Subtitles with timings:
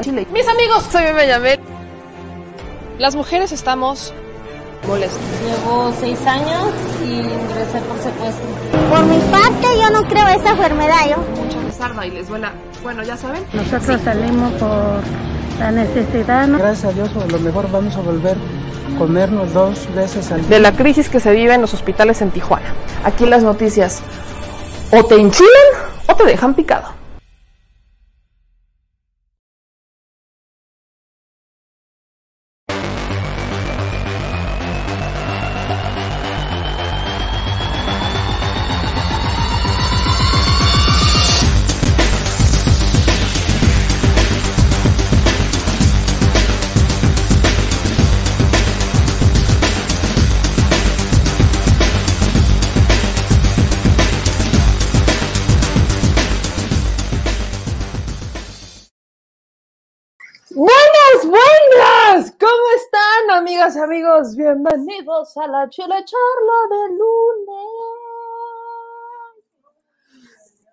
[0.00, 1.60] Mis amigos, soy Meme Yamel.
[2.98, 4.14] Las mujeres estamos
[4.88, 5.20] molestas.
[5.44, 6.70] Llevo seis años
[7.04, 8.46] y ingresé por secuestro.
[8.88, 11.16] Por mi parte, yo no creo esa enfermedad, yo.
[11.42, 12.52] Mucha rezarda y les duela.
[12.82, 13.44] Bueno, ya saben.
[13.52, 15.02] Nosotros salimos por
[15.58, 16.46] la necesidad.
[16.46, 16.56] ¿no?
[16.56, 20.48] Gracias a Dios, a lo mejor vamos a volver a comernos dos veces al día.
[20.48, 22.72] De la crisis que se vive en los hospitales en Tijuana.
[23.04, 24.00] Aquí las noticias
[24.92, 25.50] o te enchilan
[26.06, 26.99] o te dejan picado.
[65.20, 67.66] A la chile charla de lunes.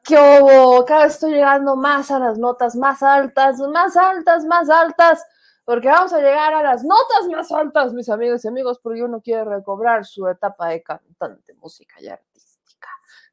[0.05, 0.85] ¿Qué hubo?
[0.85, 5.25] Cada vez estoy llegando más a las notas más altas, más altas, más altas,
[5.65, 9.19] porque vamos a llegar a las notas más altas, mis amigos y amigos, porque uno
[9.19, 12.87] quiere recobrar su etapa de cantante, música y artística.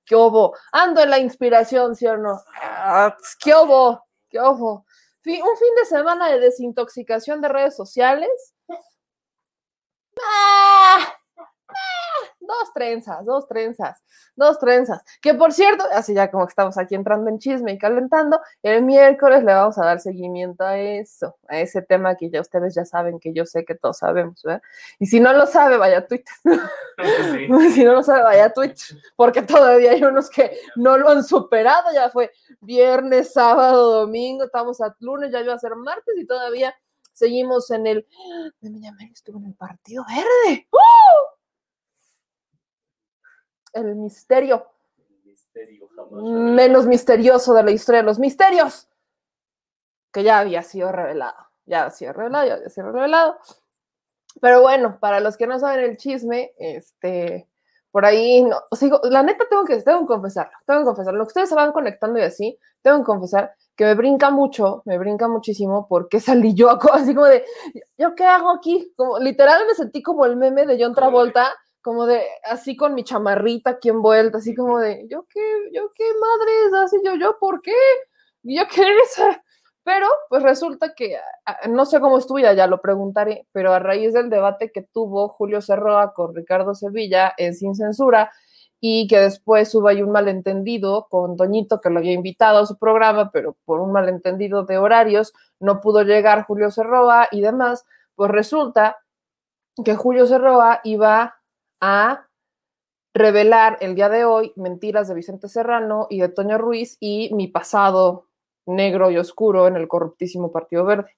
[0.04, 0.56] ¿Qué hubo?
[0.72, 2.42] Ando en la inspiración, ¿sí o no?
[2.60, 4.04] Ah, ¿Qué hubo?
[4.28, 4.84] ¿Qué hubo?
[5.24, 8.53] Un fin de semana de desintoxicación de redes sociales.
[10.26, 10.98] Ah,
[11.68, 11.74] ah,
[12.40, 14.02] dos trenzas, dos trenzas,
[14.36, 15.02] dos trenzas.
[15.20, 18.82] Que por cierto, así ya como que estamos aquí entrando en chisme y calentando, el
[18.82, 22.84] miércoles le vamos a dar seguimiento a eso, a ese tema que ya ustedes ya
[22.84, 24.62] saben, que yo sé que todos sabemos, ¿verdad?
[24.98, 26.34] Y si no lo sabe, vaya a Twitter.
[27.74, 31.24] si no lo sabe, vaya a Twitter, porque todavía hay unos que no lo han
[31.24, 32.30] superado, ya fue
[32.60, 36.74] viernes, sábado, domingo, estamos a lunes, ya iba a ser martes y todavía
[37.14, 38.06] seguimos en el.
[38.60, 40.68] Me llamé, estuvo en el Partido Verde.
[40.70, 40.78] ¡Uh!
[43.72, 44.74] El misterio
[45.54, 48.88] misterio jamás menos misterioso de la historia de los misterios,
[50.12, 53.38] que ya había sido revelado, ya había sido revelado, ya había sido revelado.
[54.40, 57.48] Pero bueno, para los que no saben el chisme, este,
[57.90, 61.18] por ahí, no, o sea, la neta tengo que, tengo que confesarlo, tengo que confesarlo.
[61.18, 64.82] Lo que ustedes se van conectando y así, tengo que confesar que me brinca mucho,
[64.84, 67.44] me brinca muchísimo porque salí yo así como de,
[67.98, 68.92] ¿yo qué hago aquí?
[68.96, 73.04] Como, literal me sentí como el meme de John Travolta, como de, así con mi
[73.04, 75.40] chamarrita aquí envuelta, así como de, ¿yo qué,
[75.72, 76.84] yo qué madres?
[76.84, 77.74] Así yo, ¿yo por qué?
[78.42, 79.16] ¿Yo qué es?
[79.84, 83.78] Pero, pues resulta que, ah, no sé cómo estuvo, ya, ya lo preguntaré, pero a
[83.78, 88.32] raíz del debate que tuvo Julio Cerroa con Ricardo Sevilla en Sin Censura,
[88.86, 92.76] y que después hubo ahí un malentendido con Doñito, que lo había invitado a su
[92.76, 98.30] programa, pero por un malentendido de horarios no pudo llegar Julio Cerroa y demás, pues
[98.30, 98.98] resulta
[99.82, 101.40] que Julio Cerroa iba
[101.80, 102.28] a
[103.14, 107.48] revelar el día de hoy mentiras de Vicente Serrano y de Toño Ruiz y mi
[107.48, 108.26] pasado
[108.66, 111.16] negro y oscuro en el corruptísimo Partido Verde.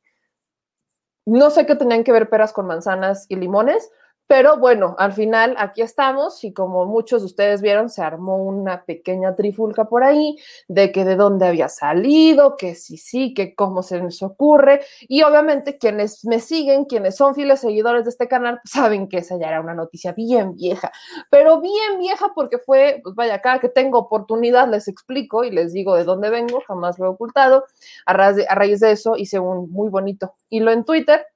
[1.25, 3.91] No sé qué tenían que ver peras con manzanas y limones,
[4.27, 8.85] pero bueno, al final aquí estamos y como muchos de ustedes vieron, se armó una
[8.85, 10.37] pequeña trifulca por ahí
[10.67, 14.81] de que de dónde había salido, que sí, sí, que cómo se les ocurre.
[15.03, 19.19] Y obviamente quienes me siguen, quienes son fieles seguidores de este canal, pues saben que
[19.19, 20.91] esa ya era una noticia bien vieja,
[21.31, 25.73] pero bien vieja porque fue, pues vaya, cada que tengo oportunidad les explico y les
[25.73, 27.65] digo de dónde vengo, jamás lo he ocultado.
[28.07, 31.27] A, raíz de, a raíz de eso hice un muy bonito hilo en Twitter,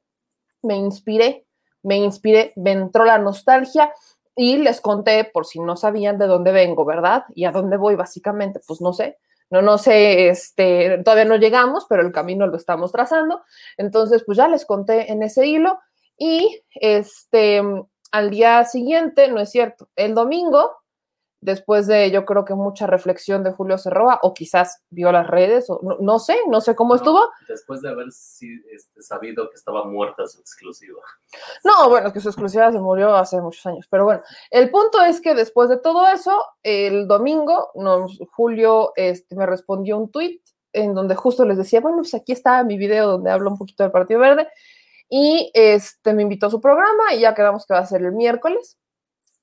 [0.62, 1.46] me inspiré
[1.82, 3.92] me inspiré, me entró la nostalgia
[4.36, 7.24] y les conté, por si no sabían de dónde vengo, ¿verdad?
[7.34, 9.18] Y a dónde voy, básicamente, pues no sé.
[9.50, 13.42] No, no sé, este, todavía no llegamos, pero el camino lo estamos trazando.
[13.76, 15.80] Entonces, pues ya les conté en ese hilo.
[16.16, 17.60] Y este,
[18.12, 20.70] al día siguiente, no es cierto, el domingo,
[21.40, 25.70] después de yo creo que mucha reflexión de Julio Cerroa, o quizás vio las redes,
[25.70, 27.20] o no, no sé, no sé cómo estuvo.
[27.48, 31.00] Después de haber si- este, sabido que estaba muerta su exclusiva.
[31.64, 35.20] No, bueno, que su exclusiva se murió hace muchos años, pero bueno, el punto es
[35.20, 40.40] que después de todo eso, el domingo, nos, Julio este, me respondió un tweet
[40.72, 43.82] en donde justo les decía, bueno, pues aquí está mi video donde hablo un poquito
[43.82, 44.46] del Partido Verde,
[45.08, 48.12] y este, me invitó a su programa y ya quedamos que va a ser el
[48.12, 48.78] miércoles,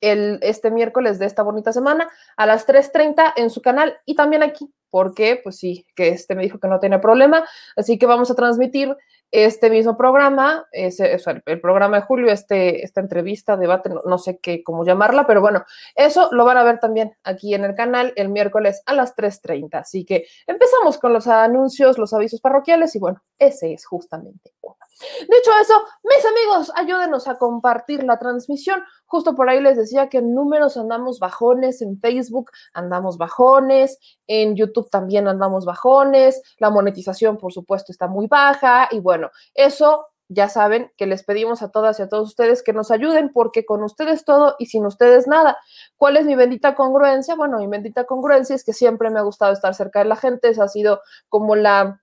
[0.02, 4.44] el, este miércoles de esta bonita semana, a las 3.30 en su canal y también
[4.44, 8.32] aquí, porque pues sí, que este me dijo que no tiene problema, así que vamos
[8.32, 8.96] a transmitir
[9.32, 14.40] este mismo programa, ese, el programa de Julio, este, esta entrevista, debate, no, no, sé
[14.40, 18.14] qué, cómo llamarla, pero bueno, eso lo van a ver también aquí en el canal
[18.16, 19.82] el miércoles a las 3.30.
[19.82, 24.78] Así que empezamos con los anuncios, los avisos parroquiales y bueno, ese es justamente uno.
[25.00, 25.74] Dicho eso,
[26.04, 28.84] mis amigos, ayúdenos a compartir la transmisión.
[29.06, 34.56] Justo por ahí les decía que en números andamos bajones, en Facebook andamos bajones, en
[34.56, 40.50] YouTube también andamos bajones, la monetización por supuesto está muy baja y bueno, eso ya
[40.50, 43.84] saben que les pedimos a todas y a todos ustedes que nos ayuden porque con
[43.84, 45.58] ustedes todo y sin ustedes nada.
[45.96, 47.36] ¿Cuál es mi bendita congruencia?
[47.36, 50.50] Bueno, mi bendita congruencia es que siempre me ha gustado estar cerca de la gente,
[50.50, 52.02] esa ha sido como la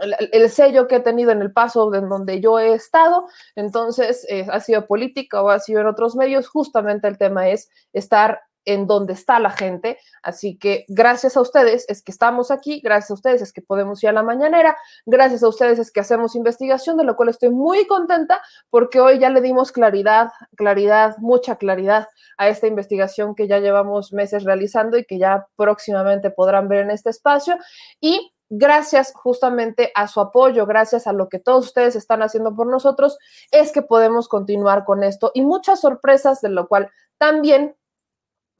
[0.00, 4.26] el, el, sello que he tenido en el paso en donde yo he estado, entonces
[4.28, 8.40] eh, ha sido política o ha sido en otros medios, justamente el tema es estar
[8.64, 13.10] en donde está la gente, así que gracias a ustedes es que estamos aquí, gracias
[13.10, 16.34] a ustedes es que podemos ir a la mañanera, gracias a ustedes es que hacemos
[16.34, 21.56] investigación, de lo cual estoy muy contenta porque hoy ya le dimos claridad, claridad, mucha
[21.56, 22.08] claridad
[22.38, 26.90] a esta investigación que ya llevamos meses realizando y que ya próximamente podrán ver en
[26.90, 27.56] este espacio.
[28.00, 32.66] Y gracias justamente a su apoyo, gracias a lo que todos ustedes están haciendo por
[32.66, 33.18] nosotros,
[33.50, 37.76] es que podemos continuar con esto y muchas sorpresas, de lo cual también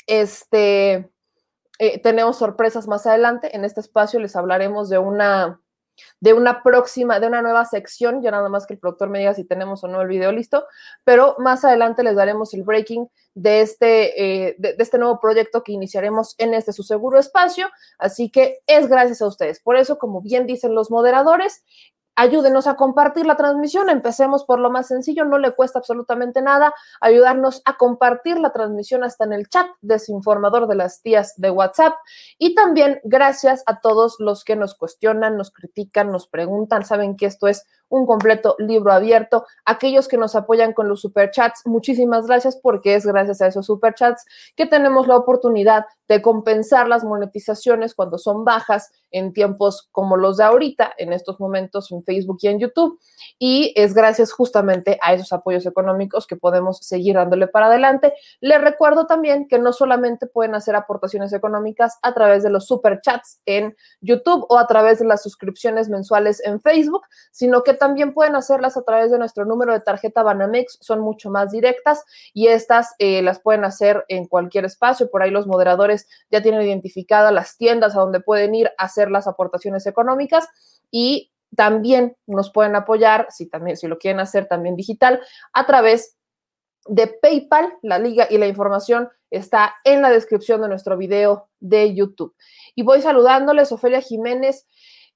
[0.07, 1.11] este,
[1.79, 3.57] eh, tenemos sorpresas más adelante.
[3.57, 5.61] En este espacio les hablaremos de una,
[6.21, 9.35] de una próxima, de una nueva sección, ya nada más que el productor me diga
[9.35, 10.65] si tenemos o no el video listo,
[11.05, 15.63] pero más adelante les daremos el breaking de este, eh, de, de, este nuevo proyecto
[15.63, 17.69] que iniciaremos en este su seguro espacio.
[17.99, 19.61] Así que es gracias a ustedes.
[19.61, 21.63] Por eso, como bien dicen los moderadores,
[22.17, 23.91] ayúdenos a compartir la transmisión.
[23.91, 29.05] Empecemos por lo más sencillo, no le cuesta absolutamente nada ayudarnos a compartir la transmisión
[29.05, 31.95] hasta en el chat desinformador de las tías de WhatsApp.
[32.39, 36.85] Y también gracias a todos los que nos cuestionan, nos critican, nos preguntan.
[36.85, 39.45] Saben que esto es un completo libro abierto.
[39.65, 44.25] Aquellos que nos apoyan con los superchats, muchísimas gracias porque es gracias a esos superchats
[44.57, 50.37] que tenemos la oportunidad de compensar las monetizaciones cuando son bajas en tiempos como los
[50.37, 52.99] de ahorita, en estos momentos Facebook y en YouTube.
[53.39, 58.15] Y es gracias justamente a esos apoyos económicos que podemos seguir dándole para adelante.
[58.41, 63.41] Les recuerdo también que no solamente pueden hacer aportaciones económicas a través de los superchats
[63.47, 68.37] en YouTube o a través de las suscripciones mensuales en Facebook, sino que también pueden
[68.37, 72.95] hacerlas a través de nuestro número de tarjeta Banamex, son mucho más directas y estas
[72.99, 75.11] eh, las pueden hacer en cualquier espacio.
[75.11, 79.11] Por ahí los moderadores ya tienen identificadas las tiendas a donde pueden ir a hacer
[79.11, 80.49] las aportaciones económicas
[80.91, 85.21] y también nos pueden apoyar, si también si lo quieren hacer también digital,
[85.53, 86.17] a través
[86.87, 87.75] de PayPal.
[87.83, 92.35] La liga y la información está en la descripción de nuestro video de YouTube.
[92.75, 94.67] Y voy saludándoles, Ofelia Jiménez.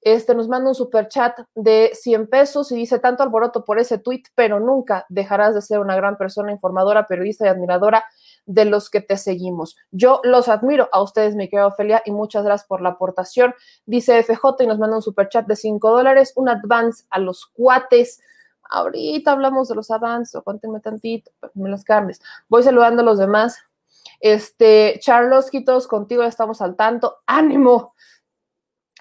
[0.01, 3.97] Este nos manda un super chat de 100 pesos y dice tanto alboroto por ese
[3.97, 8.05] tweet, pero nunca dejarás de ser una gran persona, informadora, periodista y admiradora
[8.49, 9.77] de los que te seguimos.
[9.91, 13.53] Yo los admiro a ustedes, mi querida Ofelia, y muchas gracias por la aportación.
[13.85, 17.45] Dice FJ y nos manda un super chat de 5 dólares, un advance a los
[17.45, 18.19] cuates.
[18.63, 22.21] Ahorita hablamos de los avances, cuéntenme tantito, me las carnes.
[22.47, 23.59] Voy saludando a los demás.
[24.19, 27.17] Este, Charlos, todos contigo, ya estamos al tanto.
[27.27, 27.93] ¡Ánimo!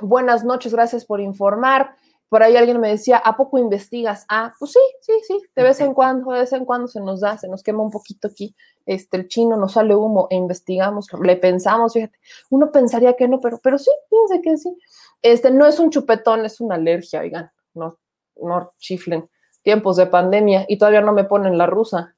[0.03, 1.97] Buenas noches, gracias por informar.
[2.29, 4.27] Por ahí alguien me decía, ¿a poco investigas?
[4.29, 7.21] Ah, pues sí, sí, sí, de vez en cuando, de vez en cuando se nos
[7.21, 8.55] da, se nos quema un poquito aquí
[8.89, 12.19] este, el chino, nos sale humo e investigamos, le pensamos, fíjate,
[12.51, 14.79] uno pensaría que no, pero, pero sí, fíjense que sí.
[15.21, 17.99] Este, no es un chupetón, es una alergia, oigan, no,
[18.37, 19.29] no chiflen.
[19.63, 22.15] Tiempos de pandemia y todavía no me ponen la rusa.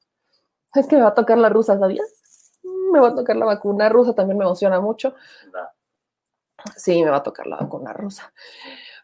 [0.75, 2.07] Es que me va a tocar la rusa, ¿sabías?
[2.93, 5.14] Me va a tocar la vacuna rusa, también me emociona mucho.
[6.76, 8.33] Sí, me va a tocar la vacuna rusa.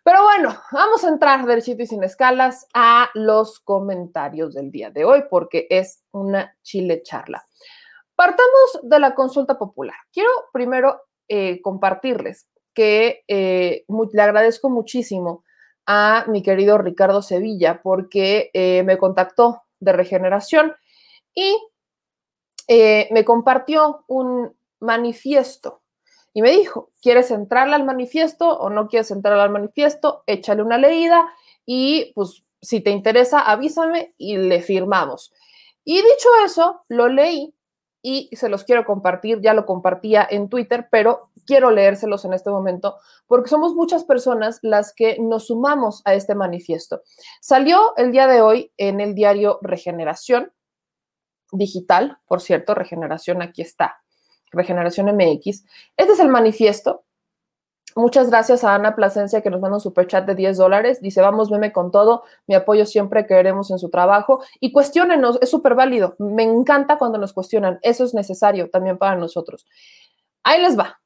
[0.07, 5.05] Pero bueno, vamos a entrar derechito y sin escalas a los comentarios del día de
[5.05, 7.45] hoy, porque es una chile charla.
[8.15, 9.97] Partamos de la consulta popular.
[10.13, 15.43] Quiero primero eh, compartirles que eh, le agradezco muchísimo
[15.87, 20.73] a mi querido Ricardo Sevilla porque eh, me contactó de regeneración
[21.35, 21.53] y
[22.69, 25.83] me compartió un manifiesto
[26.37, 30.23] y me dijo, ¿quieres entrarle al manifiesto o no quieres entrar al manifiesto?
[30.27, 31.27] Échale una leída
[31.65, 35.33] y pues si te interesa, avísame y le firmamos.
[35.83, 37.55] Y dicho eso, lo leí
[38.03, 42.51] y se los quiero compartir, ya lo compartía en Twitter, pero quiero leérselos en este
[42.51, 47.01] momento porque somos muchas personas las que nos sumamos a este manifiesto.
[47.41, 50.53] Salió el día de hoy en el diario Regeneración
[51.51, 54.03] Digital, por cierto, Regeneración aquí está
[54.53, 55.65] Regeneración MX.
[55.97, 57.07] Este es el manifiesto
[57.99, 61.01] Muchas gracias a Ana Plasencia que nos manda un superchat de 10 dólares.
[61.01, 62.25] Dice, vamos, meme con todo.
[62.47, 64.45] Mi apoyo siempre que queremos en su trabajo.
[64.61, 66.15] Y cuestionenos, es súper válido.
[66.19, 67.79] Me encanta cuando nos cuestionan.
[67.81, 69.67] Eso es necesario también para nosotros.
[70.45, 71.01] Ahí les va.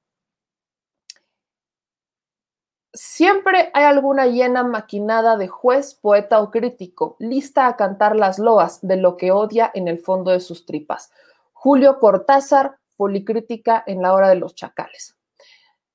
[2.93, 8.81] Siempre hay alguna llena maquinada de juez, poeta o crítico, lista a cantar las loas
[8.83, 11.13] de lo que odia en el fondo de sus tripas.
[11.53, 15.17] Julio Cortázar, Policrítica en la hora de los chacales.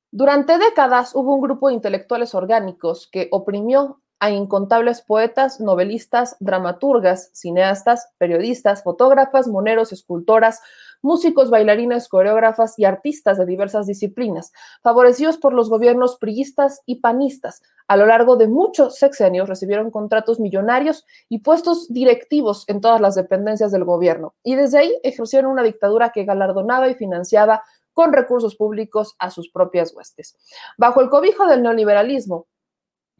[0.10, 7.30] Durante décadas hubo un grupo de intelectuales orgánicos que oprimió a incontables poetas, novelistas, dramaturgas,
[7.34, 10.62] cineastas, periodistas, fotógrafas, moneros, escultoras,
[11.02, 17.62] músicos, bailarines, coreógrafas y artistas de diversas disciplinas, favorecidos por los gobiernos priistas y panistas.
[17.88, 23.16] A lo largo de muchos sexenios recibieron contratos millonarios y puestos directivos en todas las
[23.16, 28.56] dependencias del gobierno, y desde ahí ejercieron una dictadura que galardonaba y financiaba con recursos
[28.56, 30.36] públicos a sus propias huestes.
[30.78, 32.48] Bajo el cobijo del neoliberalismo,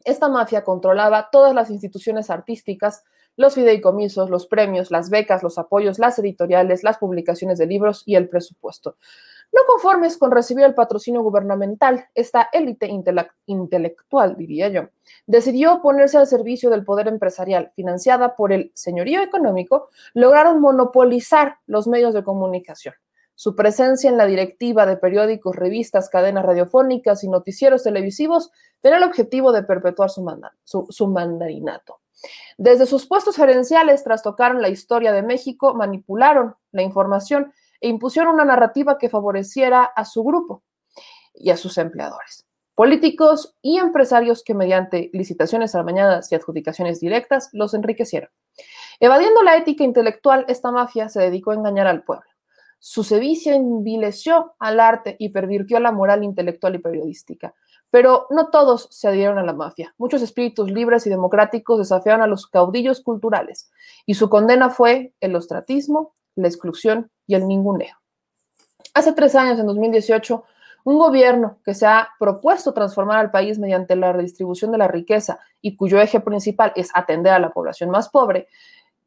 [0.06, 3.04] esta mafia controlaba todas las instituciones artísticas,
[3.36, 8.14] los fideicomisos, los premios, las becas, los apoyos, las editoriales, las publicaciones de libros y
[8.14, 8.96] el presupuesto.
[9.52, 12.88] No conformes con recibir el patrocinio gubernamental, esta élite
[13.46, 14.88] intelectual, diría yo,
[15.26, 21.86] decidió ponerse al servicio del poder empresarial, financiada por el señorío económico, lograron monopolizar los
[21.86, 22.94] medios de comunicación.
[23.38, 28.50] Su presencia en la directiva de periódicos, revistas, cadenas radiofónicas y noticieros televisivos
[28.80, 32.00] tenía el objetivo de perpetuar su, mandarinato.
[32.56, 38.46] Desde sus puestos gerenciales trastocaron la historia de México, manipularon la información e impusieron una
[38.46, 40.62] narrativa que favoreciera a su grupo
[41.34, 42.46] y a sus empleadores.
[42.74, 48.30] Políticos y empresarios que mediante licitaciones amañadas y adjudicaciones directas los enriquecieron.
[48.98, 52.24] Evadiendo la ética intelectual, esta mafia se dedicó a engañar al pueblo.
[52.78, 57.54] Su sevicia envileció al arte y pervirtió la moral intelectual y periodística.
[57.90, 59.94] Pero no todos se adhirieron a la mafia.
[59.98, 63.70] Muchos espíritus libres y democráticos desafiaron a los caudillos culturales
[64.04, 67.96] y su condena fue el ostratismo, la exclusión y el ninguneo.
[68.94, 70.44] Hace tres años, en 2018,
[70.86, 75.40] un gobierno que se ha propuesto transformar al país mediante la redistribución de la riqueza
[75.60, 78.46] y cuyo eje principal es atender a la población más pobre,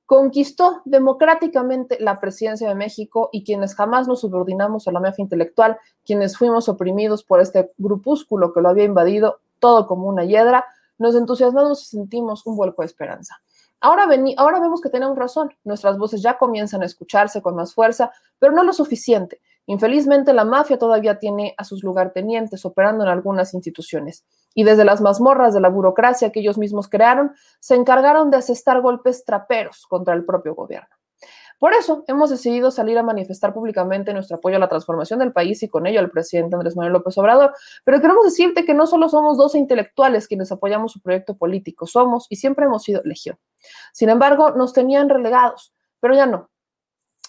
[0.09, 5.77] conquistó democráticamente la presidencia de México y quienes jamás nos subordinamos a la mafia intelectual,
[6.03, 10.65] quienes fuimos oprimidos por este grupúsculo que lo había invadido, todo como una hiedra,
[10.97, 13.39] nos entusiasmamos y sentimos un vuelco de esperanza.
[13.81, 18.11] Ahora, ahora vemos que tenemos razón, nuestras voces ya comienzan a escucharse con más fuerza,
[18.39, 19.39] pero no lo suficiente.
[19.69, 24.99] Infelizmente, la mafia todavía tiene a sus lugartenientes operando en algunas instituciones y desde las
[24.99, 30.15] mazmorras de la burocracia que ellos mismos crearon, se encargaron de asestar golpes traperos contra
[30.15, 30.89] el propio gobierno.
[31.59, 35.61] Por eso hemos decidido salir a manifestar públicamente nuestro apoyo a la transformación del país
[35.61, 37.53] y con ello al presidente Andrés Manuel López Obrador.
[37.83, 42.25] Pero queremos decirte que no solo somos 12 intelectuales quienes apoyamos su proyecto político, somos
[42.31, 43.37] y siempre hemos sido legión.
[43.93, 46.49] Sin embargo, nos tenían relegados, pero ya no.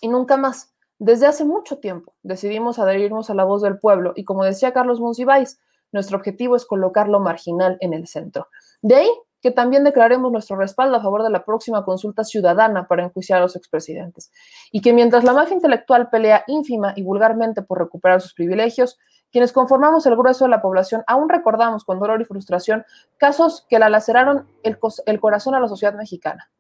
[0.01, 0.73] Y nunca más.
[1.01, 5.01] Desde hace mucho tiempo decidimos adherirnos a la voz del pueblo y como decía Carlos
[5.01, 5.59] Monsiváis,
[5.93, 8.49] nuestro objetivo es colocar lo marginal en el centro.
[8.83, 9.11] De ahí
[9.41, 13.43] que también declaremos nuestro respaldo a favor de la próxima consulta ciudadana para enjuiciar a
[13.43, 14.31] los expresidentes.
[14.71, 18.99] Y que mientras la mafia intelectual pelea ínfima y vulgarmente por recuperar sus privilegios,
[19.33, 22.85] quienes conformamos el grueso de la población aún recordamos con dolor y frustración
[23.17, 24.79] casos que la laceraron el,
[25.19, 26.51] corazón a la sociedad mexicana.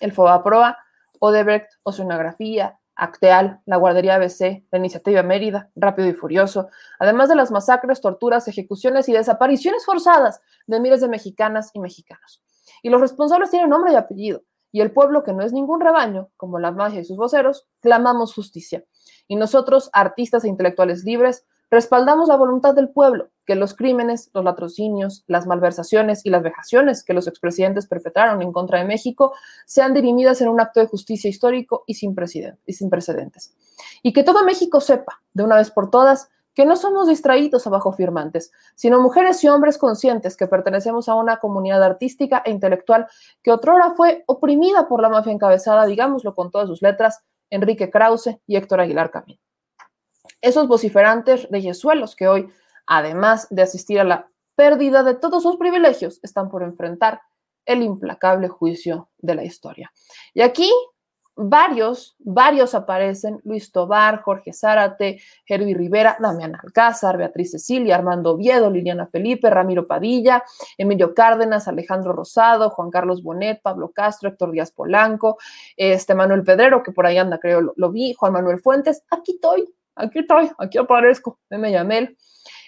[0.00, 0.76] El Fobaproa,
[1.18, 7.50] Odebrecht, Oceanografía, Acteal, la Guardería ABC, la Iniciativa Mérida, Rápido y Furioso, además de las
[7.50, 12.42] masacres, torturas, ejecuciones y desapariciones forzadas de miles de mexicanas y mexicanos.
[12.82, 14.42] Y los responsables tienen nombre y apellido,
[14.74, 18.34] y el pueblo, que no es ningún rebaño, como la magia y sus voceros, clamamos
[18.34, 18.84] justicia.
[19.28, 24.44] Y nosotros, artistas e intelectuales libres, Respaldamos la voluntad del pueblo, que los crímenes, los
[24.44, 29.34] latrocinios, las malversaciones y las vejaciones que los expresidentes perpetraron en contra de México
[29.66, 33.56] sean dirimidas en un acto de justicia histórico y sin, precedentes.
[34.04, 37.90] Y que todo México sepa, de una vez por todas, que no somos distraídos abajo
[37.90, 43.08] firmantes, sino mujeres y hombres conscientes que pertenecemos a una comunidad artística e intelectual
[43.42, 48.38] que otrora fue oprimida por la mafia encabezada, digámoslo con todas sus letras, Enrique Krause
[48.46, 49.40] y Héctor Aguilar Camín
[50.44, 52.48] esos vociferantes reyesuelos que hoy,
[52.86, 57.22] además de asistir a la pérdida de todos sus privilegios, están por enfrentar
[57.64, 59.90] el implacable juicio de la historia.
[60.34, 60.70] Y aquí
[61.34, 68.70] varios, varios aparecen, Luis Tobar, Jorge Zárate, Herbie Rivera, Damián Alcázar, Beatriz Cecilia, Armando Oviedo,
[68.70, 70.44] Liliana Felipe, Ramiro Padilla,
[70.76, 75.38] Emilio Cárdenas, Alejandro Rosado, Juan Carlos Bonet, Pablo Castro, Héctor Díaz Polanco,
[75.74, 79.32] este Manuel Pedrero, que por ahí anda, creo, lo, lo vi, Juan Manuel Fuentes, aquí
[79.32, 82.16] estoy, aquí estoy, aquí aparezco, me llamé.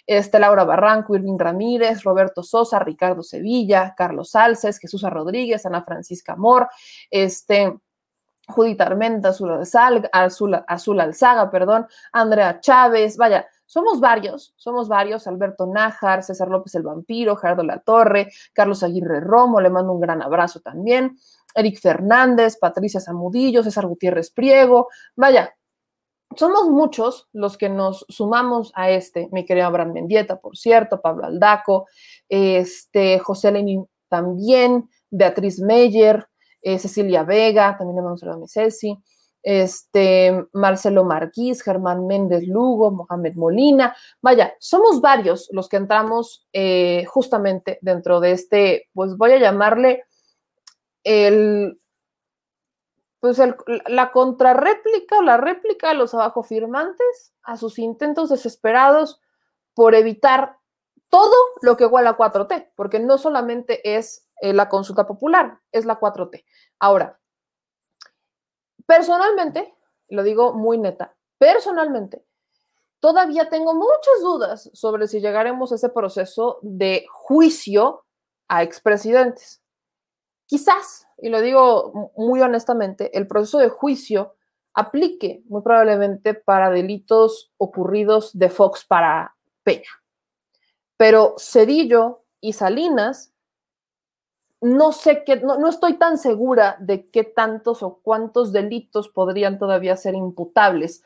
[0.06, 6.34] este, Laura Barranco, Irving Ramírez, Roberto Sosa, Ricardo Sevilla, Carlos Salces, Jesús Rodríguez, Ana Francisca
[6.34, 6.68] Amor,
[7.10, 7.76] este,
[8.48, 9.60] Judith Armenta, Azul,
[10.12, 16.74] Azul, Azul Alzaga, perdón, Andrea Chávez, vaya, somos varios, somos varios, Alberto Nájar, César López
[16.76, 21.18] el Vampiro, Gerardo La Torre, Carlos Aguirre Romo, le mando un gran abrazo también,
[21.54, 25.52] Eric Fernández, Patricia Zamudillo, César Gutiérrez Priego, vaya,
[26.36, 31.26] somos muchos los que nos sumamos a este, mi querido Abraham Mendieta, por cierto, Pablo
[31.26, 31.86] Aldaco,
[32.28, 36.26] este, José Lenin también, Beatriz Meyer,
[36.62, 38.98] eh, Cecilia Vega, también le saludo a mi Ceci,
[39.42, 47.04] este, Marcelo Marquís, Germán Méndez Lugo, Mohamed Molina, vaya, somos varios los que entramos eh,
[47.06, 50.04] justamente dentro de este, pues voy a llamarle
[51.04, 51.78] el
[53.26, 53.42] pues
[53.86, 59.20] la contrarréplica o la réplica de los abajo firmantes a sus intentos desesperados
[59.74, 60.58] por evitar
[61.08, 65.86] todo lo que huele a 4T, porque no solamente es eh, la consulta popular, es
[65.86, 66.44] la 4T.
[66.78, 67.18] Ahora,
[68.86, 69.74] personalmente,
[70.08, 72.24] lo digo muy neta, personalmente,
[73.00, 78.04] todavía tengo muchas dudas sobre si llegaremos a ese proceso de juicio
[78.46, 79.62] a expresidentes.
[80.46, 84.34] Quizás, y lo digo muy honestamente, el proceso de juicio
[84.74, 89.88] aplique muy probablemente para delitos ocurridos de Fox para Peña.
[90.98, 93.32] Pero Cedillo y Salinas,
[94.60, 99.58] no sé qué, no, no, estoy tan segura de qué tantos o cuántos delitos podrían
[99.58, 101.02] todavía ser imputables.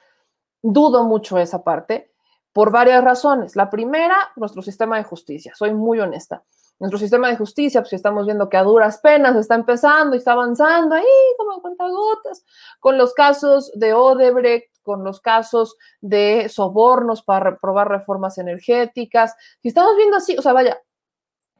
[0.63, 2.13] Dudo mucho esa parte
[2.53, 3.55] por varias razones.
[3.55, 5.53] La primera, nuestro sistema de justicia.
[5.55, 6.45] Soy muy honesta
[6.81, 10.33] nuestro sistema de justicia, pues estamos viendo que a duras penas está empezando y está
[10.33, 11.05] avanzando ahí
[11.37, 12.45] como gotas,
[12.81, 19.37] con los casos de Odebrecht, con los casos de sobornos para reprobar reformas energéticas.
[19.61, 20.81] Si estamos viendo así, o sea, vaya,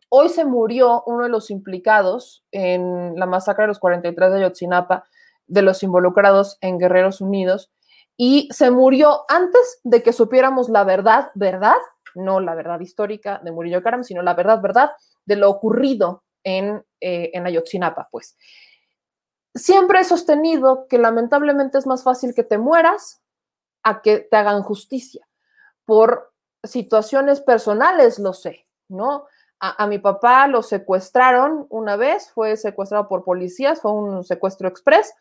[0.09, 5.05] hoy se murió uno de los implicados en la masacre de los 43 de Ayotzinapa,
[5.47, 7.71] de los involucrados en Guerreros Unidos,
[8.17, 11.77] y se murió antes de que supiéramos la verdad, verdad,
[12.15, 14.91] no la verdad histórica de Murillo Karam, sino la verdad, verdad
[15.25, 18.37] de lo ocurrido en, eh, en Ayotzinapa, pues.
[19.55, 23.21] Siempre he sostenido que lamentablemente es más fácil que te mueras
[23.83, 25.27] a que te hagan justicia.
[25.85, 29.27] Por situaciones personales, lo sé, ¿no?
[29.59, 34.69] A, a, mi papá lo secuestraron una vez, fue secuestrado por policías, fue un secuestro
[34.69, 35.13] express,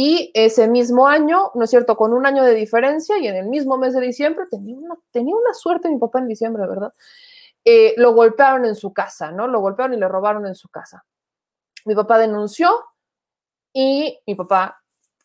[0.00, 3.48] y ese mismo año, ¿no es cierto?, con un año de diferencia y en el
[3.48, 6.92] mismo mes de diciembre, tenía una, tenía una suerte mi papá en diciembre, ¿verdad?
[7.70, 9.46] eh, lo golpearon en su casa, ¿no?
[9.46, 11.04] Lo golpearon y le robaron en su casa.
[11.84, 12.70] Mi papá denunció
[13.74, 14.82] y mi papá,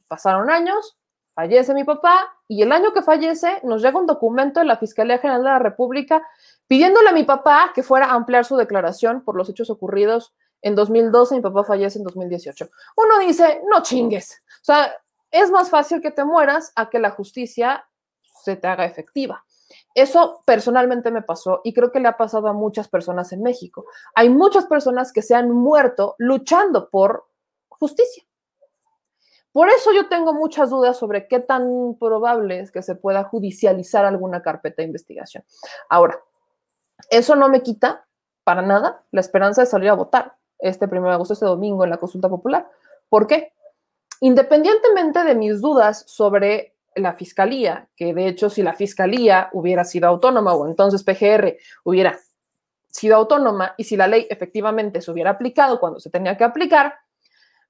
[0.10, 0.98] pasaron años,
[1.34, 5.20] fallece mi papá y el año que fallece nos llega un documento de la Fiscalía
[5.20, 6.22] General de la República
[6.68, 10.76] pidiéndole a mi papá que fuera a ampliar su declaración por los hechos ocurridos en
[10.76, 12.70] 2012 mi papá fallece en 2018.
[12.98, 14.43] Uno dice, no chingues.
[14.64, 14.96] O sea,
[15.30, 17.86] es más fácil que te mueras a que la justicia
[18.22, 19.44] se te haga efectiva.
[19.94, 23.86] Eso personalmente me pasó y creo que le ha pasado a muchas personas en México.
[24.16, 27.28] Hay muchas personas que se han muerto luchando por
[27.68, 28.24] justicia.
[29.52, 34.06] Por eso yo tengo muchas dudas sobre qué tan probable es que se pueda judicializar
[34.06, 35.44] alguna carpeta de investigación.
[35.90, 36.20] Ahora,
[37.10, 38.08] eso no me quita
[38.46, 41.90] para nada la esperanza de salir a votar este 1 de agosto, este domingo, en
[41.90, 42.70] la consulta popular.
[43.10, 43.54] ¿Por qué?
[44.24, 50.08] Independientemente de mis dudas sobre la fiscalía, que de hecho si la fiscalía hubiera sido
[50.08, 52.18] autónoma o entonces PGR hubiera
[52.88, 56.96] sido autónoma y si la ley efectivamente se hubiera aplicado cuando se tenía que aplicar,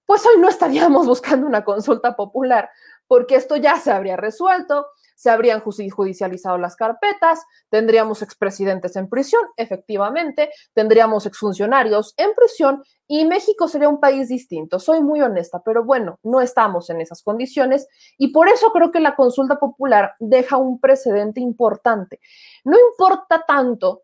[0.06, 2.70] pues hoy no estaríamos buscando una consulta popular,
[3.08, 4.86] porque esto ya se habría resuelto,
[5.24, 13.24] se habrían judicializado las carpetas, tendríamos expresidentes en prisión, efectivamente, tendríamos exfuncionarios en prisión y
[13.24, 14.80] México sería un país distinto.
[14.80, 19.00] Soy muy honesta, pero bueno, no estamos en esas condiciones y por eso creo que
[19.00, 22.20] la consulta popular deja un precedente importante.
[22.66, 24.04] No importa tanto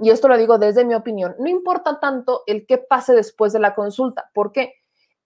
[0.00, 3.60] y esto lo digo desde mi opinión, no importa tanto el qué pase después de
[3.60, 4.76] la consulta, porque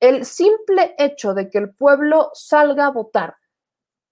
[0.01, 3.37] el simple hecho de que el pueblo salga a votar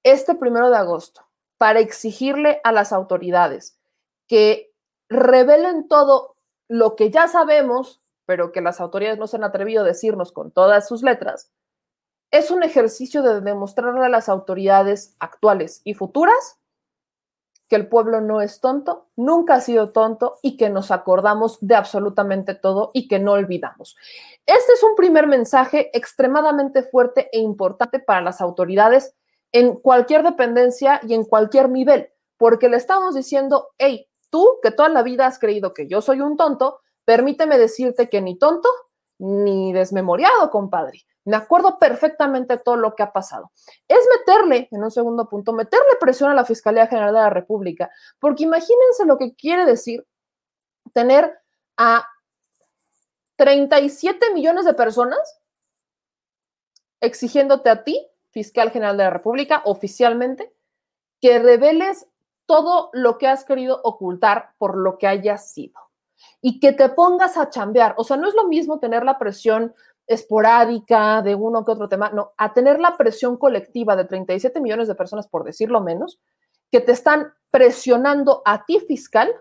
[0.02, 1.26] este primero de agosto
[1.58, 3.78] para exigirle a las autoridades
[4.26, 4.72] que
[5.08, 6.36] revelen todo
[6.68, 10.52] lo que ya sabemos, pero que las autoridades no se han atrevido a decirnos con
[10.52, 11.50] todas sus letras,
[12.30, 16.60] es un ejercicio de demostrarle a las autoridades actuales y futuras
[17.68, 21.76] que el pueblo no es tonto, nunca ha sido tonto y que nos acordamos de
[21.76, 23.96] absolutamente todo y que no olvidamos.
[24.44, 29.14] Este es un primer mensaje extremadamente fuerte e importante para las autoridades
[29.52, 34.88] en cualquier dependencia y en cualquier nivel, porque le estamos diciendo, hey, tú que toda
[34.88, 38.68] la vida has creído que yo soy un tonto, permíteme decirte que ni tonto
[39.18, 41.04] ni desmemoriado, compadre.
[41.24, 43.52] Me acuerdo perfectamente todo lo que ha pasado.
[43.86, 47.90] Es meterle, en un segundo punto, meterle presión a la Fiscalía General de la República,
[48.18, 50.06] porque imagínense lo que quiere decir
[50.94, 51.38] tener
[51.76, 52.06] a
[53.36, 55.40] 37 millones de personas
[57.00, 60.52] exigiéndote a ti, fiscal general de la República, oficialmente,
[61.20, 62.08] que reveles
[62.46, 65.78] todo lo que has querido ocultar por lo que hayas sido
[66.40, 67.94] y que te pongas a chambear.
[67.96, 69.74] O sea, no es lo mismo tener la presión
[70.06, 74.88] esporádica de uno que otro tema, no, a tener la presión colectiva de 37 millones
[74.88, 76.18] de personas, por decirlo menos,
[76.72, 79.32] que te están presionando a ti, fiscal,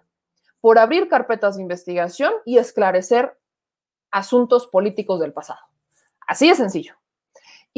[0.62, 3.38] por abrir carpetas de investigación y esclarecer
[4.12, 5.62] asuntos políticos del pasado.
[6.28, 6.99] Así de sencillo.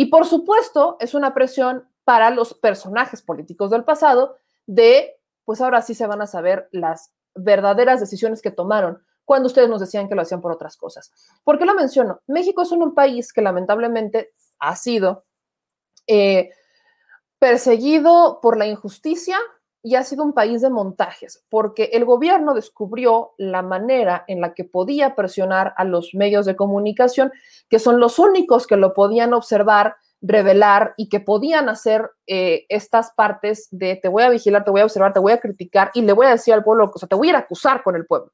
[0.02, 4.36] Y por supuesto, es una presión para los personajes políticos del pasado
[4.66, 9.70] de, pues ahora sí se van a saber las verdaderas decisiones que tomaron cuando ustedes
[9.70, 11.12] nos decían que lo hacían por otras cosas.
[11.44, 12.20] ¿Por qué lo menciono?
[12.26, 15.22] México es un país que lamentablemente ha sido
[16.08, 16.50] eh,
[17.38, 19.38] perseguido por la injusticia
[19.84, 24.54] y ha sido un país de montajes, porque el gobierno descubrió la manera en la
[24.54, 27.32] que podía presionar a los medios de comunicación,
[27.70, 33.12] que son los únicos que lo podían observar, revelar y que podían hacer eh, estas
[33.12, 36.04] partes de te voy a vigilar, te voy a observar, te voy a criticar y
[36.04, 37.96] le voy a decir al pueblo, o sea, te voy a ir a acusar con
[37.96, 38.32] el pueblo.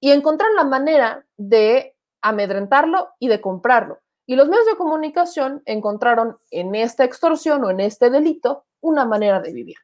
[0.00, 3.98] Y encontrar la manera de amedrentarlo y de comprarlo.
[4.26, 9.40] Y los medios de comunicación encontraron en esta extorsión o en este delito una manera
[9.40, 9.76] de vivir.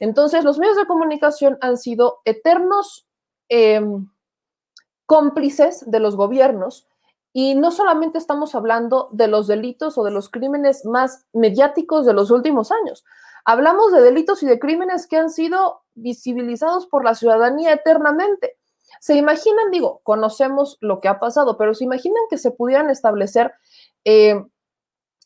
[0.00, 3.06] Entonces, los medios de comunicación han sido eternos
[3.48, 4.08] em,
[5.06, 6.86] cómplices de los gobiernos
[7.32, 12.14] y no solamente estamos hablando de los delitos o de los crímenes más mediáticos de
[12.14, 13.04] los últimos años.
[13.44, 18.56] Hablamos de delitos y de crímenes que han sido visibilizados por la ciudadanía eternamente.
[19.00, 23.52] Se imaginan, digo, conocemos lo que ha pasado, pero se imaginan que se pudieran establecer
[24.04, 24.42] eh,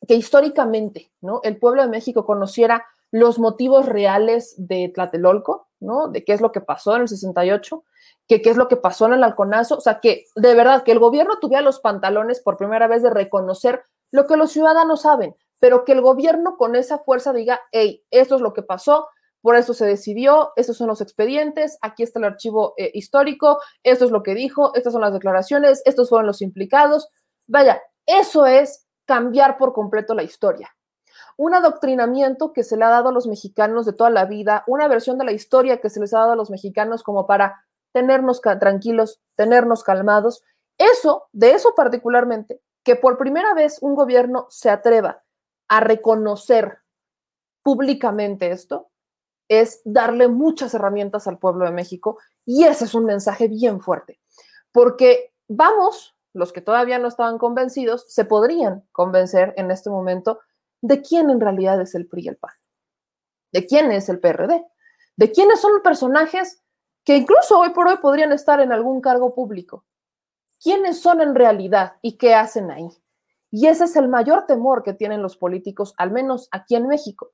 [0.06, 1.40] que históricamente, ¿no?
[1.44, 6.08] El pueblo de México conociera los motivos reales de Tlatelolco, ¿no?
[6.08, 7.84] De qué es lo que pasó en el 68,
[8.28, 10.92] que qué es lo que pasó en el halconazo, o sea, que de verdad que
[10.92, 15.34] el gobierno tuviera los pantalones por primera vez de reconocer lo que los ciudadanos saben,
[15.58, 19.08] pero que el gobierno con esa fuerza diga, hey, esto es lo que pasó,
[19.42, 24.04] por eso se decidió, estos son los expedientes, aquí está el archivo eh, histórico, esto
[24.04, 27.08] es lo que dijo, estas son las declaraciones, estos fueron los implicados.
[27.46, 30.70] Vaya, eso es cambiar por completo la historia
[31.40, 34.88] un adoctrinamiento que se le ha dado a los mexicanos de toda la vida, una
[34.88, 38.42] versión de la historia que se les ha dado a los mexicanos como para tenernos
[38.42, 40.44] tranquilos, tenernos calmados.
[40.76, 45.22] Eso, de eso particularmente, que por primera vez un gobierno se atreva
[45.66, 46.80] a reconocer
[47.62, 48.90] públicamente esto,
[49.48, 54.20] es darle muchas herramientas al pueblo de México y ese es un mensaje bien fuerte,
[54.72, 60.38] porque vamos, los que todavía no estaban convencidos, se podrían convencer en este momento
[60.80, 62.54] de quién en realidad es el PRI y el PAN,
[63.52, 64.64] de quién es el PRD,
[65.16, 66.62] de quiénes son los personajes
[67.04, 69.84] que incluso hoy por hoy podrían estar en algún cargo público.
[70.62, 72.88] ¿Quiénes son en realidad y qué hacen ahí?
[73.50, 77.32] Y ese es el mayor temor que tienen los políticos, al menos aquí en México.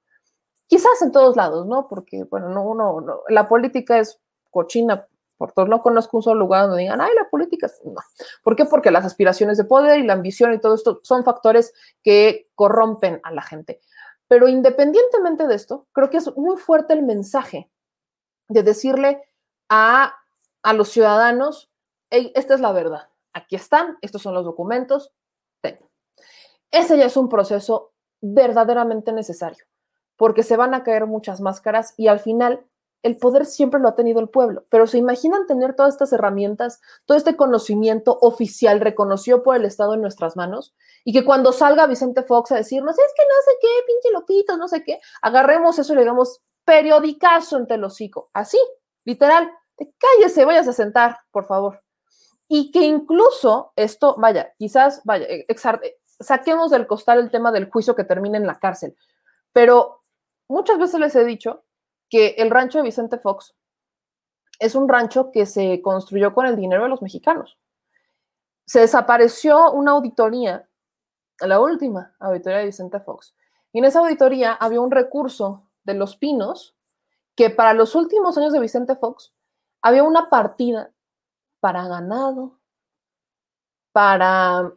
[0.68, 1.88] Quizás en todos lados, ¿no?
[1.88, 5.68] Porque, bueno, no, uno, no, la política es cochina por todos.
[5.68, 7.70] No conozco un solo lugar donde digan, ay, la política.
[7.84, 8.00] No.
[8.42, 8.64] ¿Por qué?
[8.64, 11.72] Porque las aspiraciones de poder y la ambición y todo esto son factores
[12.02, 13.80] que corrompen a la gente.
[14.28, 17.70] Pero independientemente de esto, creo que es muy fuerte el mensaje
[18.48, 19.22] de decirle
[19.68, 20.14] a,
[20.62, 21.70] a los ciudadanos,
[22.10, 25.12] esta es la verdad, aquí están, estos son los documentos,
[25.60, 25.78] ten.
[26.70, 29.64] Ese ya es un proceso verdaderamente necesario,
[30.16, 32.66] porque se van a caer muchas máscaras y al final
[33.02, 36.80] el poder siempre lo ha tenido el pueblo, pero se imaginan tener todas estas herramientas,
[37.04, 41.86] todo este conocimiento oficial reconocido por el Estado en nuestras manos y que cuando salga
[41.86, 45.78] Vicente Fox a decirnos, es que no sé qué, pinche loquito, no sé qué, agarremos
[45.78, 48.58] eso y le digamos periodicazo en telocico, así,
[49.04, 51.82] literal, cállese, vayas a sentar, por favor.
[52.48, 55.46] Y que incluso esto, vaya, quizás, vaya, eh,
[56.18, 58.96] saquemos del costal el tema del juicio que termine en la cárcel,
[59.52, 60.00] pero
[60.48, 61.65] muchas veces les he dicho
[62.08, 63.54] que el rancho de Vicente Fox
[64.58, 67.58] es un rancho que se construyó con el dinero de los mexicanos.
[68.64, 70.68] Se desapareció una auditoría,
[71.40, 73.34] la última auditoría de Vicente Fox,
[73.72, 76.74] y en esa auditoría había un recurso de los pinos
[77.34, 79.32] que para los últimos años de Vicente Fox
[79.82, 80.90] había una partida
[81.60, 82.58] para ganado,
[83.92, 84.72] para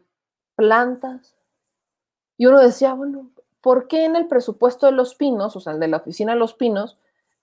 [0.56, 1.36] plantas,
[2.38, 5.80] y uno decía, bueno, ¿por qué en el presupuesto de los pinos, o sea, el
[5.80, 6.98] de la oficina de los pinos,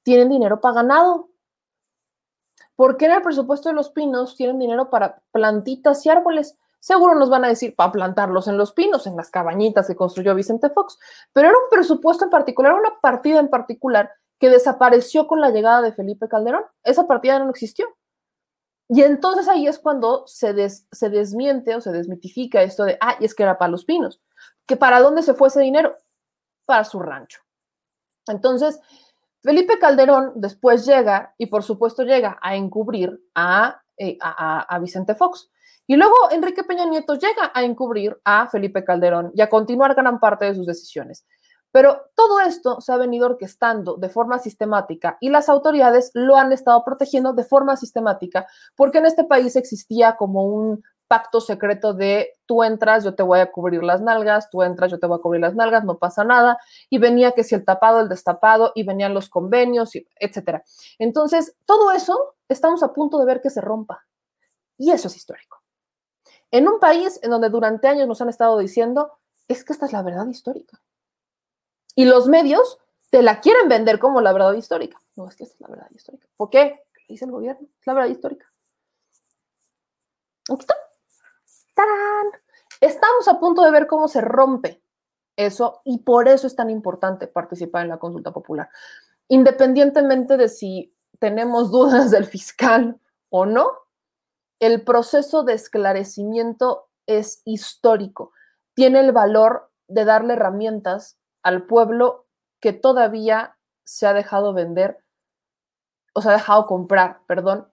[0.07, 1.31] tienen dinero para ganado.
[2.77, 6.57] ¿por qué en el presupuesto de los pinos tienen dinero para plantitas y árboles?
[6.79, 10.35] Seguro nos van a decir para plantarlos en los pinos, en las cabañitas que construyó
[10.35, 10.99] Vicente Fox,
[11.33, 15.83] pero era un presupuesto en particular, una partida en particular que desapareció con la llegada
[15.83, 16.63] de Felipe Calderón.
[16.85, 17.89] Esa partida no existió.
[18.89, 23.17] Y entonces ahí es cuando se, des, se desmiente o se desmitifica esto de, ah,
[23.19, 24.21] y es que era para los pinos.
[24.67, 25.97] ¿Que para dónde se fue ese dinero?
[26.67, 27.41] Para su rancho.
[28.29, 28.81] Entonces,
[29.47, 35.49] Felipe Calderón después llega, y por supuesto llega a encubrir a, eh, a Vicente Fox.
[35.87, 40.19] Y luego Enrique Peña Nieto llega a encubrir a Felipe Calderón y a continuar gran
[40.19, 41.25] parte de sus decisiones.
[41.71, 46.51] Pero todo esto se ha venido orquestando de forma sistemática y las autoridades lo han
[46.51, 52.33] estado protegiendo de forma sistemática porque en este país existía como un pacto secreto de
[52.47, 55.23] tú entras, yo te voy a cubrir las nalgas, tú entras, yo te voy a
[55.23, 56.59] cubrir las nalgas, no pasa nada.
[56.91, 60.65] Y venía que si el tapado, el destapado, y venían los convenios, etcétera.
[60.99, 64.07] Entonces, todo eso estamos a punto de ver que se rompa.
[64.79, 65.63] Y eso es histórico.
[66.51, 69.93] En un país en donde durante años nos han estado diciendo, es que esta es
[69.93, 70.81] la verdad histórica.
[71.95, 72.79] Y los medios
[73.11, 75.01] te la quieren vender como la verdad histórica.
[75.17, 76.29] No, es que esta es la verdad histórica.
[76.37, 76.83] ¿Por qué?
[77.09, 78.47] Dice el gobierno, es la verdad histórica.
[80.49, 80.86] Aquí está.
[82.81, 84.83] Estamos a punto de ver cómo se rompe
[85.37, 88.69] eso y por eso es tan importante participar en la consulta popular.
[89.29, 93.71] Independientemente de si tenemos dudas del fiscal o no,
[94.61, 98.33] el proceso de esclarecimiento es histórico.
[98.75, 102.27] Tiene el valor de darle herramientas al pueblo
[102.61, 105.05] que todavía se ha dejado vender,
[106.15, 107.71] o se ha dejado comprar, perdón,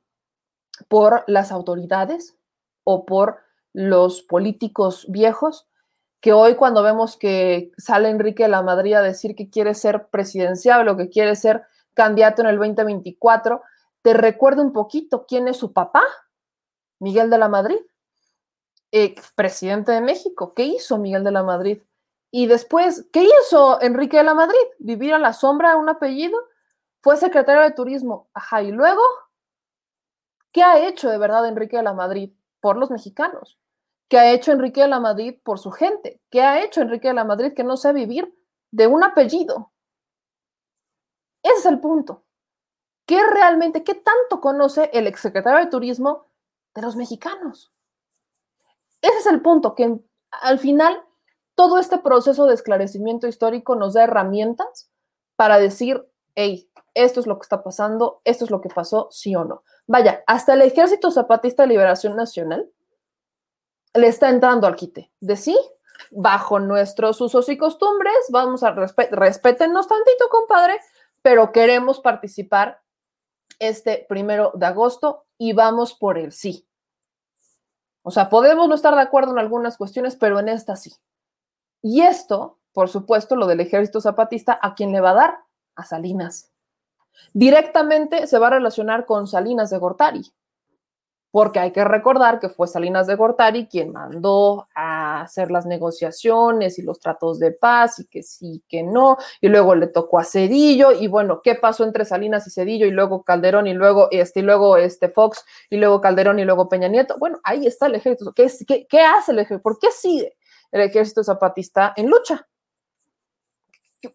[0.88, 2.38] por las autoridades
[2.84, 3.43] o por
[3.74, 5.68] los políticos viejos,
[6.22, 10.08] que hoy cuando vemos que sale Enrique de la Madrid a decir que quiere ser
[10.08, 13.62] presidencial o que quiere ser candidato en el 2024,
[14.02, 16.04] te recuerda un poquito quién es su papá,
[17.00, 17.78] Miguel de la Madrid,
[19.36, 20.54] presidente de México.
[20.54, 21.82] ¿Qué hizo Miguel de la Madrid?
[22.32, 24.58] Y después, ¿qué hizo Enrique de la Madrid?
[24.80, 26.38] Vivir a la sombra de un apellido.
[27.02, 28.30] Fue secretario de Turismo.
[28.34, 29.02] Ajá, y luego,
[30.52, 33.60] ¿qué ha hecho de verdad Enrique de la Madrid por los mexicanos?
[34.08, 36.22] ¿Qué ha hecho Enrique de la Madrid por su gente?
[36.30, 38.34] ¿Qué ha hecho Enrique de la Madrid que no sabe vivir
[38.72, 39.72] de un apellido?
[41.42, 42.24] Ese es el punto.
[43.06, 46.28] ¿Qué realmente, qué tanto conoce el exsecretario de Turismo
[46.74, 47.74] de los mexicanos?
[49.02, 50.00] Ese es el punto, que
[50.32, 51.04] al final
[51.56, 54.90] todo este proceso de esclarecimiento histórico nos da herramientas
[55.36, 59.36] para decir, hey, esto es lo que está pasando, esto es lo que pasó, sí
[59.36, 59.64] o no.
[59.88, 62.70] Vaya, hasta el Ejército Zapatista de Liberación Nacional
[63.94, 65.58] le está entrando al quite de sí,
[66.12, 70.80] bajo nuestros usos y costumbres, vamos a respetarnos respétennos tantito, compadre,
[71.22, 72.82] pero queremos participar
[73.60, 76.68] este primero de agosto y vamos por el sí.
[78.02, 80.94] O sea, podemos no estar de acuerdo en algunas cuestiones, pero en esta sí.
[81.82, 85.38] Y esto, por supuesto, lo del ejército zapatista, ¿a quién le va a dar?
[85.76, 86.52] A Salinas.
[87.34, 90.34] Directamente se va a relacionar con Salinas de Gortari,
[91.34, 96.78] porque hay que recordar que fue Salinas de Gortari quien mandó a hacer las negociaciones
[96.78, 100.24] y los tratos de paz y que sí, que no, y luego le tocó a
[100.24, 104.42] Cedillo, y bueno, ¿qué pasó entre Salinas y Cedillo y luego Calderón y luego este,
[104.42, 107.18] y luego este Fox y luego Calderón y luego Peña Nieto?
[107.18, 108.32] Bueno, ahí está el ejército.
[108.32, 109.64] ¿Qué, qué, qué hace el ejército?
[109.64, 110.36] ¿Por qué sigue?
[110.74, 112.48] el ejército zapatista en lucha.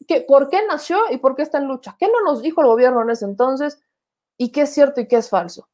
[0.07, 1.97] ¿Qué, ¿Por qué nació y por qué está en lucha?
[1.99, 3.81] ¿Qué no nos dijo el gobierno en ese entonces?
[4.37, 5.69] ¿Y qué es cierto y qué es falso?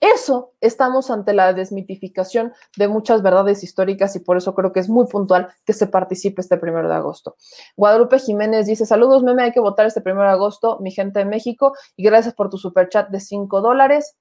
[0.00, 4.90] Eso estamos ante la desmitificación de muchas verdades históricas y por eso creo que es
[4.90, 7.36] muy puntual que se participe este primero de agosto.
[7.76, 11.24] Guadalupe Jiménez dice: Saludos, meme, hay que votar este primero de agosto, mi gente de
[11.24, 14.16] México, y gracias por tu super chat de 5 dólares.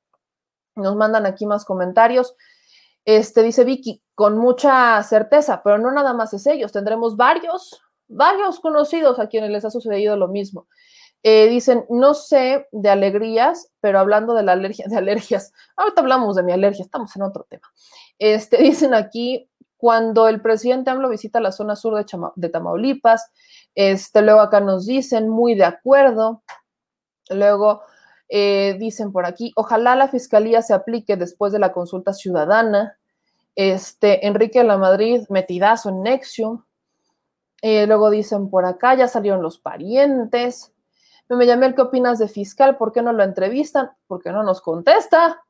[0.75, 2.35] Nos mandan aquí más comentarios.
[3.03, 8.59] Este, dice Vicky, con mucha certeza, pero no nada más es ellos, tendremos varios, varios
[8.59, 10.67] conocidos a quienes les ha sucedido lo mismo.
[11.27, 16.35] Eh, dicen, no sé de alegrías, pero hablando de la alergia, de alergias, ahorita hablamos
[16.35, 17.67] de mi alergia, estamos en otro tema.
[18.19, 23.31] Este, dicen aquí, cuando el presidente AMLO visita la zona sur de, de Tamaulipas,
[23.73, 26.43] este, luego acá nos dicen, muy de acuerdo,
[27.31, 27.81] luego
[28.29, 32.99] eh, dicen por aquí, ojalá la fiscalía se aplique después de la consulta ciudadana.
[33.55, 36.63] Este, Enrique de la Madrid, metidazo en Nexium.
[37.63, 40.71] Eh, luego dicen por acá, ya salieron los parientes.
[41.29, 42.77] Me llamé, ¿qué opinas de fiscal?
[42.77, 43.91] ¿Por qué no lo entrevistan?
[44.07, 45.43] ¿Por qué no nos contesta?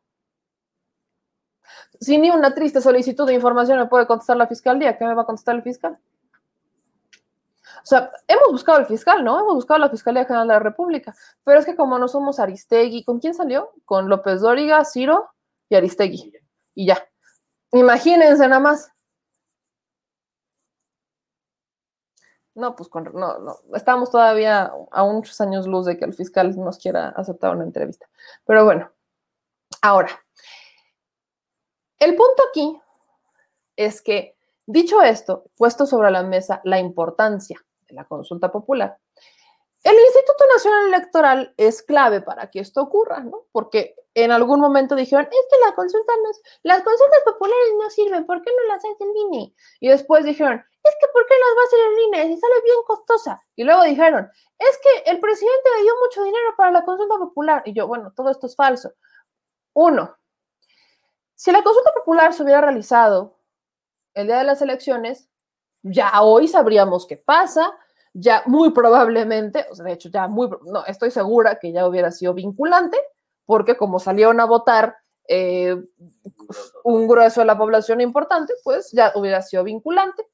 [1.99, 5.23] Si ni una triste solicitud de información me puede contestar la fiscalía, ¿qué me va
[5.23, 5.99] a contestar el fiscal?
[7.85, 9.39] O sea, hemos buscado el fiscal, ¿no?
[9.39, 13.03] Hemos buscado la Fiscalía General de la República, pero es que como no somos Aristegui,
[13.03, 13.73] ¿con quién salió?
[13.85, 15.29] Con López Dóriga, Ciro
[15.69, 16.33] y Aristegui.
[16.73, 16.97] Y ya.
[17.73, 18.91] Imagínense nada más.
[22.55, 26.55] No, pues con, no, no, estamos todavía a muchos años luz de que el fiscal
[26.55, 28.07] nos quiera aceptar una entrevista.
[28.45, 28.89] Pero bueno,
[29.81, 30.09] ahora,
[31.99, 32.81] el punto aquí
[33.75, 38.97] es que, dicho esto, puesto sobre la mesa la importancia de la consulta popular,
[39.85, 43.45] el Instituto Nacional Electoral es clave para que esto ocurra, ¿no?
[43.51, 47.89] Porque en algún momento dijeron, es que la consulta no es, las consultas populares no
[47.91, 49.53] sirven, ¿por qué no las hace el INE?
[49.79, 52.33] Y después dijeron, es que ¿por qué las va a hacer el INE?
[52.33, 53.39] Si sale bien costosa.
[53.55, 54.27] Y luego dijeron,
[54.57, 57.61] es que el presidente le dio mucho dinero para la consulta popular.
[57.65, 58.91] Y yo, bueno, todo esto es falso.
[59.73, 60.17] Uno,
[61.35, 63.37] si la consulta popular se hubiera realizado
[64.15, 65.29] el día de las elecciones,
[65.83, 67.77] ya hoy sabríamos qué pasa,
[68.17, 72.11] ya muy probablemente, o sea, de hecho, ya muy, no, estoy segura que ya hubiera
[72.11, 72.97] sido vinculante,
[73.45, 74.95] porque como salieron a votar
[75.27, 75.75] eh,
[76.85, 80.25] un grueso de la población importante, pues ya hubiera sido vinculante.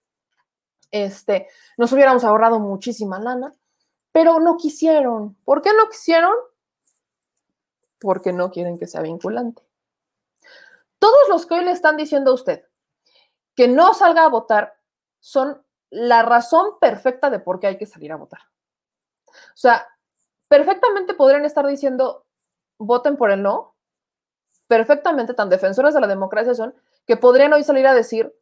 [0.92, 3.52] Este, nos hubiéramos ahorrado muchísima lana,
[4.12, 5.36] pero no quisieron.
[5.44, 6.36] ¿Por qué no quisieron?
[8.00, 9.64] Porque no quieren que sea vinculante.
[11.00, 12.64] Todos los que hoy le están diciendo a usted
[13.56, 14.76] que no salga a votar
[15.20, 18.40] son la razón perfecta de por qué hay que salir a votar.
[19.28, 19.88] O sea,
[20.48, 22.26] perfectamente podrían estar diciendo,
[22.78, 23.76] voten por el no,
[24.68, 26.74] perfectamente tan defensores de la democracia son,
[27.06, 28.34] que podrían hoy salir a decir,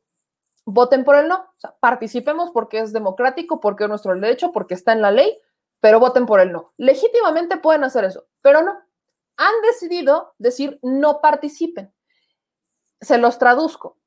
[0.65, 4.75] voten por el no, o sea, participemos porque es democrático, porque es nuestro derecho, porque
[4.75, 5.39] está en la ley,
[5.79, 6.73] pero voten por el no.
[6.77, 8.79] Legítimamente pueden hacer eso, pero no.
[9.37, 11.93] Han decidido decir no participen.
[12.99, 13.98] Se los traduzco.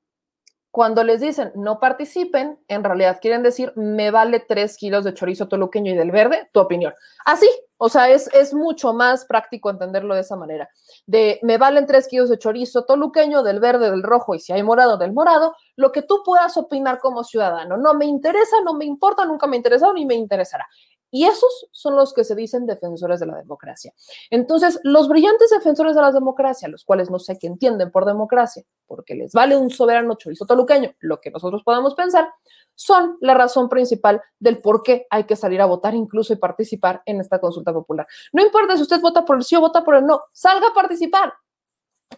[0.73, 5.47] Cuando les dicen no participen, en realidad quieren decir me vale tres kilos de chorizo
[5.47, 6.95] toluqueño y del verde, tu opinión.
[7.27, 7.47] Así,
[7.77, 10.71] o sea, es, es mucho más práctico entenderlo de esa manera.
[11.05, 14.63] De me valen tres kilos de chorizo toluqueño, del verde, del rojo y si hay
[14.63, 17.77] morado, del morado, lo que tú puedas opinar como ciudadano.
[17.77, 20.67] No me interesa, no me importa, nunca me interesado ni me interesará.
[21.15, 23.93] Y esos son los que se dicen defensores de la democracia.
[24.31, 28.65] Entonces, los brillantes defensores de la democracia, los cuales no sé qué entienden por democracia,
[28.87, 32.31] porque les vale un soberano chorizo toluqueño, lo que nosotros podamos pensar,
[32.75, 37.03] son la razón principal del por qué hay que salir a votar incluso y participar
[37.05, 38.07] en esta consulta popular.
[38.33, 40.75] No importa si usted vota por el sí o vota por el no, salga a
[40.75, 41.35] participar.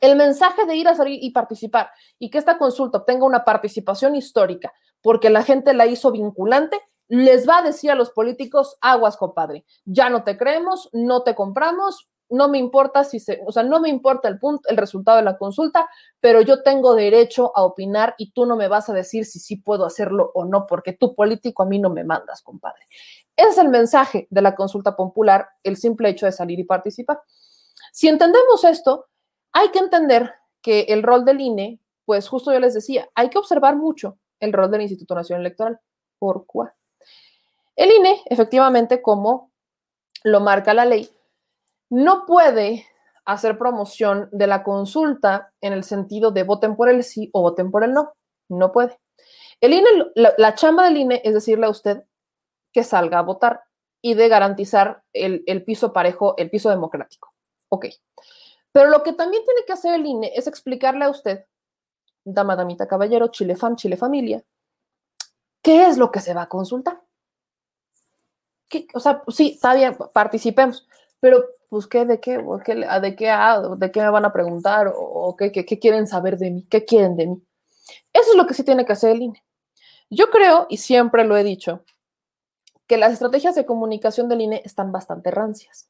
[0.00, 1.90] El mensaje de ir a salir y participar
[2.20, 4.72] y que esta consulta tenga una participación histórica
[5.02, 9.64] porque la gente la hizo vinculante les va a decir a los políticos, aguas, compadre,
[9.84, 13.80] ya no te creemos, no te compramos, no me importa si se, o sea, no
[13.80, 15.88] me importa el punto, el resultado de la consulta,
[16.20, 19.56] pero yo tengo derecho a opinar y tú no me vas a decir si sí
[19.56, 22.82] puedo hacerlo o no, porque tú político a mí no me mandas, compadre.
[23.36, 27.20] Ese es el mensaje de la consulta popular, el simple hecho de salir y participar.
[27.92, 29.06] Si entendemos esto,
[29.52, 30.32] hay que entender
[30.62, 34.52] que el rol del INE, pues justo yo les decía, hay que observar mucho el
[34.52, 35.78] rol del Instituto Nacional Electoral.
[36.18, 36.72] ¿Por cuál?
[37.76, 39.50] El INE, efectivamente, como
[40.22, 41.08] lo marca la ley,
[41.90, 42.86] no puede
[43.24, 47.70] hacer promoción de la consulta en el sentido de voten por el sí o voten
[47.70, 48.14] por el no.
[48.48, 48.98] No puede.
[49.60, 52.04] El INE, la, chamba del INE es decirle a usted
[52.72, 53.62] que salga a votar
[54.02, 57.32] y de garantizar el, piso parejo, el piso democrático.
[57.70, 57.86] Ok.
[58.72, 61.46] Pero lo que también tiene que hacer el INE es explicarle a usted,
[62.24, 64.44] dama, damita, caballero, chile fan, chile familia,
[65.62, 67.03] qué es lo que se va a consultar
[68.94, 70.86] o sea, sí, está bien, participemos,
[71.20, 73.32] pero pues qué, de qué, de qué, de qué,
[73.78, 77.16] de qué me van a preguntar o, qué, qué, quieren saber de mí, qué quieren
[77.16, 77.42] de mí.
[78.12, 79.42] Eso es lo que sí tiene que hacer el INE.
[80.10, 81.84] Yo creo, y siempre lo he dicho,
[82.86, 85.88] que las estrategias de comunicación del INE están bastante rancias,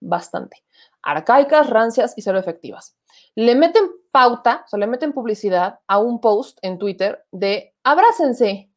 [0.00, 0.64] bastante.
[1.02, 2.96] Arcaicas, rancias y cero efectivas.
[3.34, 8.70] Le meten pauta, o sea, le meten publicidad a un post en Twitter de abrácense.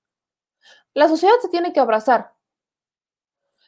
[0.94, 2.34] La sociedad se tiene que abrazar.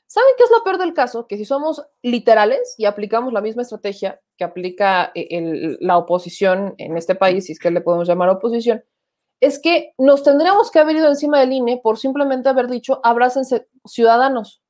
[0.08, 1.28] ¿Saben qué es lo peor del caso?
[1.28, 6.98] Que si somos literales y aplicamos la misma estrategia que aplica eh, la oposición en
[6.98, 8.84] este país, si es que le podemos llamar oposición,
[9.40, 13.68] es que nos tendríamos que haber ido encima del INE por simplemente haber dicho abrácense
[13.86, 14.62] ciudadanos,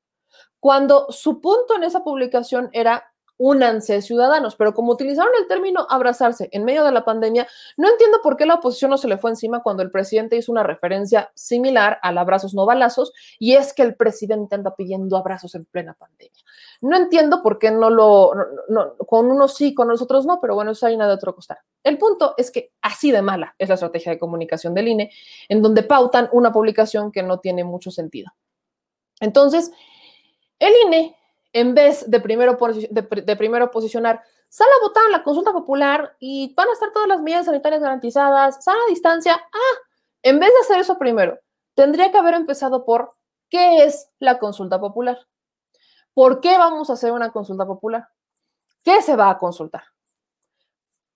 [0.60, 6.50] cuando su punto en esa publicación era únanse ciudadanos, pero como utilizaron el término abrazarse
[6.52, 9.32] en medio de la pandemia, no entiendo por qué la oposición no se le fue
[9.32, 13.82] encima cuando el presidente hizo una referencia similar al abrazos no balazos y es que
[13.82, 16.42] el presidente anda pidiendo abrazos en plena pandemia.
[16.82, 18.32] No entiendo por qué no lo,
[19.08, 21.60] con unos sí, con nosotros no, pero bueno, eso hay nada de otro costar.
[21.84, 25.12] El punto es que así de mala es la estrategia de comunicación del INE,
[25.50, 28.32] en donde pautan una publicación que no tiene mucho sentido.
[29.20, 29.72] Entonces,
[30.60, 31.16] el INE,
[31.54, 32.58] en vez de primero,
[33.72, 37.82] posicionar, sale a votar la consulta popular y van a estar todas las medidas sanitarias
[37.82, 39.36] garantizadas, sana distancia.
[39.36, 39.78] Ah,
[40.24, 41.40] en vez de hacer eso primero,
[41.76, 43.12] tendría que haber empezado por
[43.50, 45.20] qué es la consulta popular.
[46.16, 48.08] ¿Por qué vamos a hacer una consulta popular?
[48.84, 49.84] ¿Qué se va a consultar?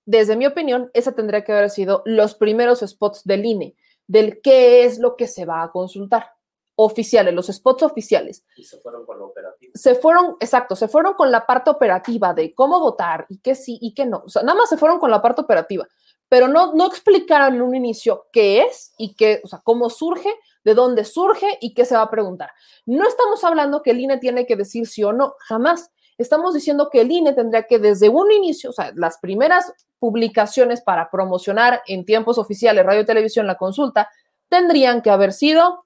[0.06, 3.76] Desde mi opinión, esa tendría que haber sido los primeros spots del INE,
[4.06, 6.37] del qué es lo que se va a consultar.
[6.80, 8.44] Oficiales, los spots oficiales.
[8.56, 9.72] Y se fueron con la operativa.
[9.74, 13.80] Se fueron, exacto, se fueron con la parte operativa de cómo votar y qué sí
[13.82, 14.22] y qué no.
[14.26, 15.88] O sea, nada más se fueron con la parte operativa,
[16.30, 20.32] pero no, no explicaron en un inicio qué es y qué, o sea, cómo surge,
[20.64, 22.52] de dónde surge y qué se va a preguntar.
[22.86, 25.90] No estamos hablando que el INE tiene que decir sí o no, jamás.
[26.20, 30.82] Estamos diciendo que el INE tendría que desde un inicio, o sea, las primeras publicaciones
[30.82, 34.10] para promocionar en tiempos oficiales radio y televisión la consulta,
[34.50, 35.86] tendrían que haber sido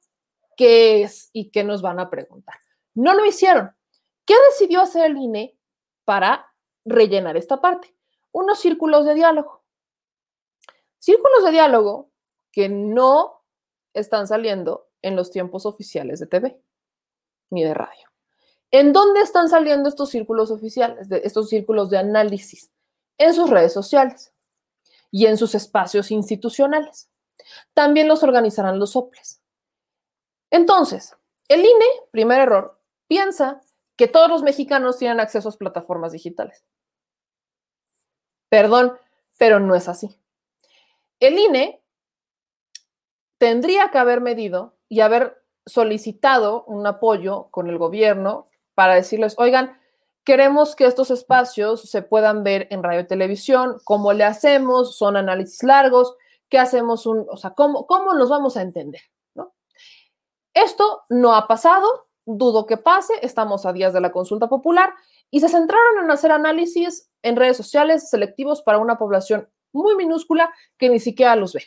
[0.61, 2.53] qué es y qué nos van a preguntar.
[2.93, 3.75] No lo hicieron.
[4.27, 5.57] ¿Qué decidió hacer el INE
[6.05, 6.53] para
[6.85, 7.95] rellenar esta parte?
[8.31, 9.63] Unos círculos de diálogo.
[10.99, 12.11] Círculos de diálogo
[12.51, 13.43] que no
[13.95, 16.61] están saliendo en los tiempos oficiales de TV
[17.49, 18.11] ni de radio.
[18.69, 22.69] ¿En dónde están saliendo estos círculos oficiales, estos círculos de análisis?
[23.17, 24.31] En sus redes sociales
[25.09, 27.09] y en sus espacios institucionales.
[27.73, 29.40] También los organizarán los soples.
[30.51, 31.15] Entonces,
[31.47, 32.77] el INE, primer error,
[33.07, 33.61] piensa
[33.95, 36.65] que todos los mexicanos tienen acceso a plataformas digitales.
[38.49, 38.97] Perdón,
[39.37, 40.17] pero no es así.
[41.19, 41.81] El INE
[43.37, 49.79] tendría que haber medido y haber solicitado un apoyo con el gobierno para decirles, oigan,
[50.23, 54.97] queremos que estos espacios se puedan ver en radio y televisión, ¿cómo le hacemos?
[54.97, 56.15] Son análisis largos,
[56.49, 57.05] ¿qué hacemos?
[57.05, 59.01] Un, o sea, ¿cómo, ¿cómo nos vamos a entender?
[60.53, 64.93] Esto no ha pasado, dudo que pase, estamos a días de la consulta popular
[65.29, 70.53] y se centraron en hacer análisis en redes sociales selectivos para una población muy minúscula
[70.77, 71.63] que ni siquiera los ve.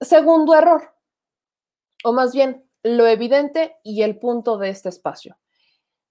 [0.00, 0.94] Segundo error,
[2.04, 5.38] o más bien lo evidente y el punto de este espacio.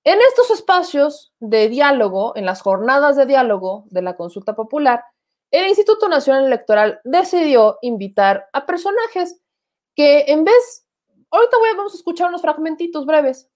[0.04, 5.04] En estos espacios de diálogo, en las jornadas de diálogo de la consulta popular,
[5.52, 9.42] el Instituto Nacional Electoral decidió invitar a personajes
[9.96, 10.88] que en vez
[11.32, 13.50] Ahorita vamos a escuchar unos fragmentitos breves,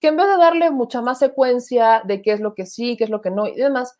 [0.00, 3.04] que en vez de darle mucha más secuencia de qué es lo que sí, qué
[3.04, 3.98] es lo que no y demás,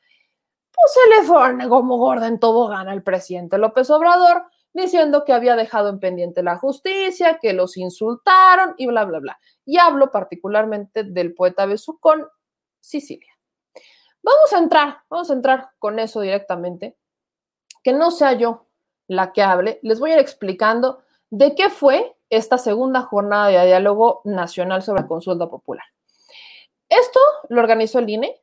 [0.72, 5.57] pues se le fue como gorda en tobogán al presidente López Obrador, diciendo que había
[5.57, 9.41] dejado en pendiente la justicia, que los insultaron y bla, bla, bla.
[9.64, 12.26] Y hablo particularmente del poeta Besucón,
[12.81, 13.33] Sicilia.
[14.22, 16.97] Vamos a entrar, vamos a entrar con eso directamente.
[17.83, 18.66] Que no sea yo
[19.07, 23.66] la que hable, les voy a ir explicando de qué fue esta segunda jornada de
[23.66, 25.85] diálogo nacional sobre la consulta popular.
[26.89, 28.41] Esto lo organizó el INE,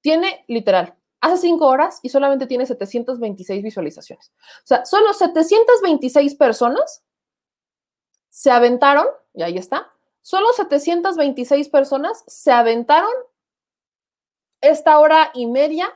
[0.00, 4.32] tiene literal, hace cinco horas y solamente tiene 726 visualizaciones.
[4.64, 7.04] O sea, solo 726 personas
[8.28, 9.90] se aventaron, y ahí está,
[10.22, 13.10] solo 726 personas se aventaron
[14.60, 15.92] esta hora y media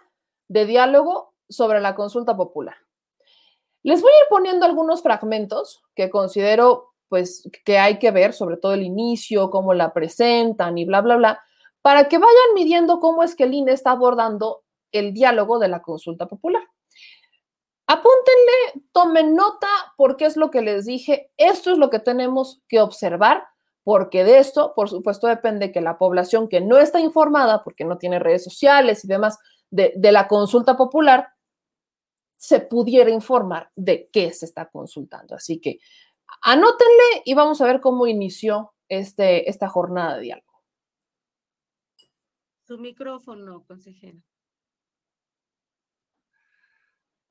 [0.49, 2.77] de diálogo sobre la consulta popular.
[3.83, 8.57] Les voy a ir poniendo algunos fragmentos que considero pues que hay que ver, sobre
[8.57, 11.43] todo el inicio, cómo la presentan y bla, bla, bla,
[11.83, 15.83] para que vayan midiendo cómo es que el INE está abordando el diálogo de la
[15.83, 16.63] consulta popular.
[17.87, 22.81] Apúntenle, tomen nota, porque es lo que les dije, esto es lo que tenemos que
[22.81, 23.45] observar,
[23.85, 27.99] porque de esto, por supuesto, depende que la población que no está informada, porque no
[27.99, 29.39] tiene redes sociales y demás,
[29.69, 31.29] de, de la consulta popular,
[32.39, 35.35] se pudiera informar de qué se está consultando.
[35.35, 35.79] Así que
[36.41, 40.53] Anótenle y vamos a ver cómo inició este, esta jornada de diálogo.
[42.65, 44.19] Su micrófono, consejera.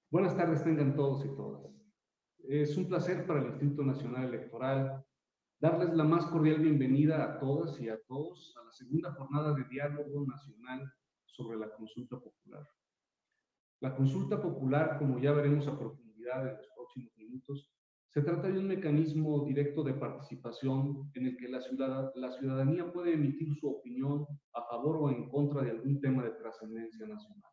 [0.10, 1.72] Buenas tardes, tengan todos y todas.
[2.43, 5.06] Es un placer para el Instituto Nacional Electoral
[5.60, 9.64] darles la más cordial bienvenida a todas y a todos a la segunda jornada de
[9.66, 10.91] diálogo nacional
[11.26, 12.68] sobre la consulta popular.
[13.80, 16.70] La consulta popular, como ya veremos a profundidad en los
[18.14, 23.55] se trata de un mecanismo directo de participación en el que la, ciudadanía puede emitir
[23.55, 27.49] su opinión a favor o en contra de algún tema de trascendencia nacional.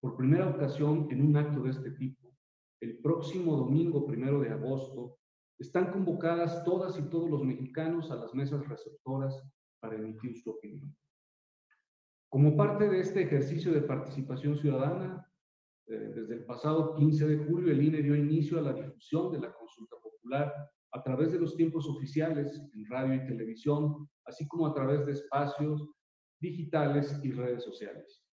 [0.00, 2.32] Por primera ocasión, en un acto de este tipo,
[2.80, 5.18] el próximo domingo primero de agosto,
[5.58, 9.42] están convocadas todas y todos los mexicanos a las mesas receptoras
[9.80, 10.96] para emitir su opinión.
[12.28, 15.28] Como parte de este ejercicio de participación ciudadana,
[15.86, 19.40] eh, desde el pasado 15 de julio, el INE dio inicio a la difusión de
[19.40, 20.52] la consulta popular
[20.92, 25.12] a través de los tiempos oficiales en radio y televisión, así como a través de
[25.12, 25.86] espacios
[26.40, 28.24] digitales y redes sociales.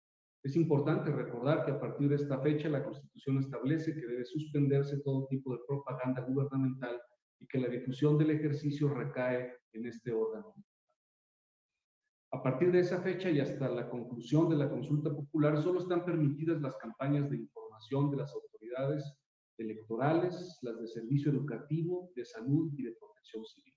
[0.43, 5.01] Es importante recordar que a partir de esta fecha la Constitución establece que debe suspenderse
[5.01, 6.99] todo tipo de propaganda gubernamental
[7.39, 10.53] y que la difusión del ejercicio recae en este órgano.
[12.33, 16.05] A partir de esa fecha y hasta la conclusión de la consulta popular, solo están
[16.05, 19.03] permitidas las campañas de información de las autoridades
[19.57, 23.73] electorales, las de servicio educativo, de salud y de protección civil.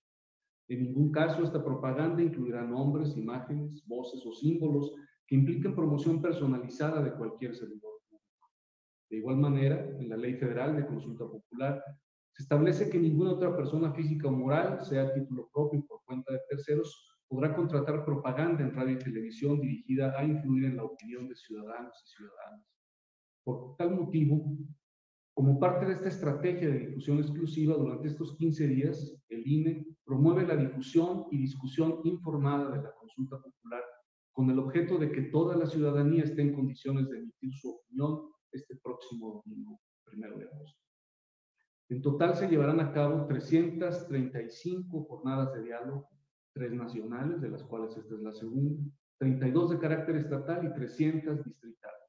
[0.68, 4.94] En ningún caso esta propaganda incluirá nombres, imágenes, voces o símbolos
[5.26, 8.50] que impliquen promoción personalizada de cualquier servidor público.
[9.10, 11.82] De igual manera, en la Ley Federal de Consulta Popular
[12.32, 16.04] se establece que ninguna otra persona física o moral, sea a título propio o por
[16.04, 20.84] cuenta de terceros, podrá contratar propaganda en radio y televisión dirigida a influir en la
[20.84, 22.66] opinión de ciudadanos y ciudadanas.
[23.44, 24.56] Por tal motivo,
[25.34, 30.46] como parte de esta estrategia de difusión exclusiva, durante estos 15 días, el INE promueve
[30.46, 33.82] la difusión y discusión informada de la consulta popular
[34.32, 38.30] con el objeto de que toda la ciudadanía esté en condiciones de emitir su opinión
[38.52, 40.80] este próximo domingo, primero de agosto.
[41.88, 46.08] En total se llevarán a cabo 335 jornadas de diálogo,
[46.54, 48.82] tres nacionales, de las cuales esta es la segunda,
[49.18, 52.04] 32 de carácter estatal y 300 distritales,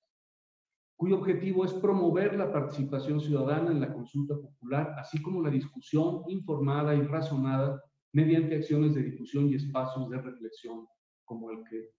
[0.95, 6.23] cuyo objetivo es promover la participación ciudadana en la consulta popular, así como la discusión
[6.27, 7.83] informada y razonada
[8.13, 10.87] mediante acciones de difusión y espacios de reflexión
[11.25, 11.89] como el que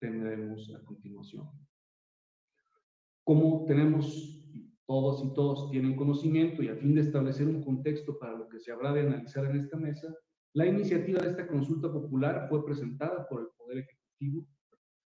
[0.00, 1.50] tendremos a continuación.
[3.24, 4.40] Como tenemos,
[4.86, 8.60] todos y todos tienen conocimiento y a fin de establecer un contexto para lo que
[8.60, 10.12] se habrá de analizar en esta mesa,
[10.54, 14.46] la iniciativa de esta consulta popular fue presentada por el Poder Ejecutivo,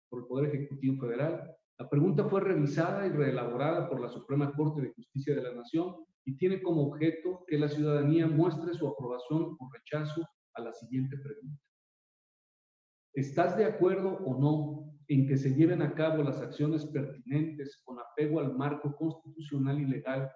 [0.10, 1.54] por el Poder Ejecutivo Federal.
[1.78, 5.96] La pregunta fue revisada y reelaborada por la Suprema Corte de Justicia de la Nación
[6.24, 11.18] y tiene como objeto que la ciudadanía muestre su aprobación o rechazo a la siguiente
[11.18, 11.62] pregunta.
[13.14, 18.00] ¿Estás de acuerdo o no en que se lleven a cabo las acciones pertinentes con
[18.00, 20.32] apego al marco constitucional y legal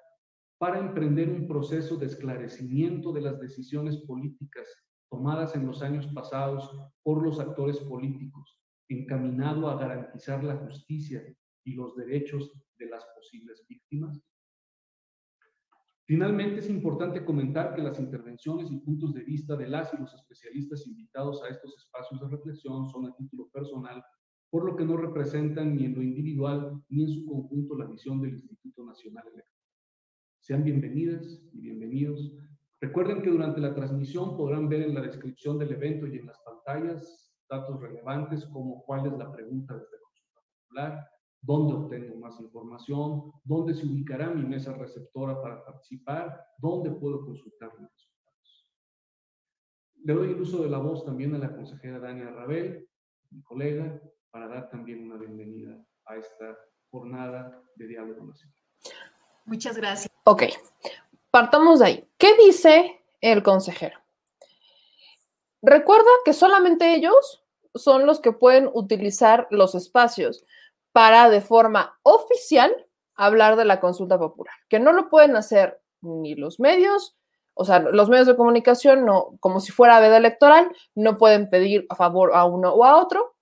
[0.58, 4.68] para emprender un proceso de esclarecimiento de las decisiones políticas
[5.10, 6.72] tomadas en los años pasados
[7.04, 11.24] por los actores políticos, encaminado a garantizar la justicia
[11.64, 14.22] y los derechos de las posibles víctimas?
[16.08, 20.14] Finalmente, es importante comentar que las intervenciones y puntos de vista de las y los
[20.14, 24.02] especialistas invitados a estos espacios de reflexión son a título personal,
[24.50, 28.22] por lo que no representan ni en lo individual ni en su conjunto la visión
[28.22, 29.58] del Instituto Nacional Electoral.
[30.40, 32.34] Sean bienvenidas y bienvenidos.
[32.80, 36.40] Recuerden que durante la transmisión podrán ver en la descripción del evento y en las
[36.40, 41.10] pantallas datos relevantes como cuál es la pregunta de esta consulta popular,
[41.42, 47.70] dónde obtengo más información, dónde se ubicará mi mesa receptora para participar, dónde puedo consultar
[47.80, 48.70] los resultados.
[50.04, 52.88] Le doy el uso de la voz también a la consejera Dania Rabel,
[53.32, 54.00] mi colega,
[54.30, 56.58] para dar también una bienvenida a esta
[56.92, 58.58] jornada de diálogo nacional.
[59.46, 60.14] Muchas gracias.
[60.26, 60.44] Ok,
[61.38, 62.10] partamos de ahí.
[62.18, 64.00] ¿Qué dice el consejero?
[65.62, 70.44] Recuerda que solamente ellos son los que pueden utilizar los espacios
[70.94, 72.76] para de forma oficial
[73.14, 77.16] hablar de la consulta popular, que no lo pueden hacer ni los medios,
[77.54, 81.86] o sea, los medios de comunicación, no, como si fuera veda electoral, no pueden pedir
[81.90, 83.36] a favor a uno o a otro,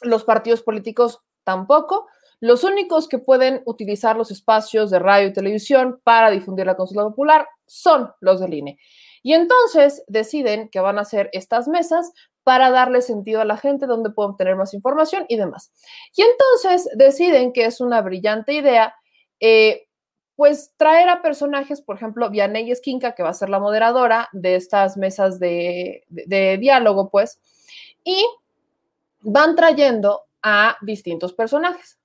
[0.00, 2.06] los partidos políticos tampoco.
[2.40, 7.04] Los únicos que pueden utilizar los espacios de radio y televisión para difundir la consulta
[7.04, 8.78] popular son los del INE.
[9.22, 12.12] Y entonces deciden que van a hacer estas mesas
[12.44, 15.72] para darle sentido a la gente, donde pueden obtener más información y demás.
[16.14, 18.94] Y entonces deciden que es una brillante idea,
[19.40, 19.88] eh,
[20.36, 24.54] pues traer a personajes, por ejemplo, Vianey Esquinca, que va a ser la moderadora de
[24.54, 27.40] estas mesas de, de diálogo, pues,
[28.04, 28.24] y
[29.20, 31.98] van trayendo a distintos personajes.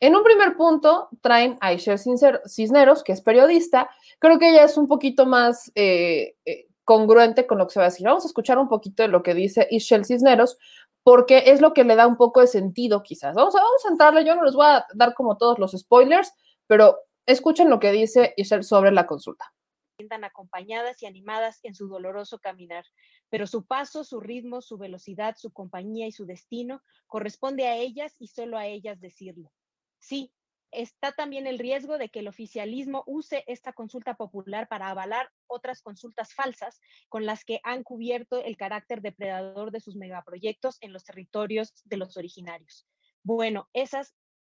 [0.00, 3.90] En un primer punto traen a Isher Cisneros, que es periodista.
[4.20, 7.86] Creo que ella es un poquito más eh, eh, congruente con lo que se va
[7.86, 8.06] a decir.
[8.06, 10.56] Vamos a escuchar un poquito de lo que dice Ishel Cisneros,
[11.02, 13.34] porque es lo que le da un poco de sentido, quizás.
[13.34, 16.32] Vamos a, vamos a entrarle, yo no les voy a dar como todos los spoilers,
[16.68, 19.52] pero escuchen lo que dice Ishel sobre la consulta.
[19.96, 22.84] Sientan acompañadas y animadas en su doloroso caminar,
[23.30, 28.14] pero su paso, su ritmo, su velocidad, su compañía y su destino corresponde a ellas
[28.20, 29.50] y solo a ellas decirlo.
[29.98, 30.32] Sí,
[30.70, 35.82] está también el riesgo de que el oficialismo use esta consulta popular para avalar otras
[35.82, 41.04] consultas falsas con las que han cubierto el carácter depredador de sus megaproyectos en los
[41.04, 42.86] territorios de los originarios.
[43.22, 44.14] Bueno, esas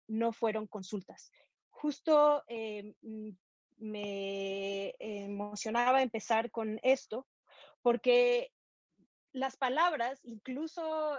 [0.07, 1.31] no fueron consultas.
[1.69, 3.29] Justo eh, mm,
[3.77, 7.27] me emocionaba empezar con esto,
[7.81, 8.51] porque
[9.31, 11.17] las palabras, incluso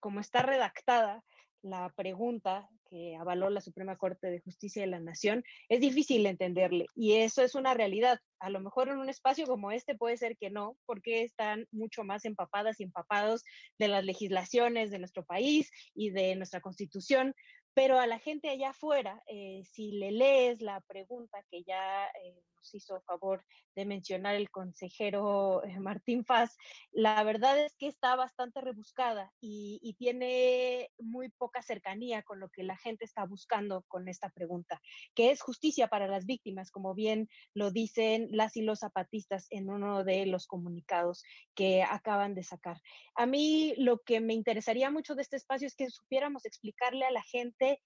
[0.00, 1.24] como está redactada
[1.62, 6.86] la pregunta que avaló la Suprema Corte de Justicia de la Nación, es difícil entenderle
[6.94, 8.18] y eso es una realidad.
[8.40, 12.04] A lo mejor en un espacio como este puede ser que no, porque están mucho
[12.04, 13.44] más empapadas y empapados
[13.78, 17.34] de las legislaciones de nuestro país y de nuestra constitución,
[17.74, 22.42] pero a la gente allá afuera, eh, si le lees la pregunta que ya eh,
[22.68, 23.44] nos hizo favor
[23.74, 26.56] de mencionar el consejero eh, Martín Faz,
[26.90, 32.48] la verdad es que está bastante rebuscada y, y, tiene muy poca cercanía con lo
[32.48, 34.80] que la gente está buscando con esta pregunta,
[35.14, 39.70] que es justicia para las víctimas, como bien lo dicen las y los zapatistas en
[39.70, 41.22] uno de los comunicados
[41.54, 42.80] que acaban de sacar.
[43.14, 47.10] A mí lo que me interesaría mucho de este espacio es que supiéramos explicarle a
[47.10, 47.80] la gente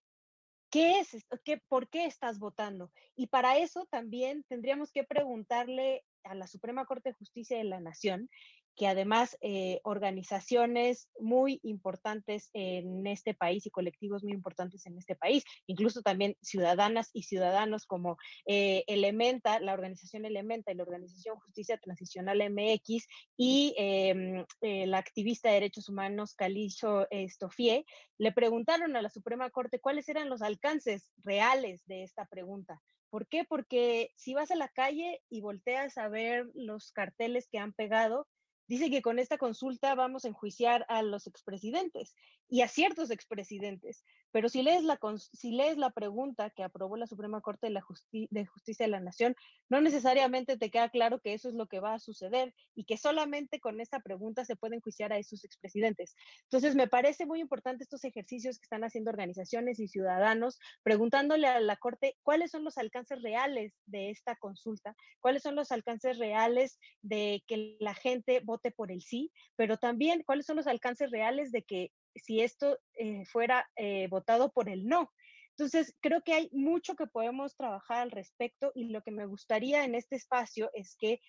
[0.72, 1.26] ¿Qué es?
[1.44, 2.90] ¿Qué, ¿Por qué estás votando?
[3.14, 7.78] Y para eso también tendríamos que preguntarle a la Suprema Corte de Justicia de la
[7.78, 8.30] Nación
[8.76, 15.14] que además eh, organizaciones muy importantes en este país y colectivos muy importantes en este
[15.14, 18.16] país, incluso también ciudadanas y ciudadanos como
[18.46, 23.06] eh, Elementa, la organización Elementa y la organización Justicia Transicional MX
[23.36, 27.84] y eh, la activista de derechos humanos Calicho Estofie,
[28.18, 32.80] le preguntaron a la Suprema Corte cuáles eran los alcances reales de esta pregunta.
[33.10, 33.44] ¿Por qué?
[33.44, 38.26] Porque si vas a la calle y volteas a ver los carteles que han pegado,
[38.66, 42.14] dice que con esta consulta vamos a enjuiciar a los expresidentes
[42.48, 44.04] y a ciertos expresidentes.
[44.32, 44.98] Pero si lees la,
[45.32, 49.36] si lees la pregunta que aprobó la Suprema Corte de, la Justicia de la Nación,
[49.68, 52.96] no necesariamente te queda claro que eso es lo que va a suceder y que
[52.96, 56.16] solamente con esta pregunta se pueden enjuiciar a esos expresidentes.
[56.44, 61.60] Entonces, me parece muy importante estos ejercicios que están haciendo organizaciones y ciudadanos, preguntándole a
[61.60, 66.78] la Corte cuáles son los alcances reales de esta consulta, cuáles son los alcances reales
[67.02, 71.52] de que la gente vote por el sí, pero también cuáles son los alcances reales
[71.52, 75.10] de que si esto eh, fuera eh, votado por el no.
[75.50, 79.84] Entonces, creo que hay mucho que podemos trabajar al respecto y lo que me gustaría
[79.84, 81.20] en este espacio es que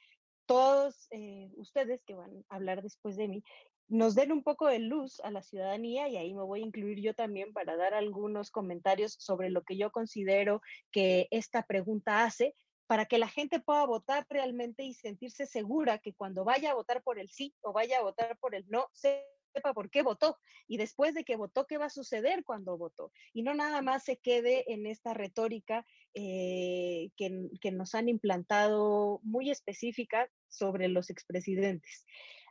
[0.45, 3.43] todos eh, ustedes que van a hablar después de mí
[3.89, 6.99] nos den un poco de luz a la ciudadanía y ahí me voy a incluir
[6.99, 10.61] yo también para dar algunos comentarios sobre lo que yo considero
[10.91, 12.55] que esta pregunta hace
[12.87, 17.03] para que la gente pueda votar realmente y sentirse segura que cuando vaya a votar
[17.03, 18.87] por el sí o vaya a votar por el no,
[19.53, 20.37] sepa por qué votó
[20.67, 23.11] y después de que votó, qué va a suceder cuando votó.
[23.33, 29.19] Y no nada más se quede en esta retórica eh, que, que, nos han implantado
[29.23, 32.05] muy específica sobre los expresidentes.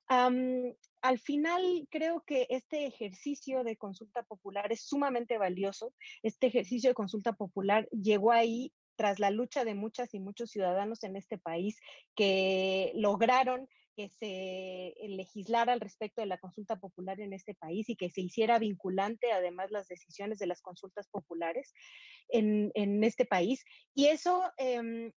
[0.08, 5.94] al final, creo que este ejercicio de consulta popular es sumamente valioso.
[6.22, 11.02] Este ejercicio de consulta popular llegó ahí tras la lucha de muchas y muchos ciudadanos
[11.02, 11.80] en este país
[12.14, 17.96] que lograron que se legislara al respecto de la consulta popular en este país y
[17.96, 21.72] que se hiciera vinculante además las decisiones de las consultas populares
[22.28, 23.64] en, en este país.
[23.94, 25.12] Y eso eh,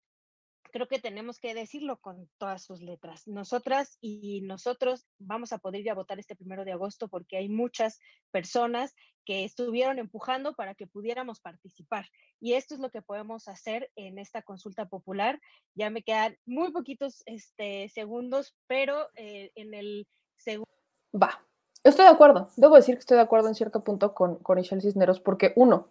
[0.71, 3.27] creo que tenemos que decirlo con todas sus letras.
[3.27, 7.49] Nosotras y nosotros vamos a poder ir a votar este primero de agosto porque hay
[7.49, 7.99] muchas
[8.31, 8.93] personas
[9.25, 12.07] que estuvieron empujando para que pudiéramos participar.
[12.39, 15.39] Y esto es lo que podemos hacer en esta consulta popular.
[15.75, 20.07] Ya me quedan muy poquitos este, segundos, pero eh, en el
[20.37, 20.71] segundo...
[21.13, 21.41] Va,
[21.83, 22.49] estoy de acuerdo.
[22.57, 25.87] Debo decir que estoy de acuerdo en cierto punto con, con Michelle Cisneros porque uno,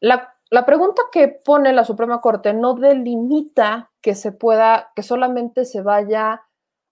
[0.00, 5.64] la la pregunta que pone la Suprema Corte no delimita que se pueda, que solamente
[5.64, 6.42] se vaya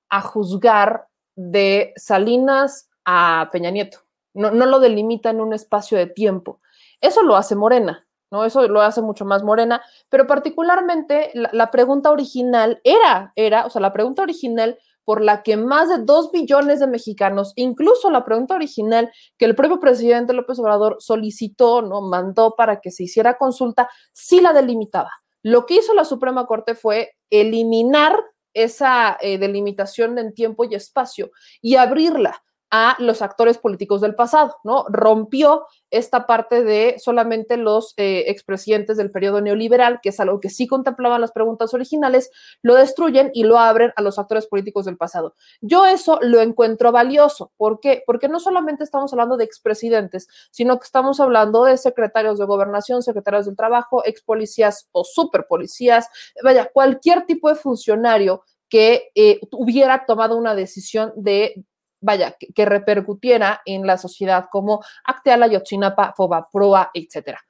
[0.09, 3.99] a juzgar de Salinas a Peña Nieto.
[4.35, 6.61] No, no lo delimita en un espacio de tiempo.
[7.01, 8.45] Eso lo hace Morena, ¿no?
[8.45, 13.71] Eso lo hace mucho más Morena, pero particularmente la, la pregunta original era, era, o
[13.71, 14.79] sea, la pregunta original
[15.09, 19.55] por la que más de dos billones de mexicanos, incluso la pregunta original que el
[19.55, 25.11] propio presidente López Obrador solicitó, no mandó para que se hiciera consulta, sí la delimitaba.
[25.43, 31.31] Lo que hizo la Suprema Corte fue eliminar esa eh, delimitación en tiempo y espacio
[31.63, 34.85] y abrirla a los actores políticos del pasado, ¿no?
[34.89, 40.51] Rompió esta parte de solamente los eh, expresidentes del periodo neoliberal, que es algo que
[40.51, 42.31] sí contemplaban las preguntas originales,
[42.63, 45.35] lo destruyen y lo abren a los actores políticos del pasado.
[45.61, 47.53] Yo eso lo encuentro valioso.
[47.57, 48.03] ¿Por qué?
[48.07, 53.03] Porque no solamente estamos hablando de expresidentes, sino que estamos hablando de secretarios de gobernación,
[53.03, 56.09] secretarios del trabajo, ex policías o superpolicías,
[56.45, 61.65] vaya, cualquier tipo de funcionario que eh, hubiera tomado una decisión de
[62.01, 67.41] vaya, que, repercutiera en la sociedad como Acteala, Yotzinapa, Foba, Proa, etcétera.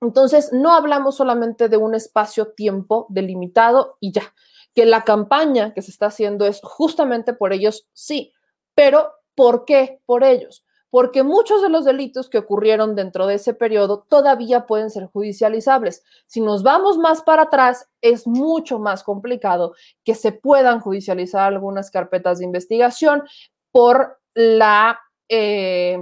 [0.00, 4.34] Entonces, no hablamos solamente de un espacio-tiempo delimitado y ya,
[4.74, 8.32] que la campaña que se está haciendo es justamente por ellos, sí,
[8.74, 10.64] pero ¿por qué por ellos?
[10.90, 16.02] Porque muchos de los delitos que ocurrieron dentro de ese periodo todavía pueden ser judicializables.
[16.26, 21.92] Si nos vamos más para atrás, es mucho más complicado que se puedan judicializar algunas
[21.92, 23.22] carpetas de investigación
[23.70, 25.00] por la...
[25.28, 25.98] Eh,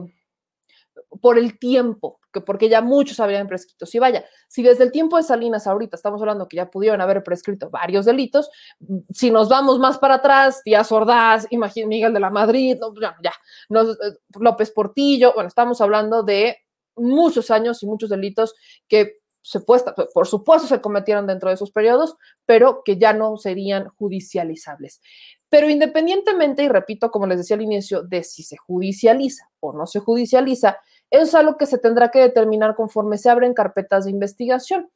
[1.20, 3.86] por el tiempo, que porque ya muchos habrían prescrito.
[3.86, 7.22] Si vaya, si desde el tiempo de Salinas ahorita estamos hablando que ya pudieron haber
[7.22, 8.50] prescrito varios delitos,
[9.10, 12.76] si nos vamos más para atrás, Díaz Ordaz, imagínate Miguel de la Madrid,
[13.22, 13.32] ya
[13.68, 16.58] nos, eh, López Portillo, bueno, estamos hablando de
[16.96, 18.54] muchos años y muchos delitos
[18.86, 23.36] que se puesta, por supuesto se cometieron dentro de esos periodos, pero que ya no
[23.38, 25.00] serían judicializables.
[25.48, 29.86] Pero independientemente, y repito, como les decía al inicio, de si se judicializa o no
[29.86, 30.78] se judicializa,
[31.10, 34.90] es algo que se tendrá que determinar conforme se abren carpetas de investigación.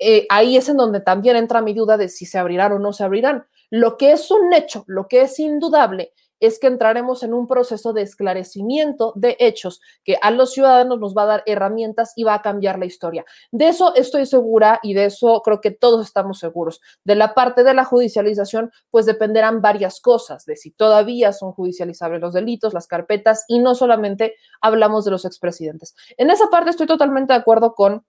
[0.00, 2.92] Eh, ahí es en donde también entra mi duda de si se abrirán o no
[2.92, 3.46] se abrirán.
[3.70, 7.92] Lo que es un hecho, lo que es indudable, es que entraremos en un proceso
[7.92, 12.34] de esclarecimiento de hechos que a los ciudadanos nos va a dar herramientas y va
[12.34, 13.24] a cambiar la historia.
[13.50, 16.80] De eso estoy segura y de eso creo que todos estamos seguros.
[17.04, 22.20] De la parte de la judicialización, pues dependerán varias cosas, de si todavía son judicializables
[22.20, 25.94] los delitos, las carpetas y no solamente hablamos de los expresidentes.
[26.16, 28.04] En esa parte estoy totalmente de acuerdo con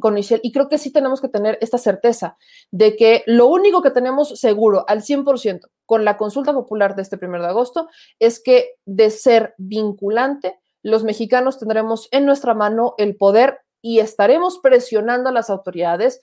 [0.00, 2.36] con Michelle y creo que sí tenemos que tener esta certeza
[2.70, 7.18] de que lo único que tenemos seguro al 100% con la consulta popular de este
[7.18, 7.88] primero de agosto
[8.18, 14.58] es que de ser vinculante, los mexicanos tendremos en nuestra mano el poder y estaremos
[14.58, 16.20] presionando a las autoridades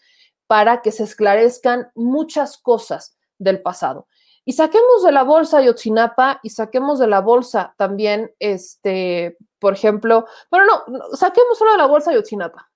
[0.48, 4.08] para que se esclarezcan muchas cosas del pasado.
[4.46, 10.26] Y saquemos de la bolsa Yotzinapa y saquemos de la bolsa también, este, por ejemplo,
[10.50, 12.69] bueno, no, saquemos solo de la bolsa Yotzinapa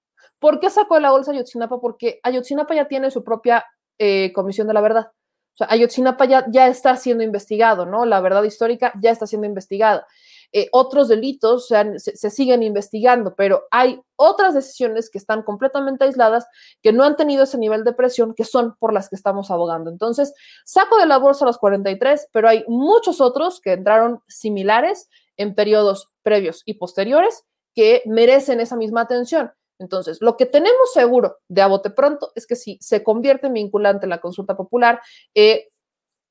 [0.43, 1.79] ¿Por qué sacó de la bolsa Ayotzinapa?
[1.79, 3.63] Porque Ayotzinapa ya tiene su propia
[3.97, 5.07] eh, comisión de la verdad.
[5.53, 8.05] O sea, Ayotzinapa ya, está siendo investigado, ¿no?
[8.05, 10.05] La verdad histórica ya está siendo investigada.
[10.51, 16.45] Eh, otros delitos se, se, siguen investigando, pero hay otras decisiones que están completamente aisladas,
[16.81, 19.89] que no han tenido ese nivel de presión, que son por las que estamos abogando.
[19.89, 20.33] Entonces,
[20.65, 26.11] saco de la bolsa los 43, pero hay muchos otros que entraron similares en periodos
[26.21, 29.53] previos y posteriores que merecen esa misma atención.
[29.83, 33.53] Entonces, lo que tenemos seguro de a bote pronto es que si se convierte en
[33.53, 35.01] vinculante la consulta popular,
[35.35, 35.67] eh,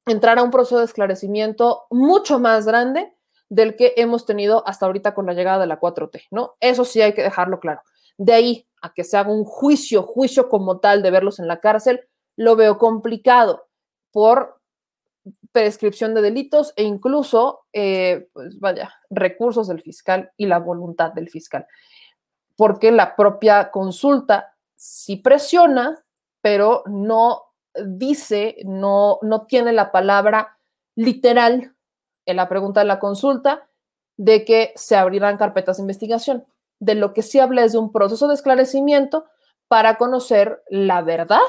[0.06, 3.12] entrará un proceso de esclarecimiento mucho más grande
[3.50, 6.54] del que hemos tenido hasta ahorita con la llegada de la 4T, ¿no?
[6.60, 7.82] Eso sí hay que dejarlo claro.
[8.16, 11.60] De ahí a que se haga un juicio, juicio como tal de verlos en la
[11.60, 13.68] cárcel, lo veo complicado
[14.12, 14.62] por
[15.52, 21.28] prescripción de delitos e incluso, eh, pues vaya, recursos del fiscal y la voluntad del
[21.28, 21.66] fiscal
[22.56, 26.04] porque la propia consulta sí presiona,
[26.40, 27.42] pero no
[27.86, 30.58] dice, no, no tiene la palabra
[30.94, 31.74] literal
[32.26, 33.68] en la pregunta de la consulta
[34.16, 36.44] de que se abrirán carpetas de investigación.
[36.78, 39.26] De lo que sí habla es de un proceso de esclarecimiento
[39.68, 41.40] para conocer la verdad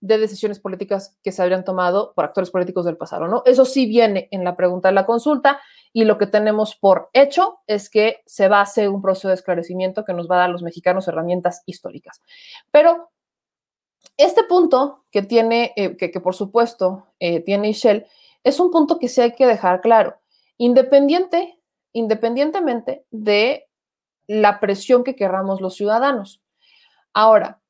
[0.00, 3.42] de decisiones políticas que se habrían tomado por actores políticos del pasado, ¿no?
[3.44, 5.60] Eso sí viene en la pregunta de la consulta
[5.92, 9.34] y lo que tenemos por hecho es que se va a hacer un proceso de
[9.34, 12.20] esclarecimiento que nos va a dar a los mexicanos herramientas históricas.
[12.70, 13.10] Pero
[14.16, 18.06] este punto que tiene, eh, que, por supuesto eh, tiene Shell,
[18.44, 20.16] es un punto que sí hay que dejar claro,
[20.56, 21.58] independiente,
[21.92, 23.68] independientemente de
[24.26, 26.40] la presión que querramos los ciudadanos.
[27.12, 27.60] Ahora,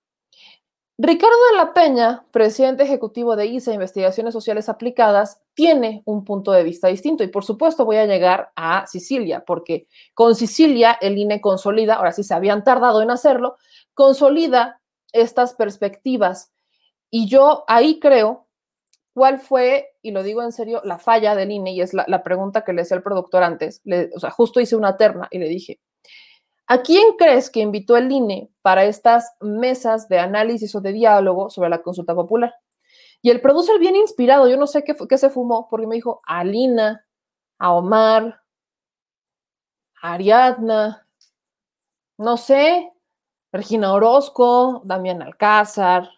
[0.98, 6.64] Ricardo de la Peña, presidente ejecutivo de ISA Investigaciones Sociales Aplicadas, tiene un punto de
[6.64, 11.42] vista distinto y por supuesto voy a llegar a Sicilia, porque con Sicilia el INE
[11.42, 13.58] consolida, ahora sí se habían tardado en hacerlo,
[13.92, 14.80] consolida
[15.12, 16.50] estas perspectivas
[17.10, 18.46] y yo ahí creo
[19.12, 22.64] cuál fue, y lo digo en serio, la falla del INE y es la, pregunta
[22.64, 23.82] que le decía al productor antes,
[24.14, 25.78] o sea, justo hice una terna y le dije,
[26.68, 31.50] ¿A quién crees que invitó el INE para estas mesas de análisis o de diálogo
[31.50, 32.54] sobre la consulta popular?
[33.22, 36.42] Y el producer bien inspirado, yo no sé qué, se fumó, porque me dijo a
[36.44, 37.06] Lina,
[37.58, 38.42] a Omar,
[40.00, 41.06] Ariadna,
[42.16, 42.92] no sé,
[43.52, 46.08] Regina Orozco, Damián Alcázar.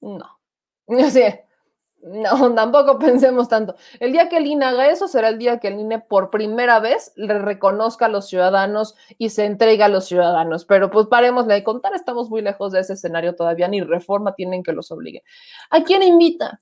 [0.00, 0.40] No,
[0.86, 1.47] no sé,
[2.02, 3.74] no, tampoco pensemos tanto.
[4.00, 6.80] El día que el INE haga eso será el día que el INE por primera
[6.80, 10.64] vez le reconozca a los ciudadanos y se entrega a los ciudadanos.
[10.64, 14.62] Pero pues paremos de contar, estamos muy lejos de ese escenario todavía, ni reforma tienen
[14.62, 15.24] que los obligue.
[15.70, 16.60] ¿A quién invita?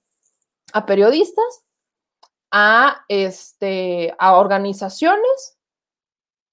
[0.72, 1.64] A periodistas,
[2.51, 5.59] a, este, a organizaciones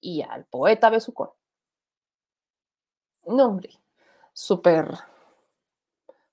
[0.00, 1.30] y al poeta Besucón.
[3.26, 3.70] No, hombre,
[4.34, 4.86] súper,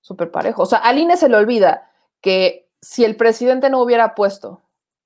[0.01, 0.63] súper parejo.
[0.63, 1.90] O sea, al INE se le olvida
[2.21, 4.61] que si el presidente no hubiera puesto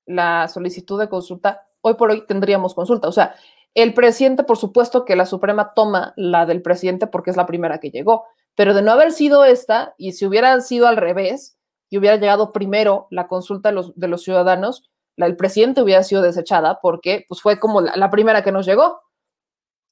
[0.06, 3.08] la solicitud de consulta, hoy por hoy tendríamos consulta.
[3.08, 3.34] O sea,
[3.74, 7.78] el presidente, por supuesto que la Suprema toma la del presidente porque es la primera
[7.78, 11.56] que llegó, pero de no haber sido esta, y si hubiera sido al revés,
[11.90, 16.02] y hubiera llegado primero la consulta de los, de los ciudadanos, la del presidente hubiera
[16.02, 19.00] sido desechada porque pues, fue como la, la, primera que nos llegó.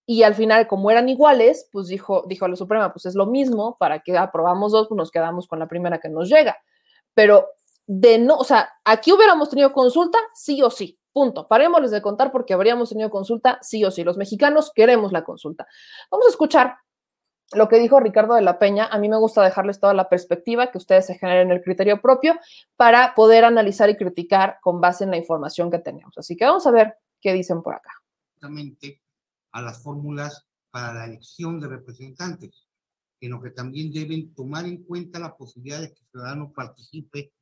[0.07, 3.27] Y al final, como eran iguales, pues dijo, dijo a la Suprema, pues es lo
[3.27, 6.59] mismo, para que aprobamos dos, pues nos quedamos con la primera que nos llega.
[7.15, 7.49] Pero
[7.87, 11.47] de no, o sea, aquí hubiéramos tenido consulta, sí o sí, punto.
[11.49, 14.05] Parémosles de contar porque habríamos tenido consulta, sí o sí.
[14.05, 15.67] Los mexicanos queremos la consulta.
[16.11, 16.77] Vamos a escuchar
[17.53, 20.71] lo que dijo Ricardo de la Peña, a mí me gusta dejarles toda la perspectiva,
[20.71, 22.39] que ustedes se generen el criterio propio
[22.77, 26.17] para poder analizar y criticar con base en la información que tenemos.
[26.17, 27.91] Así que vamos a ver qué dicen por acá.
[29.53, 32.64] A las fórmulas para la elección de representantes,
[33.21, 37.33] sino que también deben tomar en cuenta la posibilidad de que el ciudadano participe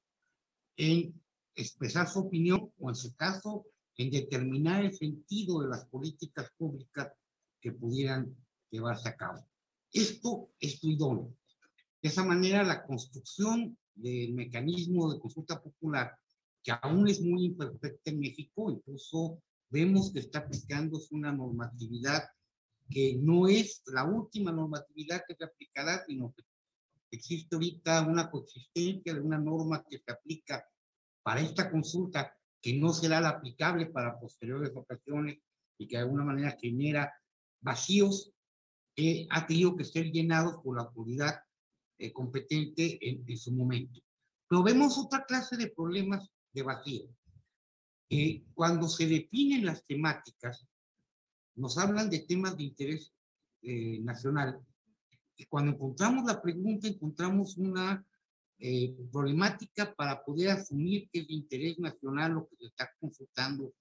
[0.77, 1.21] en
[1.55, 3.67] expresar su opinión o, en su caso,
[3.97, 7.13] en determinar el sentido de las políticas públicas
[7.61, 8.35] que pudieran
[8.71, 9.47] llevarse a cabo.
[9.93, 11.35] Esto es idóneo.
[12.01, 16.17] De esa manera, la construcción del mecanismo de consulta popular,
[16.63, 22.25] que aún es muy imperfecta en México, incluso vemos que está aplicándose una normatividad
[22.93, 26.43] que no es la última normatividad que se aplicará, sino que
[27.11, 30.67] existe ahorita una consistencia de una norma que se aplica
[31.23, 35.39] para esta consulta que no será la aplicable para posteriores ocasiones
[35.79, 37.13] y que de alguna manera genera
[37.61, 38.33] vacíos
[38.95, 41.41] que ha tenido que ser llenados por la autoridad
[41.99, 44.01] eh, competente en, en, su momento.
[44.49, 47.09] Pero vemos otra clase de problemas de vacío.
[48.11, 50.67] Eh, cuando se definen las temáticas,
[51.55, 53.13] nos hablan de temas de interés
[53.63, 54.61] eh, nacional.
[55.37, 58.05] Y cuando encontramos la pregunta, encontramos una
[58.59, 63.75] eh, problemática para poder asumir que es de interés nacional lo que se está consultando,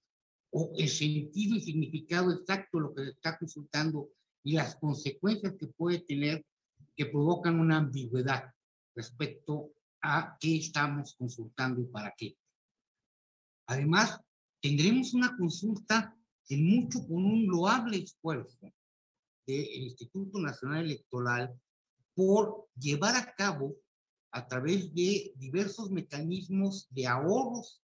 [0.50, 4.10] o el sentido y significado exacto de lo que se está consultando
[4.44, 6.44] y las consecuencias que puede tener
[6.94, 8.52] que provocan una ambigüedad
[8.94, 12.36] respecto a qué estamos consultando y para qué.
[13.66, 14.20] Además,
[14.60, 16.16] tendremos una consulta
[16.48, 18.72] en mucho con un loable esfuerzo
[19.46, 21.58] del Instituto Nacional Electoral
[22.14, 23.76] por llevar a cabo
[24.32, 27.82] a través de diversos mecanismos de ahorros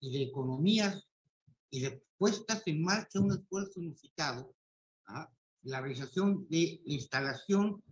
[0.00, 1.06] y de economías
[1.70, 4.54] y de puestas en marcha un esfuerzo inusitado
[5.06, 5.30] ¿ah?
[5.62, 7.82] la realización de instalación,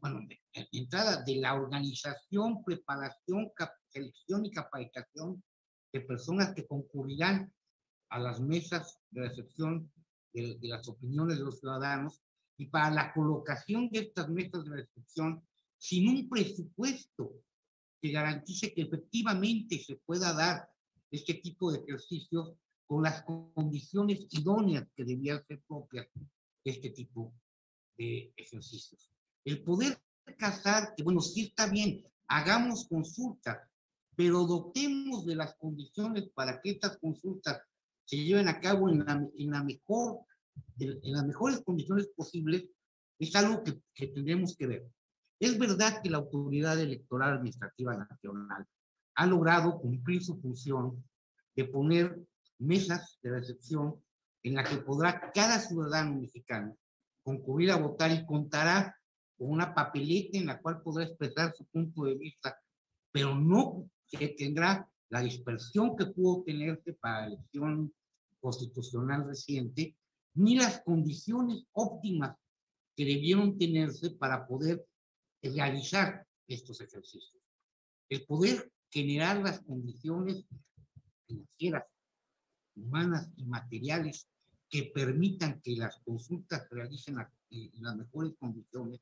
[0.00, 0.40] bueno, de,
[0.72, 3.52] entrada de la organización, preparación,
[3.88, 5.42] selección y capacitación
[5.92, 7.52] de personas que concurrirán
[8.10, 9.90] a las mesas de recepción
[10.32, 12.22] de, de, las opiniones de los ciudadanos
[12.56, 15.42] y para la colocación de estas mesas de recepción
[15.76, 17.42] sin un presupuesto
[18.00, 20.70] que garantice que efectivamente se pueda dar
[21.10, 22.54] este tipo de ejercicios
[22.86, 26.08] con las condiciones idóneas que debían ser propias
[26.64, 27.34] este tipo
[27.96, 29.10] de ejercicios.
[29.44, 30.00] El poder
[30.36, 33.58] casar, que bueno, sí está bien, hagamos consultas,
[34.14, 37.60] pero dotemos de las condiciones para que estas consultas
[38.08, 40.20] se lleven a cabo en, la, en, la mejor,
[40.78, 42.66] en las mejores condiciones posibles,
[43.18, 44.88] es algo que, que tendremos que ver.
[45.38, 48.66] Es verdad que la Autoridad Electoral Administrativa Nacional
[49.14, 51.04] ha logrado cumplir su función
[51.54, 52.18] de poner
[52.58, 54.02] mesas de recepción
[54.42, 56.78] en la que podrá cada ciudadano mexicano
[57.22, 58.96] concurrir a votar y contará
[59.36, 62.58] con una papeleta en la cual podrá expresar su punto de vista,
[63.12, 67.92] pero no que tendrá la dispersión que pudo tenerse para la elección
[68.40, 69.96] constitucional reciente,
[70.34, 72.36] ni las condiciones óptimas
[72.96, 74.86] que debieron tenerse para poder
[75.42, 77.38] realizar estos ejercicios.
[78.08, 80.44] El poder generar las condiciones
[81.26, 81.84] financieras,
[82.74, 84.28] humanas y materiales
[84.68, 87.16] que permitan que las consultas se realicen
[87.50, 89.00] en las mejores condiciones,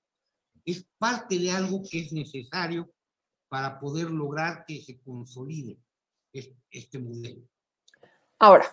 [0.64, 2.92] es parte de algo que es necesario
[3.48, 5.78] para poder lograr que se consolide
[6.32, 7.42] este modelo.
[8.38, 8.70] Ahora,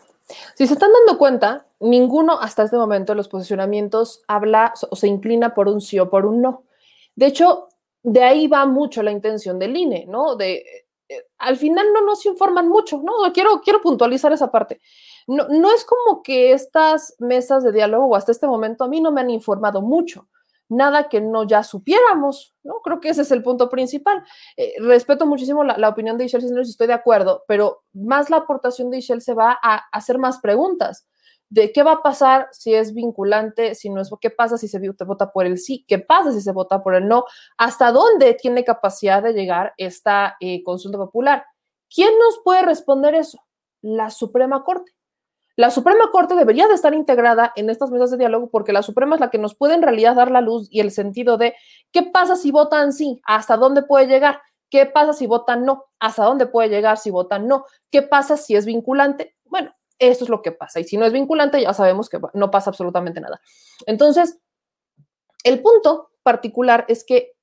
[0.55, 5.07] si se están dando cuenta, ninguno hasta este momento de los posicionamientos habla o se
[5.07, 6.63] inclina por un sí o por un no.
[7.15, 7.69] De hecho,
[8.01, 10.35] de ahí va mucho la intención del INE, ¿no?
[10.35, 10.63] De
[11.09, 13.13] eh, al final no nos informan mucho, ¿no?
[13.33, 14.81] Quiero, quiero puntualizar esa parte.
[15.27, 19.11] No, no es como que estas mesas de diálogo hasta este momento a mí no
[19.11, 20.27] me han informado mucho,
[20.75, 22.75] nada que no ya supiéramos, ¿no?
[22.83, 24.23] Creo que ese es el punto principal.
[24.57, 28.89] Eh, respeto muchísimo la, opinión de Ishel Cisneros, estoy de acuerdo, pero más la aportación
[28.89, 31.07] de Ishel se va a hacer más preguntas.
[31.49, 34.79] de qué va a pasar si es vinculante, si no es, qué pasa si se
[35.05, 37.25] vota por el sí, qué pasa si se vota por el no,
[37.57, 41.45] hasta dónde tiene capacidad de llegar esta eh, consulta popular.
[41.93, 43.37] ¿Quién nos puede responder eso?
[43.83, 44.93] La Suprema Corte.
[45.55, 49.15] La Suprema Corte debería de estar integrada en estas mesas de diálogo porque la Suprema
[49.15, 51.55] es la que nos puede en realidad dar la luz y el sentido de
[51.91, 56.23] qué pasa si votan sí, hasta dónde puede llegar, qué pasa si votan no, hasta
[56.23, 59.35] dónde puede llegar si votan no, qué pasa si es vinculante.
[59.45, 60.79] Bueno, eso es lo que pasa.
[60.79, 63.39] Y si no es vinculante, ya sabemos que no pasa absolutamente nada.
[63.85, 64.39] Entonces,
[65.43, 67.33] el punto particular es que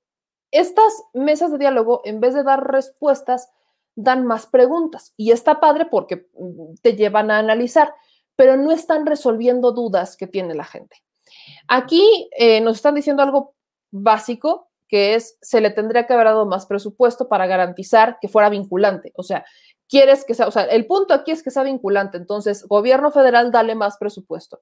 [0.50, 3.50] estas mesas de diálogo, en vez de dar respuestas,
[3.96, 7.94] dan más preguntas y está padre porque mm, te llevan a analizar,
[8.36, 10.96] pero no están resolviendo dudas que tiene la gente.
[11.68, 13.54] Aquí eh, nos están diciendo algo
[13.90, 18.48] básico, que es, se le tendría que haber dado más presupuesto para garantizar que fuera
[18.48, 19.12] vinculante.
[19.14, 19.44] O sea,
[19.88, 22.16] quieres que sea, o sea, el punto aquí es que sea vinculante.
[22.16, 24.60] Entonces, gobierno federal, dale más presupuesto.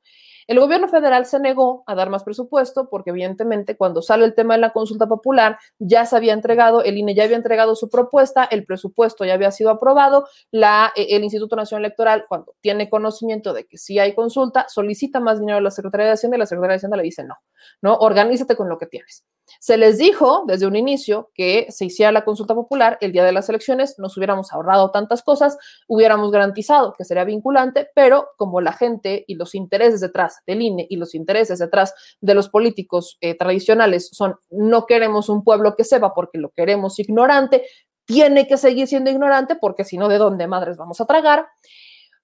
[0.49, 4.55] El gobierno federal se negó a dar más presupuesto porque evidentemente cuando sale el tema
[4.55, 8.45] de la consulta popular ya se había entregado, el INE ya había entregado su propuesta,
[8.45, 13.53] el presupuesto ya había sido aprobado, la, eh, el Instituto Nacional Electoral cuando tiene conocimiento
[13.53, 16.47] de que sí hay consulta, solicita más dinero a la Secretaría de Hacienda y la
[16.47, 17.37] Secretaría de Hacienda le dice no,
[17.83, 19.27] no, organízate con lo que tienes.
[19.61, 23.33] Se les dijo desde un inicio que se hiciera la consulta popular el día de
[23.33, 28.73] las elecciones, nos hubiéramos ahorrado tantas cosas, hubiéramos garantizado que sería vinculante, pero como la
[28.73, 33.37] gente y los intereses detrás del INE y los intereses detrás de los políticos eh,
[33.37, 37.65] tradicionales son no queremos un pueblo que sepa porque lo queremos ignorante,
[38.05, 41.47] tiene que seguir siendo ignorante porque si no, ¿de dónde madres vamos a tragar?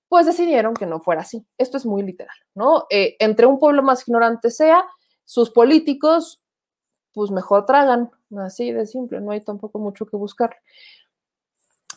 [0.08, 1.44] Pues decidieron que no fuera así.
[1.58, 2.86] Esto es muy literal, ¿no?
[2.90, 4.84] Eh, entre un pueblo más ignorante sea,
[5.24, 6.42] sus políticos,
[7.12, 10.56] pues mejor tragan, así de simple, no hay tampoco mucho que buscar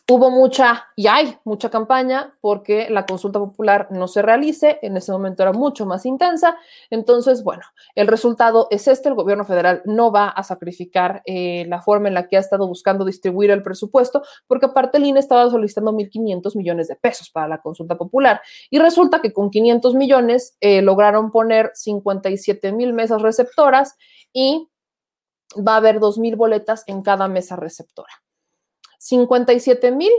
[0.10, 5.12] hubo mucha y hay mucha campaña porque la consulta popular no se realice, en ese
[5.12, 6.58] momento era mucho más intensa,
[6.89, 11.82] entonces, bueno, el resultado es este, el gobierno federal no va a sacrificar eh, la
[11.82, 15.49] forma en la que ha estado buscando distribuir el presupuesto, porque aparte el INE estaba
[15.49, 20.55] solicitando 1.500 millones de pesos para la consulta popular y resulta que con 500 millones
[20.62, 23.97] eh, lograron poner 57 mil mesas receptoras
[24.32, 24.70] y
[25.55, 28.14] va a haber 2.000 boletas en cada mesa receptora.
[28.98, 30.12] 57 mil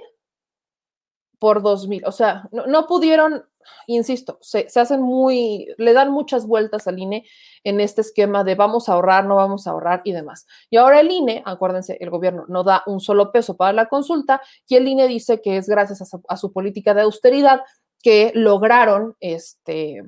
[1.39, 2.05] por 2 mil.
[2.07, 3.45] O sea, no, pudieron,
[3.87, 7.25] insisto, se, hacen muy, le dan muchas vueltas al INE
[7.65, 10.47] en este esquema de vamos a ahorrar, no vamos a ahorrar y demás.
[10.71, 14.41] Y ahora el INE, acuérdense, el gobierno no da un solo peso para la consulta
[14.67, 17.63] y el INE dice que es gracias a su, a su política de austeridad
[18.03, 20.03] que lograron este,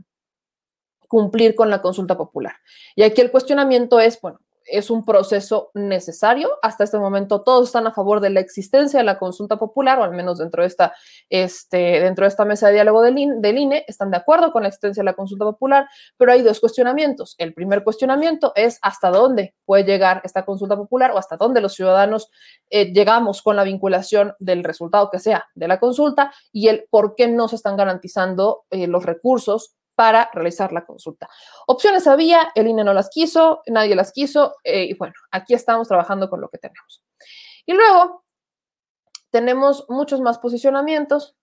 [1.08, 2.54] cumplir con la consulta popular.
[2.94, 4.40] Y aquí el cuestionamiento es, bueno,
[4.70, 6.50] es un proceso necesario.
[6.62, 10.04] Hasta este momento todos están a favor de la existencia de la consulta popular, o
[10.04, 10.94] al menos dentro de esta,
[11.28, 15.02] este, dentro de esta mesa de diálogo del, INE, están de acuerdo con la existencia
[15.02, 17.34] de la consulta popular, pero hay dos cuestionamientos.
[17.38, 21.74] El primer cuestionamiento es hasta dónde puede llegar esta consulta popular o hasta dónde los
[21.74, 22.30] ciudadanos
[22.70, 27.14] eh, llegamos con la vinculación del resultado que sea de la consulta y el por
[27.14, 31.28] qué no se están garantizando eh, los recursos para realizar la consulta.
[31.66, 35.88] Opciones había, el INE no las quiso, nadie las quiso, eh, y bueno, aquí estamos
[35.88, 37.04] trabajando con lo que tenemos.
[37.66, 38.24] Y luego
[39.28, 41.36] tenemos muchos más posicionamientos,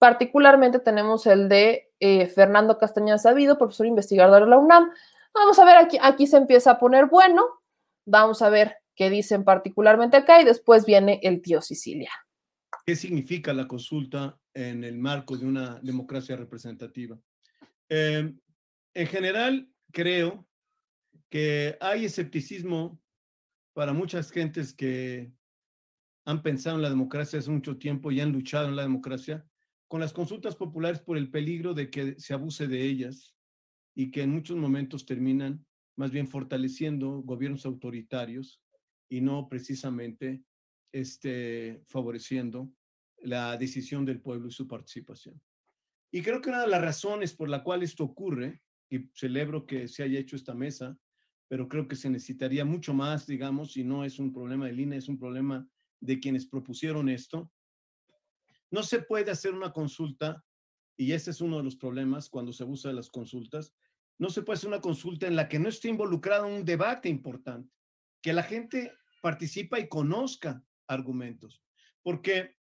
[0.00, 4.90] particularmente tenemos el de eh, Fernando Castañeda Sabido, profesor investigador de la UNAM.
[5.32, 7.46] Vamos a ver, aquí, aquí se empieza a poner bueno,
[8.06, 12.10] vamos a ver qué dicen particularmente acá y después viene el tío Sicilia.
[12.84, 17.16] ¿Qué significa la consulta en el marco de una democracia representativa?
[17.88, 18.38] Em,
[18.94, 20.46] en general, creo
[21.28, 23.00] que hay escepticismo
[23.74, 25.32] para muchas gentes que
[26.24, 29.46] han pensado en la democracia hace mucho tiempo y han luchado en la democracia
[29.88, 33.34] con las consultas populares por el peligro de que se abuse de ellas
[33.94, 35.64] y que en muchos momentos terminan
[35.96, 38.62] más bien fortaleciendo gobiernos autoritarios
[39.08, 40.42] y no precisamente
[40.92, 42.72] este, favoreciendo
[43.18, 45.40] la decisión del pueblo y su participación.
[46.14, 49.88] Y creo que una de las razones por la cual esto ocurre, y celebro que
[49.88, 50.96] se haya hecho esta mesa,
[51.48, 54.96] pero creo que se necesitaría mucho más, digamos, y no es un problema de línea,
[54.96, 57.50] es un problema de quienes propusieron esto.
[58.70, 60.44] No se puede hacer una consulta,
[60.96, 63.74] y ese es uno de los problemas cuando se usa las consultas,
[64.16, 67.74] no se puede hacer una consulta en la que no esté involucrado un debate importante,
[68.22, 71.60] que la gente participa y conozca argumentos,
[72.04, 72.54] porque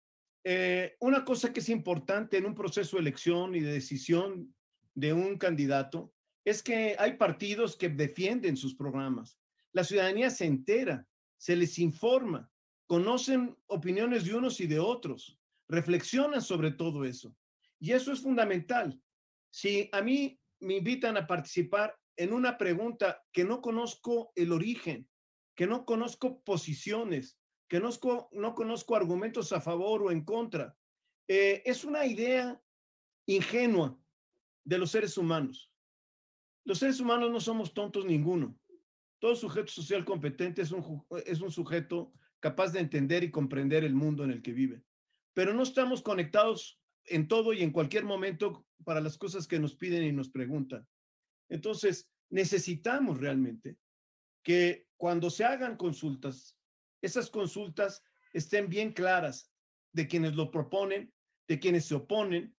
[0.44, 4.54] eh, una cosa que es importante en un proceso de elección y de decisión
[4.94, 6.12] de un candidato
[6.44, 9.38] es que hay partidos que defienden sus programas.
[9.72, 11.06] La ciudadanía se entera,
[11.36, 12.50] se les informa,
[12.86, 15.38] conocen opiniones de unos y de otros,
[15.68, 17.34] reflexionan sobre todo eso.
[17.78, 19.00] Y eso es fundamental.
[19.50, 25.08] Si a mí me invitan a participar en una pregunta que no conozco el origen,
[25.54, 27.38] que no conozco posiciones,
[27.72, 27.88] que no,
[28.32, 30.76] no conozco argumentos a favor o en contra,
[31.26, 32.62] eh, es una idea
[33.24, 33.98] ingenua
[34.62, 35.72] de los seres humanos.
[36.66, 38.60] Los seres humanos no somos tontos ninguno.
[39.18, 43.94] Todo sujeto social competente es un, es un sujeto capaz de entender y comprender el
[43.94, 44.84] mundo en el que vive.
[45.32, 49.76] Pero no estamos conectados en todo y en cualquier momento para las cosas que nos
[49.76, 50.86] piden y nos preguntan.
[51.48, 53.78] Entonces, necesitamos realmente
[54.42, 56.58] que cuando se hagan consultas,
[57.02, 58.02] esas consultas
[58.32, 59.52] estén bien claras
[59.92, 61.12] de quienes lo proponen,
[61.48, 62.56] de quienes se oponen.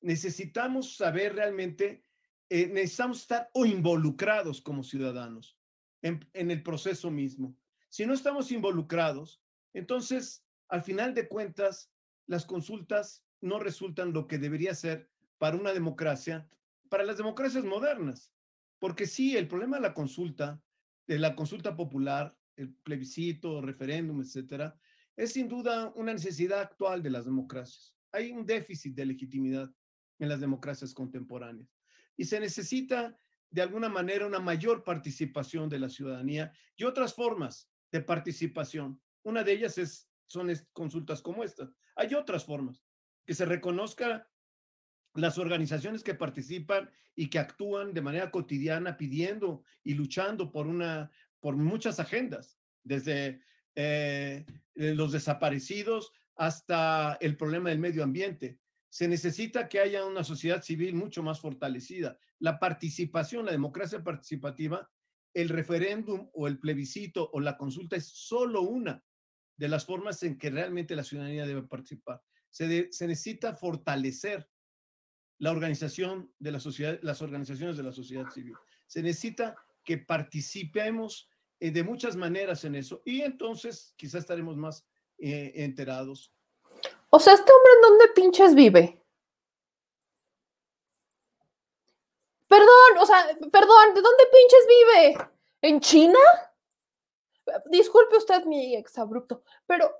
[0.00, 2.04] Necesitamos saber realmente,
[2.48, 5.58] eh, necesitamos estar o involucrados como ciudadanos
[6.02, 7.56] en, en el proceso mismo.
[7.88, 9.42] Si no estamos involucrados,
[9.72, 11.90] entonces, al final de cuentas,
[12.26, 16.48] las consultas no resultan lo que debería ser para una democracia,
[16.88, 18.32] para las democracias modernas.
[18.78, 20.62] Porque sí, el problema de la consulta,
[21.06, 24.78] de la consulta popular, el plebiscito, referéndum, etcétera,
[25.16, 27.94] es sin duda una necesidad actual de las democracias.
[28.12, 29.70] Hay un déficit de legitimidad
[30.18, 31.68] en las democracias contemporáneas
[32.16, 33.18] y se necesita
[33.50, 39.00] de alguna manera una mayor participación de la ciudadanía y otras formas de participación.
[39.22, 41.70] Una de ellas es, son consultas como esta.
[41.94, 42.84] Hay otras formas,
[43.24, 44.28] que se reconozca
[45.14, 51.10] las organizaciones que participan y que actúan de manera cotidiana pidiendo y luchando por una
[51.40, 53.40] por muchas agendas, desde
[53.74, 54.44] eh,
[54.74, 58.58] los desaparecidos hasta el problema del medio ambiente.
[58.88, 62.18] Se necesita que haya una sociedad civil mucho más fortalecida.
[62.38, 64.90] La participación, la democracia participativa,
[65.34, 69.04] el referéndum o el plebiscito o la consulta es solo una
[69.56, 72.22] de las formas en que realmente la ciudadanía debe participar.
[72.50, 74.48] Se, necesita fortalecer
[75.38, 78.54] la organización de la sociedad, las organizaciones de la sociedad civil.
[78.86, 79.56] Se necesita
[79.86, 81.30] que participemos
[81.60, 84.84] eh, de muchas maneras en eso y entonces quizás estaremos más
[85.16, 86.34] eh, enterados.
[87.08, 89.02] O sea, ¿este hombre en dónde pinches vive?
[92.48, 95.30] Perdón, o sea, perdón, ¿de dónde pinches vive?
[95.62, 96.18] ¿En China?
[97.66, 99.90] Disculpe usted mi exabrupto, pero...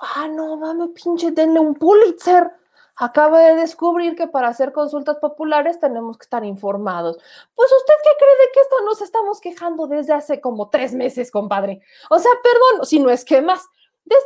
[0.00, 2.57] Ah, no, mame, pinche, denle un Pulitzer
[2.98, 7.16] acaba de descubrir que para hacer consultas populares tenemos que estar informados.
[7.54, 11.30] Pues usted qué cree de que esto nos estamos quejando desde hace como tres meses,
[11.30, 11.80] compadre.
[12.10, 13.64] O sea, perdón, si no es que más.
[14.04, 14.16] De,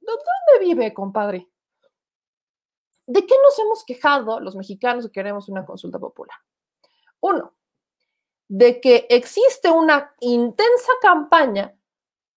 [0.00, 1.48] ¿dónde vive, compadre?
[3.06, 6.36] ¿De qué nos hemos quejado los mexicanos que queremos una consulta popular?
[7.20, 7.54] Uno,
[8.48, 11.74] de que existe una intensa campaña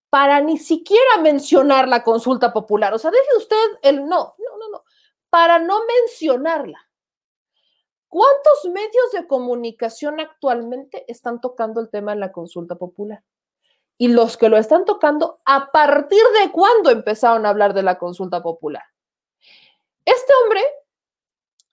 [0.09, 2.93] para ni siquiera mencionar la consulta popular.
[2.93, 4.35] O sea, deje usted el no
[5.33, 6.87] para no mencionarla.
[8.07, 13.23] ¿Cuántos medios de comunicación actualmente están tocando el tema de la consulta popular?
[13.97, 17.97] Y los que lo están tocando, ¿a partir de cuándo empezaron a hablar de la
[17.97, 18.83] consulta popular?
[20.05, 20.61] Este hombre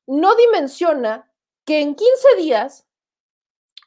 [0.07, 1.31] no dimensiona
[1.66, 2.89] que en 15 días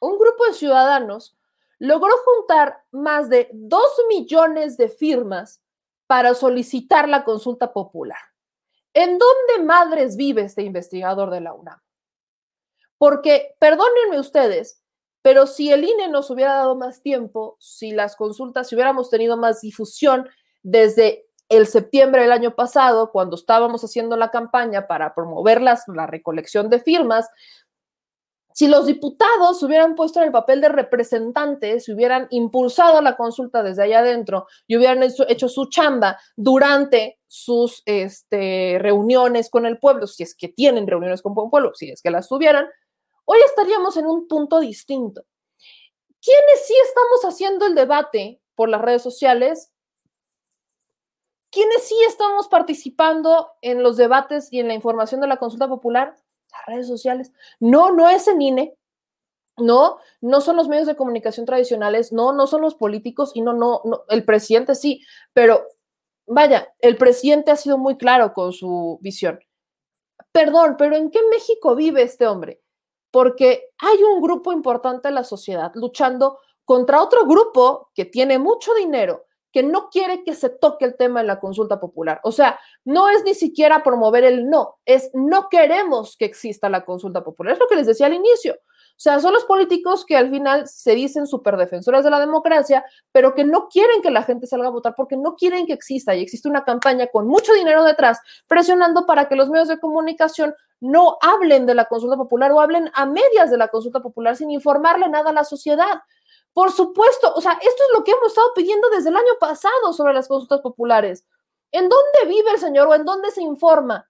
[0.00, 1.36] un grupo de ciudadanos
[1.80, 5.64] logró juntar más de 2 millones de firmas
[6.06, 8.33] para solicitar la consulta popular.
[8.94, 11.80] ¿En dónde madres vive este investigador de la UNAM?
[12.96, 14.80] Porque, perdónenme ustedes,
[15.20, 19.36] pero si el INE nos hubiera dado más tiempo, si las consultas, si hubiéramos tenido
[19.36, 20.28] más difusión
[20.62, 26.70] desde el septiembre del año pasado, cuando estábamos haciendo la campaña para promover la recolección
[26.70, 27.28] de firmas,
[28.54, 33.82] si los diputados hubieran puesto en el papel de representantes, hubieran impulsado la consulta desde
[33.82, 40.22] allá adentro y hubieran hecho, su chamba durante sus este, reuniones con el pueblo, si
[40.22, 42.68] es que tienen reuniones con el pueblo, si es que las tuvieran,
[43.24, 45.24] hoy estaríamos en un punto distinto.
[46.22, 49.72] ¿Quiénes sí estamos haciendo el debate por las redes sociales?
[51.50, 56.14] ¿Quiénes sí estamos participando en los debates y en la información de la consulta popular?
[56.54, 57.32] Las redes sociales.
[57.60, 58.74] No, no es en INE.
[59.56, 63.52] No, no son los medios de comunicación tradicionales, no, no son los políticos y no,
[63.52, 65.00] no, no, el presidente sí,
[65.32, 65.64] pero
[66.26, 69.38] vaya, el presidente ha sido muy claro con su visión.
[70.32, 72.60] Perdón, pero ¿en qué México vive este hombre?
[73.12, 78.74] Porque hay un grupo importante de la sociedad luchando contra otro grupo que tiene mucho
[78.74, 82.20] dinero, que no quiere que se toque el tema de la consulta popular.
[82.24, 86.84] O sea, no es ni siquiera promover el no, es no queremos que exista la
[86.84, 87.52] consulta popular.
[87.52, 88.54] Es lo que les decía al inicio.
[88.96, 92.84] O sea, son los políticos que al final se dicen súper defensores de la democracia,
[93.12, 96.16] pero que no quieren que la gente salga a votar porque no quieren que exista
[96.16, 98.18] y existe una campaña con mucho dinero detrás
[98.48, 102.90] presionando para que los medios de comunicación no hablen de la consulta popular o hablen
[102.92, 106.02] a medias de la consulta popular sin informarle nada a la sociedad.
[106.54, 109.92] Por supuesto, o sea, esto es lo que hemos estado pidiendo desde el año pasado
[109.92, 111.26] sobre las consultas populares.
[111.72, 114.08] ¿En dónde vive el señor o en dónde se informa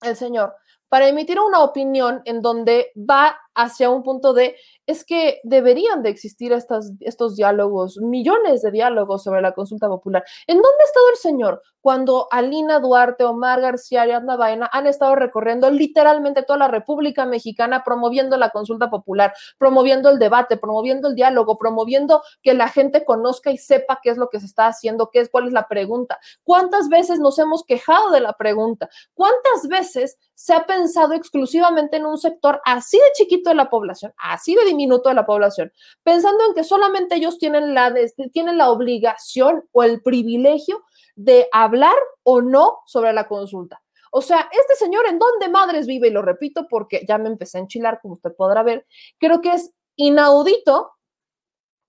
[0.00, 0.54] el señor?
[0.88, 4.56] Para emitir una opinión en donde va hacia un punto de
[4.86, 10.24] es que deberían de existir estas, estos diálogos, millones de diálogos sobre la consulta popular.
[10.46, 14.86] ¿En dónde ha estado el señor cuando Alina Duarte, Omar García y Adna Baena han
[14.86, 21.08] estado recorriendo literalmente toda la República Mexicana promoviendo la consulta popular, promoviendo el debate, promoviendo
[21.08, 24.66] el diálogo, promoviendo que la gente conozca y sepa qué es lo que se está
[24.66, 26.18] haciendo, qué es, cuál es la pregunta?
[26.42, 28.88] ¿Cuántas veces nos hemos quejado de la pregunta?
[29.12, 34.12] ¿Cuántas veces se ha pensado exclusivamente en un sector así de chiquito de la población,
[34.16, 35.72] así de diminuto de la población,
[36.02, 37.94] pensando en que solamente ellos tienen la,
[38.32, 40.82] tienen la obligación o el privilegio
[41.16, 43.82] de hablar o no sobre la consulta.
[44.10, 47.58] O sea, este señor en dónde madres vive, y lo repito porque ya me empecé
[47.58, 48.86] a enchilar, como usted podrá ver,
[49.18, 50.92] creo que es inaudito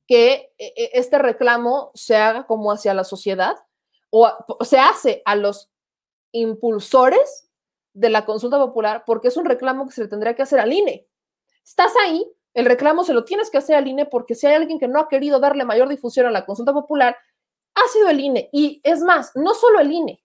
[0.07, 3.55] que eh, eh, este reclamo se haga como hacia la sociedad
[4.09, 4.31] o
[4.63, 5.71] se hace a los
[6.31, 7.49] impulsores
[7.93, 10.73] de la consulta popular porque es un reclamo que se le tendría que hacer al
[10.73, 11.07] INE.
[11.65, 14.79] Estás ahí, el reclamo se lo tienes que hacer al INE porque si hay alguien
[14.79, 17.17] que no ha querido darle mayor difusión a la consulta popular,
[17.73, 18.49] ha sido el INE.
[18.53, 20.23] Y es más, no solo el INE,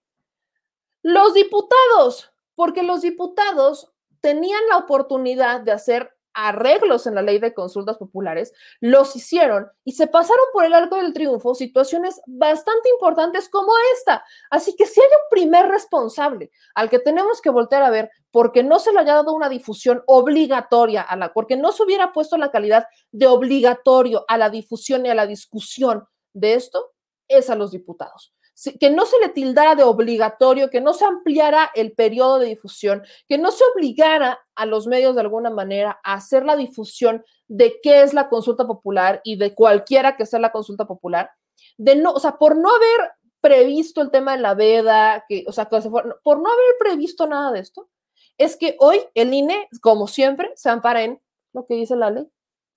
[1.01, 7.53] los diputados, porque los diputados tenían la oportunidad de hacer arreglos en la ley de
[7.53, 13.49] consultas populares, los hicieron y se pasaron por el arco del triunfo situaciones bastante importantes
[13.49, 14.23] como esta.
[14.49, 18.63] Así que si hay un primer responsable al que tenemos que voltear a ver porque
[18.63, 22.37] no se le haya dado una difusión obligatoria a la, porque no se hubiera puesto
[22.37, 26.93] la calidad de obligatorio a la difusión y a la discusión de esto,
[27.27, 28.33] es a los diputados
[28.79, 33.03] que no se le tildara de obligatorio, que no se ampliara el periodo de difusión,
[33.27, 37.79] que no se obligara a los medios de alguna manera a hacer la difusión de
[37.81, 41.31] qué es la consulta popular y de cualquiera que sea la consulta popular,
[41.77, 43.11] de no, o sea, por no haber
[43.41, 47.59] previsto el tema de la veda, que, o sea, por no haber previsto nada de
[47.59, 47.89] esto,
[48.37, 51.21] es que hoy el INE, como siempre, se ampara en
[51.53, 52.27] lo que dice la ley.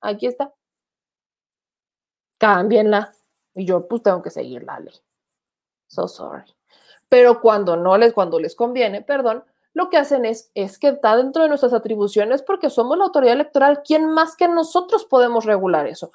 [0.01, 0.53] Aquí está.
[2.39, 3.15] Cámbienla.
[3.55, 4.95] Y yo pues tengo que seguir la ley.
[5.95, 6.43] So sorry.
[7.09, 9.45] Pero cuando no les, cuando les conviene, perdón,
[9.75, 13.35] lo que hacen es, es que está dentro de nuestras atribuciones porque somos la autoridad
[13.35, 13.83] electoral.
[13.85, 16.11] ¿Quién más que nosotros podemos regular eso?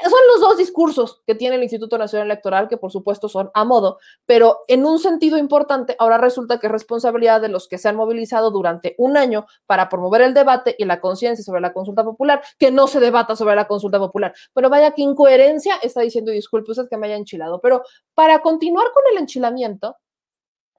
[0.00, 3.64] Son los dos discursos que tiene el Instituto Nacional Electoral, que por supuesto son a
[3.64, 7.88] modo, pero en un sentido importante, ahora resulta que es responsabilidad de los que se
[7.88, 12.02] han movilizado durante un año para promover el debate y la conciencia sobre la consulta
[12.02, 14.34] popular, que no se debata sobre la consulta popular.
[14.52, 17.82] Pero vaya que incoherencia está diciendo, y disculpe que me haya enchilado, pero
[18.14, 19.96] para continuar con el enchilamiento,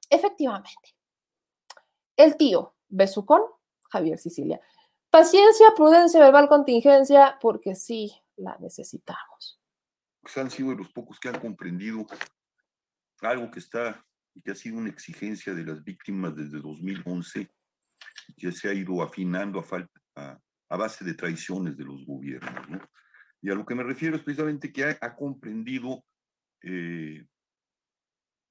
[0.09, 0.95] efectivamente,
[2.17, 3.41] el tío Besucón,
[3.89, 4.59] Javier Sicilia.
[5.09, 9.61] Paciencia, prudencia, verbal contingencia, porque sí, la necesitamos.
[10.21, 12.05] Pues han sido los pocos que han comprendido
[13.21, 17.49] algo que está y que ha sido una exigencia de las víctimas desde 2011,
[18.37, 22.69] ya se ha ido afinando a, falta, a, base de traiciones de los gobiernos.
[22.69, 22.81] ¿no?
[23.41, 26.03] Y a lo que me refiero es precisamente que ha, comprendido
[26.63, 27.25] eh,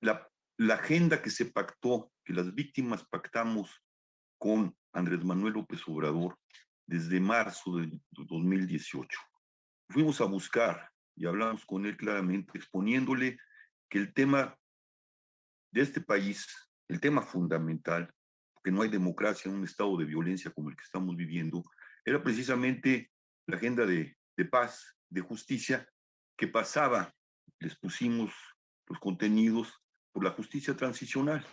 [0.01, 3.70] la agenda que se pactó, que las víctimas pactamos
[4.39, 6.39] con Andrés Manuel López Obrador
[6.86, 9.19] desde marzo de 2018
[9.89, 13.39] fuimos a buscar y hablamos con él claramente, exponiéndole
[13.89, 14.59] que el tema
[15.70, 16.48] de este país,
[16.89, 18.12] el tema fundamental,
[18.62, 21.62] que no hay democracia en un estado de violencia como el que estamos viviendo,
[22.05, 23.11] era precisamente
[23.47, 24.16] la agenda de,
[24.51, 25.89] paz, de justicia,
[26.36, 27.15] que pasaba,
[27.61, 28.32] les pusimos
[28.86, 29.73] los contenidos
[30.12, 31.47] por la justicia transicional.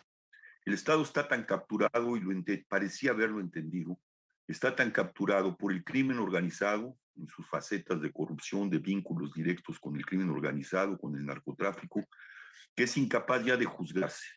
[0.65, 2.31] El Estado está tan capturado y lo
[2.67, 3.99] parecía haberlo entendido,
[4.47, 9.79] está tan capturado por el crimen organizado, en sus facetas de corrupción, de vínculos directos
[9.79, 12.03] con el crimen organizado, con el narcotráfico,
[12.75, 14.27] que es incapaz ya de juzgarse.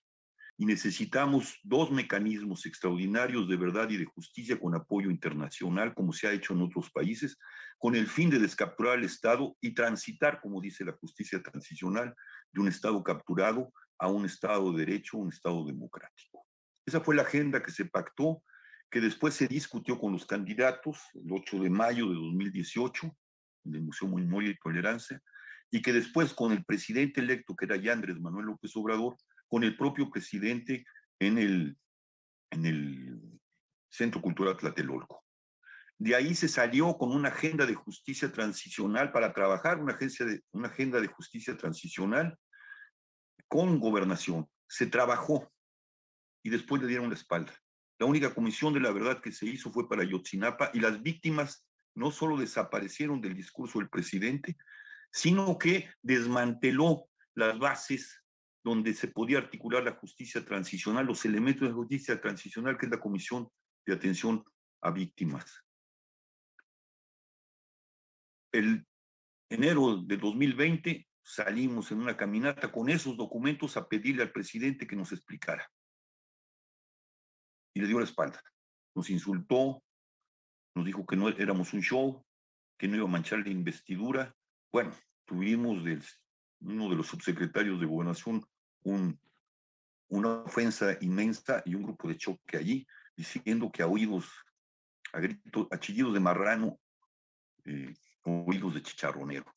[0.56, 6.28] Y necesitamos dos mecanismos extraordinarios de verdad y de justicia con apoyo internacional, como se
[6.28, 7.38] ha hecho en otros países,
[7.78, 12.14] con el fin de descapturar al Estado y transitar, como dice la justicia transicional,
[12.52, 16.46] de un Estado capturado a un Estado de derecho, un Estado democrático.
[16.86, 18.42] Esa fue la agenda que se pactó
[18.94, 23.12] que después se discutió con los candidatos el 8 de mayo de 2018
[23.64, 25.20] en el Museo Memoria y Tolerancia,
[25.68, 29.16] y que después con el presidente electo, que era ya Andrés Manuel López Obrador,
[29.48, 30.84] con el propio presidente
[31.18, 31.76] en el,
[32.52, 33.40] en el
[33.90, 35.24] Centro Cultural Tlatelolco.
[35.98, 40.40] De ahí se salió con una agenda de justicia transicional para trabajar, una, agencia de,
[40.52, 42.38] una agenda de justicia transicional
[43.48, 44.48] con gobernación.
[44.68, 45.52] Se trabajó
[46.44, 47.52] y después le dieron la espalda.
[47.98, 51.66] La única comisión de la verdad que se hizo fue para Yotzinapa y las víctimas
[51.94, 54.56] no solo desaparecieron del discurso del presidente,
[55.12, 58.22] sino que desmanteló las bases
[58.64, 63.00] donde se podía articular la justicia transicional, los elementos de justicia transicional, que es la
[63.00, 63.48] Comisión
[63.86, 64.44] de Atención
[64.80, 65.62] a Víctimas.
[68.50, 68.86] El
[69.50, 74.96] enero de 2020 salimos en una caminata con esos documentos a pedirle al presidente que
[74.96, 75.70] nos explicara.
[77.74, 78.40] Y le dio la espalda.
[78.94, 79.82] Nos insultó,
[80.74, 82.24] nos dijo que no éramos un show,
[82.78, 84.34] que no iba a manchar la investidura.
[84.72, 84.92] Bueno,
[85.24, 86.02] tuvimos del,
[86.60, 88.44] uno de los subsecretarios de gobernación
[88.84, 89.18] un,
[90.08, 92.86] una ofensa inmensa y un grupo de choque allí,
[93.16, 94.28] diciendo que a oídos,
[95.12, 96.78] a gritos, a chillidos de marrano,
[97.64, 97.94] eh,
[98.24, 99.52] oídos de chicharronero.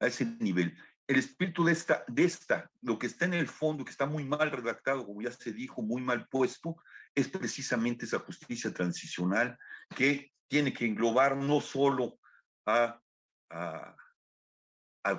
[0.00, 0.76] A ese nivel.
[1.08, 4.24] El espíritu de esta, de esta, lo que está en el fondo, que está muy
[4.24, 6.76] mal redactado, como ya se dijo, muy mal puesto,
[7.14, 9.58] es precisamente esa justicia transicional
[9.96, 12.18] que tiene que englobar no solo
[12.66, 13.00] a,
[13.50, 13.96] a,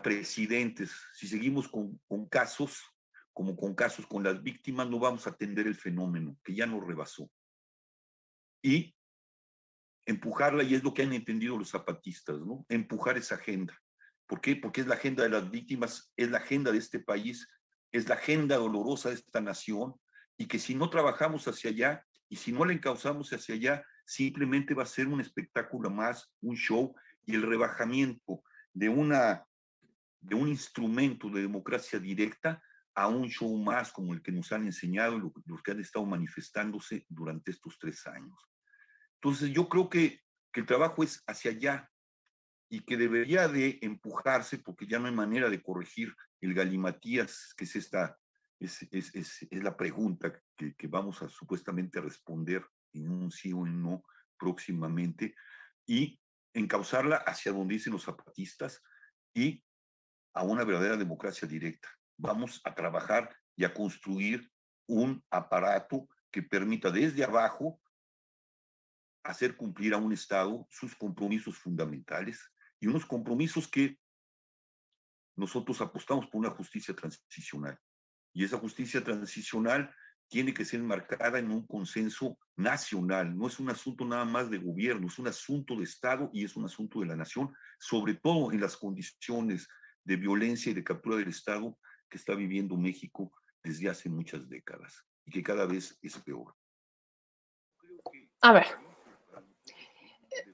[0.03, 2.80] presidentes, si seguimos con, con casos,
[3.34, 6.86] como con casos con las víctimas, no vamos a atender el fenómeno que ya nos
[6.86, 7.32] rebasó.
[8.64, 8.95] Y
[10.06, 12.66] empujarla, y es lo que han entendido los zapatistas, ¿no?
[12.70, 13.80] Empujar esa agenda.
[14.30, 14.56] ¿Por qué?
[14.56, 17.49] Porque es la agenda de las víctimas, es la agenda de este país,
[17.91, 19.95] es la agenda dolorosa de esta nación,
[20.38, 24.76] y que si no trabajamos hacia allá y si no la encauzamos hacia allá, simplemente
[24.76, 26.95] va a ser un espectáculo más, un show,
[27.26, 29.47] y el rebajamiento de, una,
[30.19, 32.61] de un instrumento de democracia directa
[32.93, 37.03] a un show más como el que nos han enseñado los que han estado manifestándose
[37.10, 38.47] durante estos tres años.
[39.15, 41.89] Entonces yo creo que, que el trabajo es hacia allá
[42.70, 47.64] y que debería de empujarse porque ya no hay manera de corregir el galimatías, que
[47.64, 48.18] es esta,
[48.60, 52.64] es, es, es, es la pregunta que, que, vamos a supuestamente responder
[52.94, 54.04] en un sí o en no
[54.38, 55.36] próximamente
[55.88, 56.20] y
[56.54, 58.82] encauzarla hacia donde dicen los zapatistas
[59.34, 59.64] y
[60.34, 61.90] a una verdadera democracia directa.
[62.18, 64.50] Vamos a trabajar y a construir
[64.88, 67.82] un aparato que permita desde abajo
[69.24, 73.97] hacer cumplir a un Estado sus compromisos fundamentales y unos compromisos que
[75.35, 77.80] nosotros apostamos por una justicia transicional.
[78.34, 79.93] Y esa justicia transicional
[80.27, 83.35] tiene que ser marcada en un consenso nacional.
[83.35, 86.56] No es un asunto nada más de gobierno, es un asunto de Estado y es
[86.56, 89.68] un asunto de la nación, sobre todo en las condiciones
[90.03, 91.77] de violencia y de captura del Estado
[92.10, 93.31] que está viviendo México
[93.64, 96.56] desde hace muchas décadas y que cada vez es peor.
[98.41, 98.68] A ver,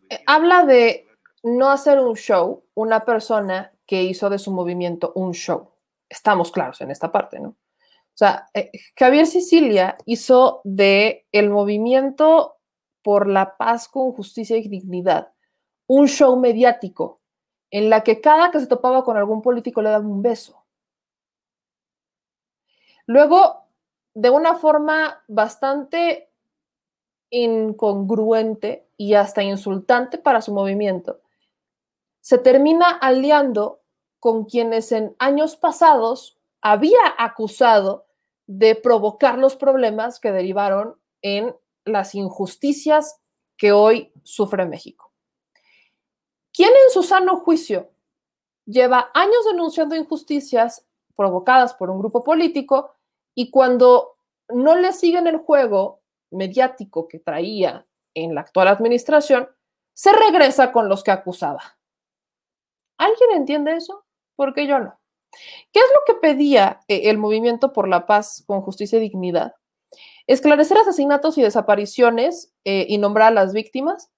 [0.09, 1.07] eh, habla de
[1.45, 5.69] no hacer un show una persona que hizo de su movimiento un show.
[6.09, 7.49] Estamos claros en esta parte, ¿no?
[7.49, 12.57] O sea, eh, Javier Sicilia hizo de el movimiento
[13.03, 15.33] por la paz con justicia y dignidad
[15.85, 17.21] un show mediático
[17.69, 20.65] en la que cada que se topaba con algún político le daba un beso.
[23.05, 23.67] Luego,
[24.15, 26.31] de una forma bastante
[27.29, 31.19] incongruente y hasta insultante para su movimiento,
[32.25, 33.81] se termina aliando
[34.19, 38.07] con quienes en años pasados había acusado
[38.47, 43.21] de provocar los problemas que derivaron en las injusticias
[43.55, 45.13] que hoy sufre México.
[46.51, 47.91] ¿Quién en su sano juicio
[48.65, 50.83] lleva años denunciando injusticias
[51.15, 52.95] provocadas por un grupo político
[53.35, 54.17] y cuando
[54.49, 57.85] no le siguen el juego mediático que traía
[58.15, 59.47] en la actual administración,
[59.93, 61.74] se regresa con los que acusaba.
[62.97, 64.05] ¿Alguien entiende eso?
[64.35, 64.97] Porque yo no.
[65.71, 69.55] ¿Qué es lo que pedía eh, el movimiento por la paz con justicia y dignidad?
[70.27, 74.11] Esclarecer asesinatos y desapariciones eh, y nombrar a las víctimas,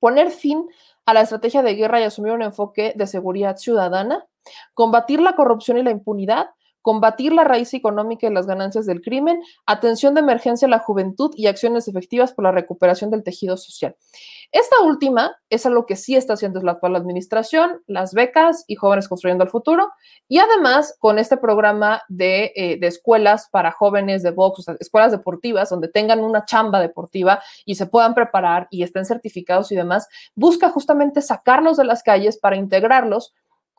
[0.00, 0.68] poner fin
[1.06, 4.26] a la estrategia de guerra y asumir un enfoque de seguridad ciudadana,
[4.74, 6.50] combatir la corrupción y la impunidad,
[6.82, 11.30] combatir la raíz económica y las ganancias del crimen, atención de emergencia a la juventud
[11.36, 13.96] y acciones efectivas por la recuperación del tejido social.
[14.50, 19.08] Esta última es algo que sí está haciendo la actual administración, las becas y jóvenes
[19.08, 19.90] construyendo el futuro,
[20.28, 25.70] y además con este programa de, eh, de escuelas para jóvenes de box, escuelas deportivas
[25.70, 30.68] donde tengan una chamba deportiva y se puedan preparar y estén certificados y demás, busca
[30.68, 33.32] justamente sacarlos de las calles para integrarlos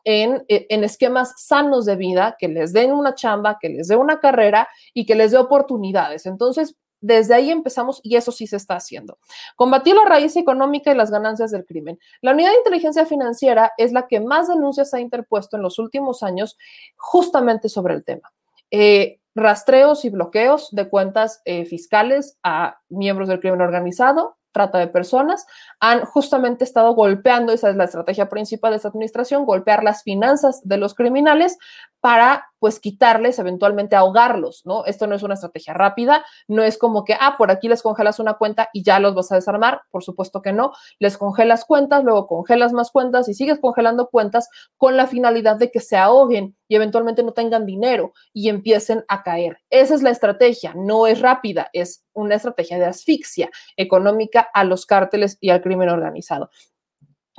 [0.04, 3.96] en, eh, en, esquemas sanos de vida, que les den una chamba, que les dé
[3.96, 6.26] una carrera y que les dé oportunidades.
[6.26, 9.18] Entonces, desde ahí empezamos y eso sí se está haciendo.
[9.56, 11.98] Combatir la raíz económica y las ganancias del crimen.
[12.22, 16.22] La unidad de inteligencia financiera es la que más denuncias ha interpuesto en los últimos
[16.22, 16.56] años
[16.96, 18.32] justamente sobre el tema.
[18.70, 24.86] Eh, rastreos y bloqueos de cuentas eh, fiscales a miembros del crimen organizado, trata de
[24.86, 25.46] personas,
[25.80, 30.66] han justamente estado golpeando, esa es la estrategia principal de esta administración, golpear las finanzas
[30.66, 31.58] de los criminales
[32.00, 34.86] para pues quitarles, eventualmente ahogarlos, ¿no?
[34.86, 38.20] Esto no es una estrategia rápida, no es como que, ah, por aquí les congelas
[38.20, 42.02] una cuenta y ya los vas a desarmar, por supuesto que no, les congelas cuentas,
[42.04, 46.56] luego congelas más cuentas y sigues congelando cuentas con la finalidad de que se ahoguen
[46.66, 49.58] y eventualmente no tengan dinero y empiecen a caer.
[49.68, 54.86] Esa es la estrategia, no es rápida, es una estrategia de asfixia económica a los
[54.86, 56.48] cárteles y al crimen organizado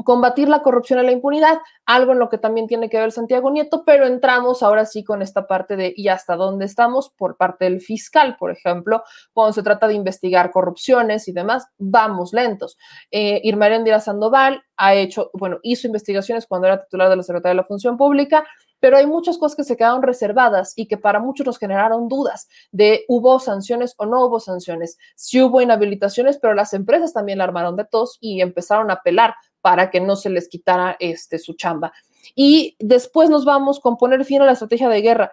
[0.04, 3.50] combatir la corrupción y la impunidad, algo en lo que también tiene que ver Santiago
[3.50, 7.66] Nieto, pero entramos ahora sí con esta parte de y hasta dónde estamos por parte
[7.66, 9.04] del fiscal, por ejemplo,
[9.34, 12.78] cuando se trata de investigar corrupciones y demás, vamos lentos.
[13.12, 13.70] Eh, Irma
[14.00, 17.98] Sandoval ha hecho, bueno, hizo investigaciones cuando era titular de la Secretaría de la Función
[17.98, 18.46] Pública,
[18.80, 22.48] pero hay muchas cosas que se quedaron reservadas y que para muchos nos generaron dudas
[22.72, 27.46] de hubo sanciones o no hubo sanciones, si hubo inhabilitaciones, pero las empresas también la
[27.46, 29.36] armaron de tos y empezaron a apelar
[29.66, 31.92] para que no se les quitara este, su chamba.
[32.36, 35.32] Y después nos vamos con poner fin a la estrategia de guerra.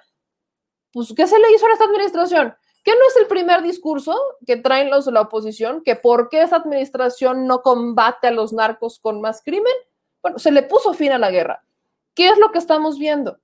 [0.91, 2.55] Pues, ¿qué se le hizo a esta administración?
[2.83, 5.83] ¿Qué no es el primer discurso que traen los de la oposición?
[5.85, 9.75] ¿Que por qué esta administración no combate a los narcos con más crimen?
[10.23, 11.63] Bueno, se le puso fin a la guerra.
[12.15, 13.39] ¿Qué es lo que estamos viendo?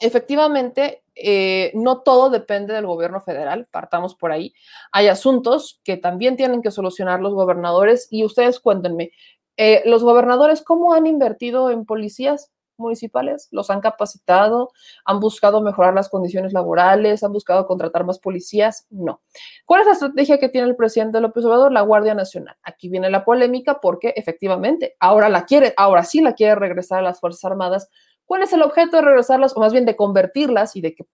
[0.00, 4.52] Efectivamente, eh, no todo depende del gobierno federal, partamos por ahí.
[4.92, 9.12] Hay asuntos que también tienen que solucionar los gobernadores y ustedes cuéntenme,
[9.56, 12.50] eh, los gobernadores, ¿cómo han invertido en policías
[12.80, 13.46] municipales?
[13.52, 14.72] ¿Los han capacitado?
[15.04, 17.22] ¿Han buscado mejorar las condiciones laborales?
[17.22, 18.86] ¿Han buscado contratar más policías?
[18.90, 19.20] No.
[19.64, 21.70] ¿Cuál es la estrategia que tiene el presidente López Obrador?
[21.70, 22.56] La Guardia Nacional.
[22.62, 27.02] Aquí viene la polémica porque efectivamente ahora la quiere, ahora sí la quiere regresar a
[27.02, 27.88] las Fuerzas Armadas.
[28.24, 31.06] ¿Cuál es el objeto de regresarlas o más bien de convertirlas y de que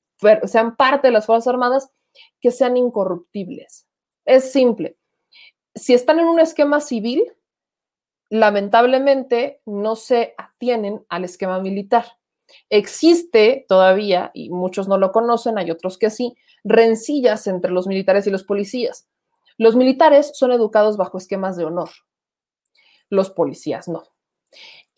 [0.44, 1.90] sean parte de las Fuerzas Armadas?
[2.40, 3.86] Que sean incorruptibles.
[4.24, 4.96] Es simple.
[5.74, 7.30] Si están en un esquema civil,
[8.30, 12.04] lamentablemente no se atienen al esquema militar.
[12.70, 18.26] Existe todavía, y muchos no lo conocen, hay otros que sí, rencillas entre los militares
[18.26, 19.08] y los policías.
[19.58, 21.90] Los militares son educados bajo esquemas de honor,
[23.08, 24.04] los policías no.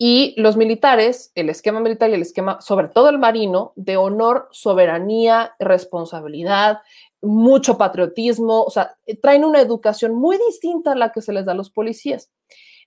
[0.00, 4.48] Y los militares, el esquema militar y el esquema, sobre todo el marino, de honor,
[4.52, 6.82] soberanía, responsabilidad,
[7.20, 11.52] mucho patriotismo, o sea, traen una educación muy distinta a la que se les da
[11.52, 12.30] a los policías.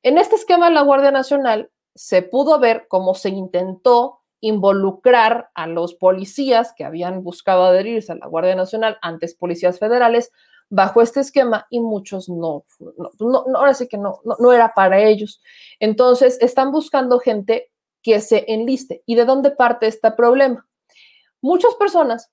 [0.03, 5.67] En este esquema de la Guardia Nacional se pudo ver cómo se intentó involucrar a
[5.67, 10.31] los policías que habían buscado adherirse a la Guardia Nacional, antes policías federales,
[10.69, 12.65] bajo este esquema y muchos no,
[13.19, 15.41] no, ahora sí que no, no, era para ellos.
[15.79, 17.69] Entonces, están buscando gente
[18.01, 19.03] que se enliste.
[19.05, 20.65] ¿Y de dónde parte este problema?
[21.41, 22.31] Muchas personas,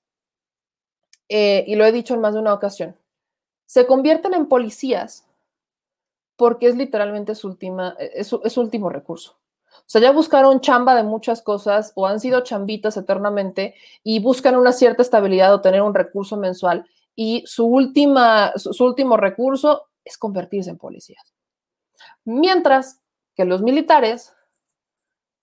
[1.27, 2.97] eh, y lo he dicho en más de una ocasión,
[3.67, 5.28] se convierten en policías
[6.39, 9.37] porque es literalmente su, última, e, es su, último recurso.
[9.67, 14.55] O sea, ya buscaron chamba de muchas cosas o han sido chambitas eternamente y buscan
[14.55, 20.17] una cierta estabilidad o tener un recurso mensual y su, última, su, último recurso es
[20.17, 21.33] convertirse en policías.
[22.23, 23.01] Mientras
[23.35, 24.33] que los militares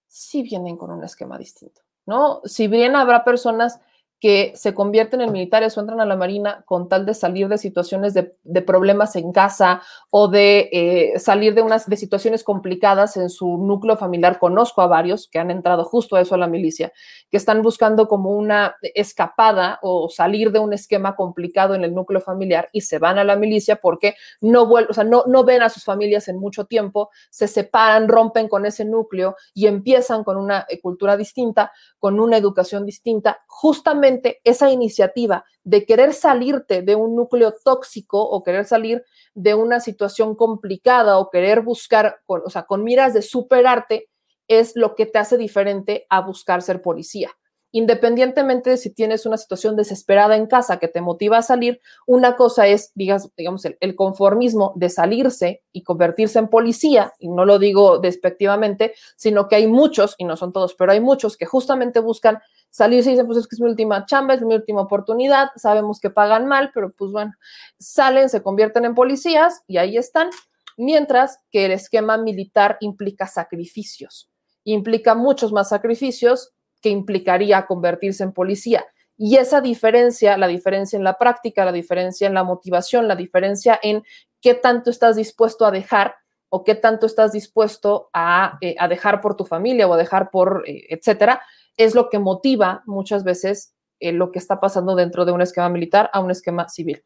[0.09, 2.41] sí vienen con un esquema distinto, ¿no?
[2.45, 3.81] Si bien habrá personas
[4.19, 7.59] que se convierten en militares o entran a la Marina con tal de salir de
[7.59, 13.29] situaciones de, problemas en casa o de eh, salir de unas de situaciones complicadas en
[13.29, 14.39] su núcleo familiar.
[14.39, 16.93] Conozco a varios que han entrado justo a eso a la milicia,
[17.31, 22.21] que están buscando como una escapada o salir de un esquema complicado en el núcleo
[22.21, 25.69] familiar y se van a la milicia porque no, o sea, no, no ven a
[25.69, 30.65] sus familias en mucho tiempo, se separan, rompen con ese núcleo y empiezan con una
[30.69, 34.06] eh, cultura distinta, con una educación distinta, justamente
[34.45, 39.05] esa iniciativa de querer salirte de un núcleo tóxico o querer salir
[39.35, 44.09] de una situación complicada o querer buscar, o sea, con miras de superarte,
[44.49, 47.31] es lo que te hace diferente a buscar ser policía
[47.77, 52.35] independientemente de si tienes una situación desesperada en casa que te motiva a salir, una
[52.35, 57.99] cosa es, digamos, el, conformismo de salirse y convertirse en policía, y no lo digo
[57.99, 62.39] despectivamente, sino que hay muchos, y no son todos, pero hay muchos que justamente buscan
[62.71, 66.01] salirse y dicen, pues es que es mi última chamba, es mi última oportunidad, sabemos
[66.01, 67.35] que pagan mal, pero pues bueno,
[67.79, 70.31] salen, se convierten en policías y ahí están,
[70.79, 74.31] mientras que el esquema militar implica sacrificios,
[74.65, 78.85] implica muchos más sacrificios que implicaría convertirse en policía.
[79.17, 83.79] Y esa diferencia, la diferencia en la práctica, la diferencia en la motivación, la diferencia
[83.83, 84.03] en
[84.41, 86.17] qué tanto estás dispuesto a dejar
[86.49, 90.31] o qué tanto estás dispuesto a, eh, a dejar por tu familia o a dejar
[90.31, 91.43] por, eh, etcétera,
[91.77, 95.69] es lo que motiva muchas veces eh, lo que está pasando dentro de un esquema
[95.69, 97.03] militar a un esquema civil.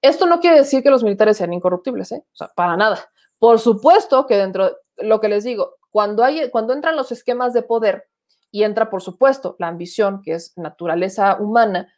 [0.00, 3.10] Esto no quiere decir que los militares sean incorruptibles, o sea, para nada.
[3.38, 7.62] Por supuesto que dentro, lo que les digo, cuando, hay, cuando entran los esquemas de
[7.62, 8.08] poder
[8.50, 11.92] y entra, por supuesto, la ambición, que es naturaleza humana,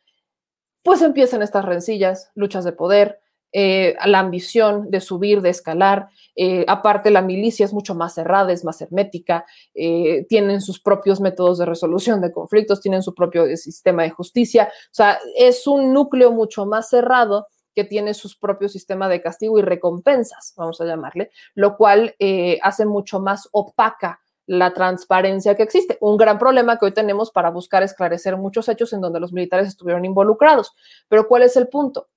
[0.82, 3.20] pues empiezan estas rencillas, luchas de poder,
[3.52, 6.08] eh, la ambición de subir, de escalar.
[6.34, 11.20] Eh, aparte, la milicia es mucho más cerrada, es más hermética, eh, tienen sus propios
[11.20, 14.70] métodos de resolución de conflictos, tienen su propio sistema de justicia.
[14.86, 19.58] O sea, es un núcleo mucho más cerrado que tiene sus propios sistemas de castigo
[19.58, 22.14] y recompensas, vamos a llamarle, lo cual
[22.60, 24.20] hace mucho más opaca
[24.52, 25.98] la transparencia que existe.
[26.00, 29.68] Un gran problema que hoy tenemos para buscar esclarecer muchos hechos en donde los militares
[29.68, 30.74] estuvieron involucrados.
[31.08, 32.08] Pero ¿cuál es el punto?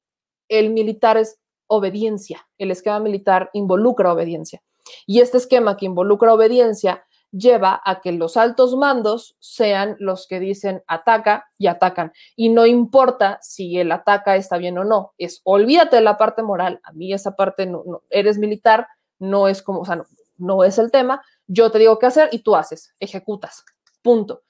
[0.49, 4.62] el militar es obediencia, el esquema militar involucra obediencia.
[5.07, 10.40] Y este esquema que involucra obediencia lleva a que los altos mandos sean los que
[10.40, 12.14] dicen ataca y atacan.
[12.36, 16.44] Y no importa si el ataca está bien o no, es olvídate de la parte
[16.44, 18.88] moral, a mí esa parte no, eres militar,
[19.20, 20.06] no es como, o sea, no,
[20.38, 23.64] no es el tema, yo te digo qué hacer y tú haces, ejecutas,
[24.02, 24.44] punto.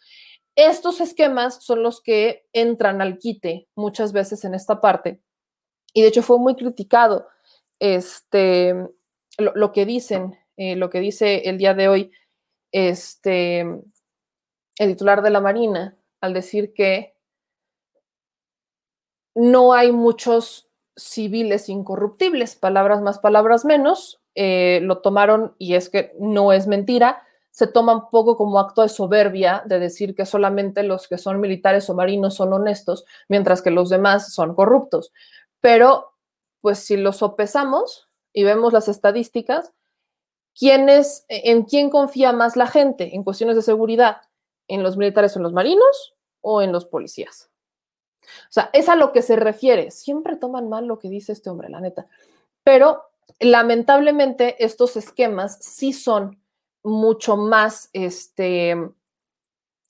[0.55, 5.21] Estos esquemas son los que entran al quite muchas veces en esta parte
[5.93, 7.27] y de hecho fue muy criticado
[7.79, 8.73] este,
[9.37, 12.11] lo, que dicen, eh, lo que dice el día de hoy
[12.71, 13.83] este, el
[14.77, 17.15] titular de la Marina al decir que
[19.35, 26.13] no hay muchos civiles incorruptibles, palabras más, palabras menos, eh, lo tomaron y es que
[26.19, 27.23] no es mentira,
[27.55, 31.39] se toma un poco como acto de soberbia de decir que solamente los que son
[31.39, 35.13] militares o marinos son honestos, mientras que los demás son corruptos.
[35.61, 36.11] Pero,
[36.59, 39.71] pues si lo sopesamos y vemos las estadísticas,
[40.53, 44.17] ¿quién es, ¿en quién confía más la gente en cuestiones de seguridad?
[44.67, 47.49] ¿En los militares o en los marinos o en los policías?
[48.25, 49.91] O sea, es a lo que se refiere.
[49.91, 52.05] Siempre toman mal lo que dice este hombre, la neta.
[52.63, 53.03] Pero
[53.39, 56.41] lamentablemente estos esquemas sí son
[56.83, 58.75] mucho más este,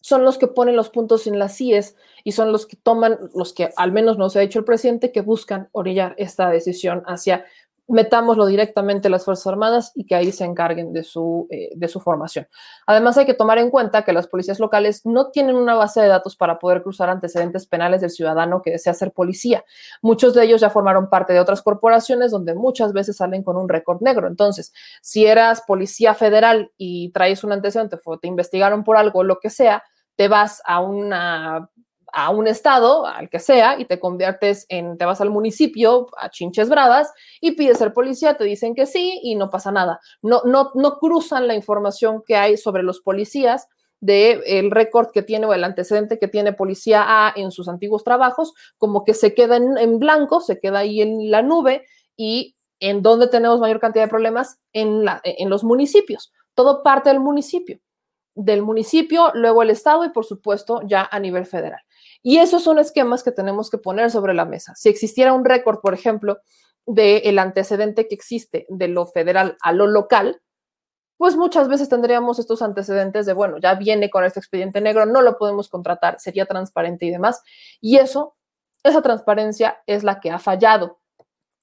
[0.01, 3.53] son los que ponen los puntos en las CIES y son los que toman, los
[3.53, 7.43] que al menos nos ha dicho el presidente, que buscan orillar esta decisión hacia
[7.87, 11.87] metámoslo directamente a las Fuerzas Armadas y que ahí se encarguen de su, eh, de
[11.87, 12.47] su formación.
[12.87, 16.07] Además, hay que tomar en cuenta que las policías locales no tienen una base de
[16.07, 19.63] datos para poder cruzar antecedentes penales del ciudadano que desea ser policía.
[20.01, 23.69] Muchos de ellos ya formaron parte de otras corporaciones donde muchas veces salen con un
[23.69, 24.27] récord negro.
[24.27, 29.49] Entonces, si eras policía federal y traes un antecedente, te investigaron por algo, lo que
[29.49, 29.83] sea,
[30.15, 31.69] te vas a una
[32.15, 36.29] a un estado, al que sea, y te conviertes en, te vas al municipio, a
[36.29, 37.11] Chinches Bravas,
[37.41, 39.99] y pides ser policía, te dicen que sí y no pasa nada.
[40.21, 43.67] No, no, no cruzan la información que hay sobre los policías
[43.99, 48.05] del el récord que tiene o el antecedente que tiene policía A en sus antiguos
[48.05, 51.85] trabajos, como que se queda en, en blanco, se queda ahí en la nube
[52.15, 56.31] y en dónde tenemos mayor cantidad de problemas en, la, en los municipios.
[56.53, 57.79] Todo parte del municipio
[58.35, 61.81] del municipio, luego el Estado y por supuesto ya a nivel federal.
[62.27, 64.73] Y esos son esquemas que tenemos que poner sobre la mesa.
[64.75, 66.39] Si existiera un récord, por ejemplo,
[66.87, 70.41] del antecedente que existe de lo federal a lo local,
[71.17, 75.21] pues muchas veces tendríamos estos antecedentes de, bueno, ya viene con este expediente negro, no
[75.21, 77.43] lo podemos contratar, sería transparente y demás.
[77.79, 78.35] Y eso,
[78.81, 81.01] esa transparencia es la que ha fallado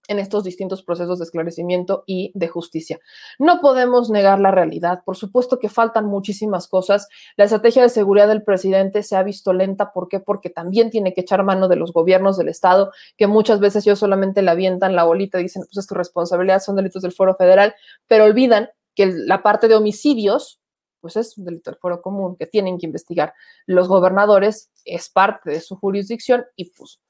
[0.08, 2.98] en estos distintos procesos de esclarecimiento y de justicia.
[3.38, 5.02] No podemos negar la realidad.
[5.04, 7.08] Por supuesto que faltan muchísimas cosas.
[7.36, 9.92] La estrategia de seguridad del presidente se ha visto lenta.
[9.92, 10.20] ¿Por qué?
[10.20, 13.98] Porque también tiene que echar mano de los gobiernos del Estado, que muchas veces ellos
[13.98, 17.34] solamente le avientan la bolita y dicen, pues es tu responsabilidad, son delitos del foro
[17.34, 17.74] federal,
[18.08, 20.60] pero olvidan que la parte de homicidios,
[21.00, 23.34] pues es un delito del foro común que tienen que investigar
[23.66, 27.00] los gobernadores, es parte de su jurisdicción y pues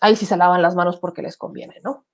[0.00, 2.04] ahí sí se lavan las manos porque les conviene, ¿no?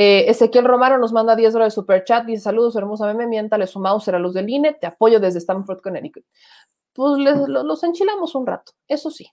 [0.00, 3.66] Eh, Ezequiel Romero nos manda 10 dólares de super chat, dice saludos, hermosa meme, miéntale
[3.66, 6.24] su mouse a luz del INE, te apoyo desde Stanford, Connecticut.
[6.92, 9.28] Pues los enchilamos un rato, eso sí.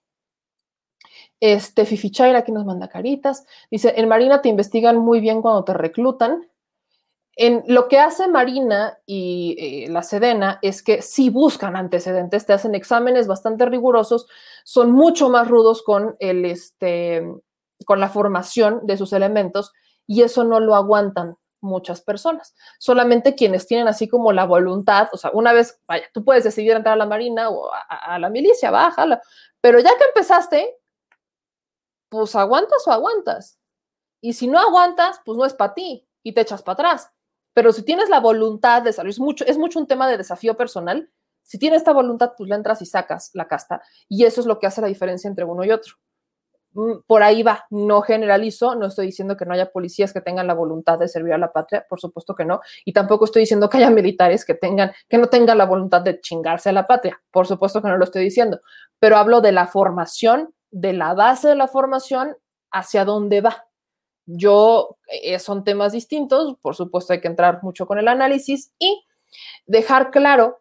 [1.39, 3.45] Este, Fifi Chaira aquí nos manda caritas.
[3.69, 6.49] Dice, en Marina te investigan muy bien cuando te reclutan.
[7.35, 12.53] En lo que hace Marina y eh, la Sedena es que si buscan antecedentes, te
[12.53, 14.25] hacen exámenes bastante rigurosos,
[14.63, 17.23] son mucho más rudos con el, este,
[17.85, 19.71] con la formación de sus elementos
[20.07, 22.55] y eso no lo aguantan muchas personas.
[22.79, 26.71] Solamente quienes tienen así como la voluntad, o sea, una vez, vaya, tú puedes decidir
[26.73, 29.21] entrar a la Marina o a, la milicia, bájala,
[29.59, 30.77] pero ya que empezaste,
[32.09, 33.59] pues aguantas o aguantas.
[34.21, 37.11] Y si no aguantas, pues no es para ti y te echas para atrás.
[37.53, 40.55] Pero si tienes la voluntad de salir, es mucho, es mucho un tema de desafío
[40.57, 41.09] personal.
[41.43, 43.81] Si tienes esta voluntad, pues le entras y sacas la casta.
[44.09, 45.95] Y eso es lo que hace la diferencia entre uno y otro.
[46.75, 50.45] Mm, por ahí va, no generalizo, no estoy diciendo que no haya policías que tengan
[50.45, 53.69] la voluntad de servir a la patria, por supuesto que no, y tampoco estoy diciendo
[53.69, 57.21] que haya militares que tengan, que no tengan la voluntad de chingarse a la patria,
[57.31, 58.59] por supuesto que no lo estoy diciendo,
[58.99, 62.35] pero hablo de la formación, de la base de la formación
[62.71, 63.67] hacia dónde va.
[64.25, 69.05] Yo, eh, son temas distintos, por supuesto hay que entrar mucho con el análisis y
[69.65, 70.59] dejar claro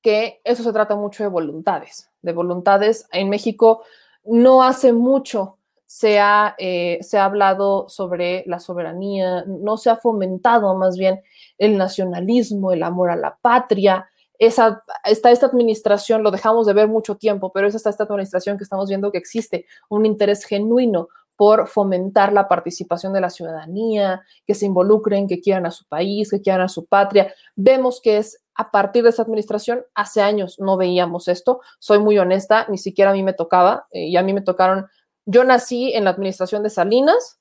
[0.00, 3.84] que eso se trata mucho de voluntades, de voluntades en México
[4.24, 5.58] no hace mucho
[5.92, 11.20] se ha, eh, se ha hablado sobre la soberanía, no se ha fomentado más bien
[11.58, 14.08] el nacionalismo, el amor a la patria.
[14.38, 18.64] Esa, está esta administración, lo dejamos de ver mucho tiempo, pero es esta administración que
[18.64, 21.08] estamos viendo que existe un interés genuino
[21.42, 26.30] por fomentar la participación de la ciudadanía, que se involucren, que quieran a su país,
[26.30, 27.34] que quieran a su patria.
[27.56, 32.16] Vemos que es a partir de esa administración, hace años no veíamos esto, soy muy
[32.16, 34.86] honesta, ni siquiera a mí me tocaba, eh, y a mí me tocaron,
[35.26, 37.40] yo nací en la administración de Salinas,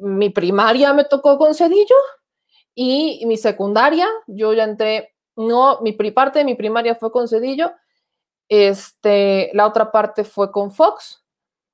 [0.00, 1.94] mi primaria me tocó con Cedillo
[2.74, 7.70] y mi secundaria, yo ya entré, no, mi parte de mi primaria fue con Cedillo,
[8.48, 11.20] este, la otra parte fue con Fox,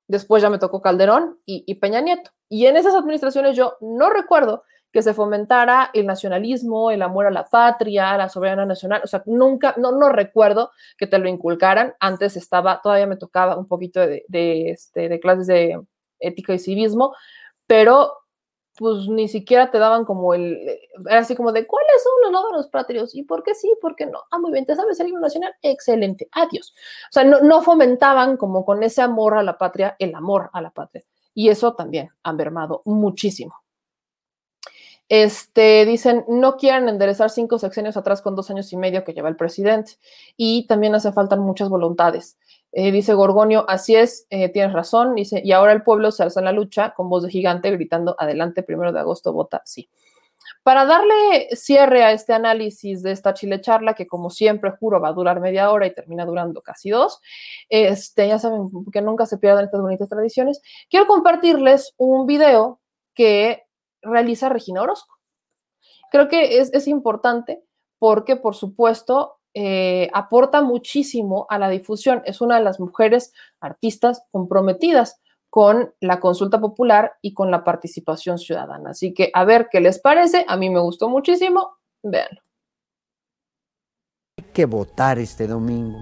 [0.07, 2.31] después ya me tocó Calderón y, Peña Nieto.
[2.49, 7.31] Y en esas administraciones yo no recuerdo que se fomentara el nacionalismo, el amor a
[7.31, 9.01] la patria, la soberanía nacional.
[9.03, 11.93] O sea, nunca, no, no recuerdo que te lo inculcaran.
[11.99, 14.23] Antes estaba, todavía me tocaba un poquito de,
[14.69, 15.81] este, de clases de
[16.19, 17.13] ética y civismo,
[17.67, 18.13] pero
[18.77, 20.55] pues ni siquiera te daban como el,
[21.09, 23.15] era así como de, ¿cuáles son los logros patrios?
[23.15, 23.75] ¿Y por qué sí?
[23.81, 24.19] ¿Por qué no?
[24.31, 25.53] Ah, muy bien, ¿te sabes el himno nacional?
[25.61, 26.73] Excelente, adiós.
[27.09, 30.61] O sea, no, no fomentaban como con ese amor a la patria, el amor a
[30.61, 31.03] la patria.
[31.33, 33.55] Y eso también han mermado muchísimo.
[35.09, 39.29] Este, dicen, no quieren enderezar cinco sexenios atrás con dos años y medio que lleva
[39.29, 39.93] el presidente.
[40.35, 42.37] Y también hace falta muchas voluntades.
[42.71, 45.15] Eh, dice Gorgonio, así es, eh, tienes razón.
[45.15, 48.15] Dice, y ahora el pueblo se alza en la lucha con voz de gigante gritando,
[48.19, 49.89] adelante, primero de agosto, vota sí.
[50.63, 55.09] Para darle cierre a este análisis de esta chile charla, que como siempre juro va
[55.09, 57.21] a durar media hora y termina durando casi dos,
[57.69, 62.81] este, ya saben que nunca se pierdan estas bonitas tradiciones, quiero compartirles un video
[63.13, 63.63] que
[64.01, 65.15] realiza Regina Orozco.
[66.11, 67.63] Creo que es, es importante
[67.99, 72.21] porque, por supuesto, eh, aporta muchísimo a la difusión.
[72.25, 75.19] Es una de las mujeres artistas comprometidas
[75.49, 78.91] con la consulta popular y con la participación ciudadana.
[78.91, 80.45] Así que a ver qué les parece.
[80.47, 81.75] A mí me gustó muchísimo.
[82.03, 82.37] Vean.
[84.37, 85.97] Hay que votar este domingo.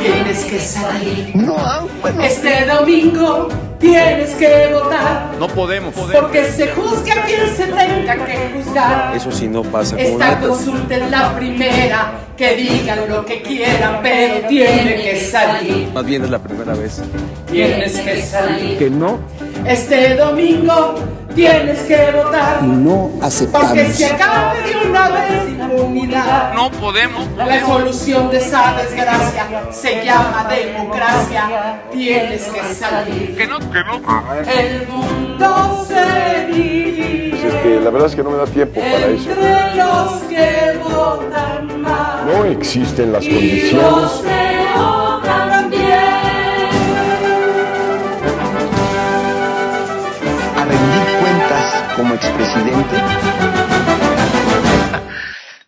[0.00, 1.36] Tienes que salir.
[1.36, 2.22] No, bueno.
[2.22, 3.48] Este domingo
[3.82, 5.32] tienes que votar.
[5.38, 5.94] No podemos.
[5.94, 9.14] Porque se juzga a quien se tenga que juzgar.
[9.14, 12.12] Eso sí no pasa con Esta consulta es la primera.
[12.36, 15.88] Que digan lo que quieran, pero tiene que salir.
[15.92, 17.02] Más bien es la primera vez.
[17.50, 18.78] Tienes que salir.
[18.78, 19.18] Que no.
[19.66, 20.94] Este domingo
[21.34, 22.62] tienes que votar.
[22.62, 23.68] No aceptamos.
[23.68, 26.54] Porque se acabe de una vez impunidad.
[26.54, 27.26] No podemos.
[27.36, 31.80] La solución de esa desgracia se llama democracia.
[31.92, 33.36] Tienes que salir.
[33.36, 34.00] Que no, que no.
[34.50, 37.48] El mundo se divide.
[37.48, 39.30] Es que la verdad es que no me da tiempo para eso.
[39.30, 42.26] Entre los que votan mal.
[42.26, 44.22] No existen las y condiciones.
[51.96, 52.96] Como expresidente.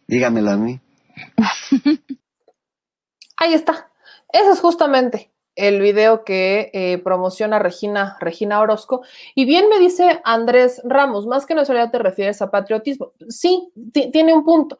[0.06, 0.80] Dígamelo a mí.
[3.36, 3.90] Ahí está.
[4.32, 9.02] Ese es justamente el video que eh, promociona Regina, Regina Orozco.
[9.34, 13.12] Y bien me dice Andrés Ramos, más que nacionalidad te refieres a patriotismo.
[13.28, 14.78] Sí, ti- tiene un punto.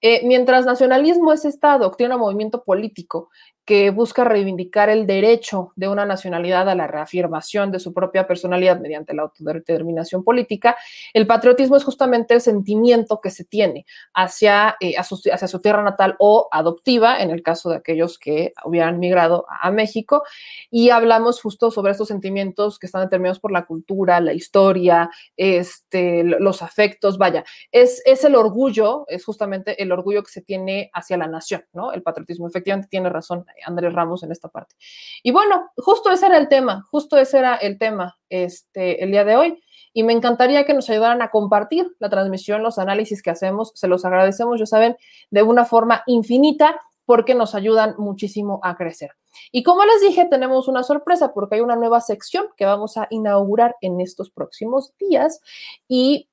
[0.00, 3.30] Eh, mientras nacionalismo es esta doctrina movimiento político
[3.64, 8.78] que busca reivindicar el derecho de una nacionalidad a la reafirmación de su propia personalidad
[8.78, 10.76] mediante la autodeterminación política,
[11.12, 16.14] el patriotismo es justamente el sentimiento que se tiene hacia, eh, hacia su tierra natal
[16.20, 20.22] o adoptiva, en el caso de aquellos que hubieran migrado a, México,
[20.70, 26.22] y hablamos justo sobre estos sentimientos que están determinados por la cultura, la historia, este,
[26.22, 30.90] lo- los afectos, vaya, es, es el orgullo, es justamente el orgullo que se tiene
[30.92, 31.92] hacia la nación, ¿no?
[31.92, 34.74] El patriotismo, efectivamente tiene razón Andrés Ramos en esta parte.
[35.22, 39.24] Y bueno, justo ese era el tema, justo ese era el tema este, el día
[39.24, 39.62] de hoy.
[39.92, 43.72] Y me encantaría que nos ayudaran a compartir la transmisión, los análisis que hacemos.
[43.74, 44.96] Se los agradecemos, ya saben,
[45.30, 46.80] de una forma infinita.
[47.06, 49.12] porque nos ayudan muchísimo a crecer.
[49.52, 53.06] Y como les dije, tenemos una sorpresa porque hay una nueva sección que vamos a
[53.10, 55.40] inaugurar en estos próximos días
[55.88, 56.28] y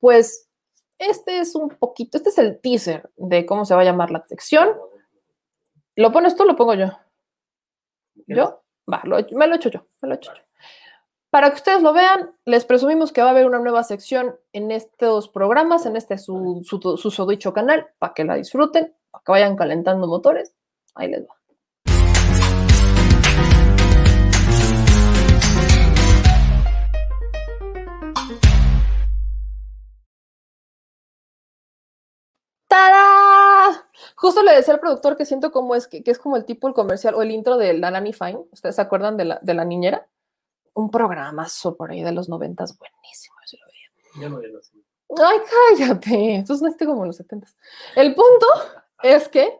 [0.00, 0.48] pues
[1.08, 4.24] este es un poquito, este es el teaser de cómo se va a llamar la
[4.26, 4.68] sección.
[5.96, 6.86] ¿Lo pones tú o lo pongo yo?
[8.26, 8.62] ¿Yo?
[8.90, 10.42] Va, lo, me lo he hecho yo, me lo he hecho yo.
[11.30, 14.70] Para que ustedes lo vean, les presumimos que va a haber una nueva sección en
[14.70, 19.32] estos programas, en este su, su, su sodicho canal, para que la disfruten, para que
[19.32, 20.54] vayan calentando motores.
[20.94, 21.41] Ahí les va.
[32.72, 33.84] ¡Tada!
[34.16, 36.68] Justo le decía al productor que siento como es que, que, es como el tipo
[36.68, 38.46] el comercial o el intro de la Nanny Fine.
[38.50, 40.08] ¿Ustedes se acuerdan de la, de la niñera?
[40.72, 43.36] Un programazo por ahí de los noventas, buenísimo.
[43.46, 44.22] Yo lo veía.
[44.22, 44.82] Ya no así.
[45.22, 45.38] Ay,
[45.76, 46.34] cállate.
[46.36, 47.54] Entonces no esté como en los setentas.
[47.94, 48.46] El punto
[49.02, 49.54] es que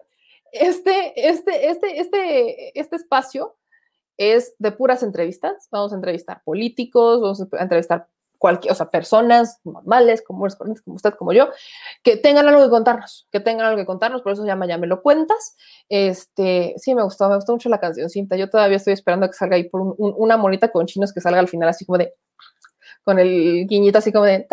[0.50, 3.58] este, este, este, este, este espacio
[4.16, 5.68] es de puras entrevistas.
[5.70, 8.08] Vamos a entrevistar políticos, vamos a entrevistar
[8.42, 11.48] cualquier, o sea, personas normales, como, usted, como yo,
[12.02, 14.78] que tengan algo que contarnos, que tengan algo que contarnos, por eso se llama Ya
[14.78, 15.56] me lo cuentas.
[15.88, 18.34] Este, sí, me gustó, me gustó mucho la cancioncita.
[18.34, 21.20] Yo todavía estoy esperando que salga ahí por un, un, una monita con chinos que
[21.20, 22.12] salga al final así como de,
[23.04, 24.44] con el guiñito así como de,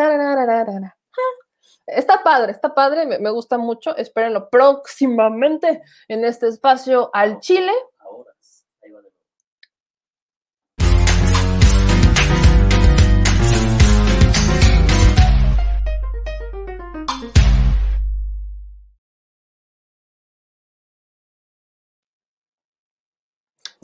[1.88, 3.98] Está padre, está padre, me, me, gusta mucho.
[3.98, 7.72] Espérenlo próximamente en este espacio al Chile.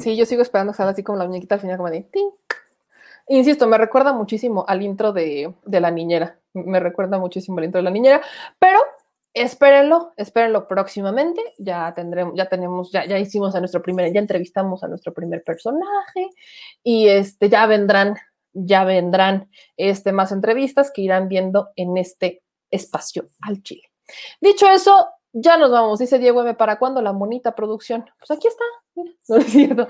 [0.06, 2.30] Sí, yo sigo esperando que salga así como la muñequita al final, como de ¡ting!
[3.28, 6.40] Insisto, me recuerda muchísimo al intro de, de, la niñera.
[6.54, 8.22] Me recuerda muchísimo al intro de la niñera,
[8.60, 8.78] pero
[9.34, 11.42] espérenlo, espérenlo próximamente.
[11.58, 15.44] Ya tendremos, ya tenemos, ya, ya hicimos a nuestro primer, ya entrevistamos a nuestro primer
[15.44, 16.30] personaje
[16.84, 18.16] y este ya vendrán,
[18.54, 23.90] ya vendrán este más entrevistas que irán viendo en este espacio al Chile.
[24.40, 26.54] Dicho eso, ya nos vamos, dice Diego M.
[26.54, 28.06] ¿Para cuándo la monita producción?
[28.20, 28.66] Pues aquí está,
[28.96, 29.88] mira, no es cierto.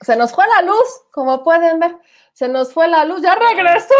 [0.00, 1.98] Se nos fue la luz, como pueden ver.
[2.32, 3.94] Se nos fue la luz, ya regresó.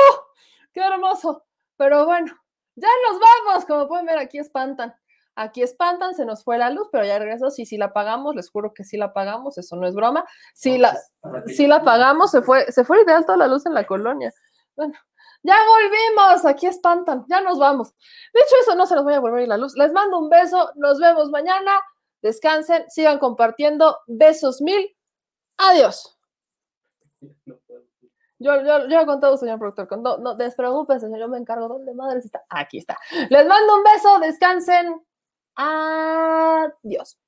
[0.73, 1.45] Qué hermoso.
[1.77, 2.33] Pero bueno,
[2.75, 3.65] ya nos vamos.
[3.65, 4.95] Como pueden ver, aquí espantan.
[5.39, 7.51] Aquí espantan, se nos fue la luz, pero ya regresó.
[7.51, 10.25] Sí, sí la pagamos, les juro que sí la pagamos, eso no es broma.
[10.55, 10.99] Sí la,
[11.47, 14.33] sí la pagamos, se fue, se fue ideal toda la luz en la colonia.
[14.77, 14.95] Bueno,
[15.43, 17.93] ya volvimos, aquí espantan, ya nos vamos.
[18.33, 19.75] De hecho, eso no se nos vaya a volver la luz.
[19.77, 21.83] Les mando un beso, nos vemos mañana.
[22.23, 23.99] Descansen, sigan compartiendo.
[24.07, 24.96] Besos mil.
[25.59, 26.17] Adiós.
[28.39, 29.99] Yo, yo, yo he contado, señor productor.
[29.99, 31.69] No, no despreocúpense, yo me encargo.
[31.69, 32.43] ¿Dónde madres está?
[32.51, 32.99] Aquí está.
[33.31, 35.03] Les mando un beso, descansen.
[35.55, 37.19] Adiós.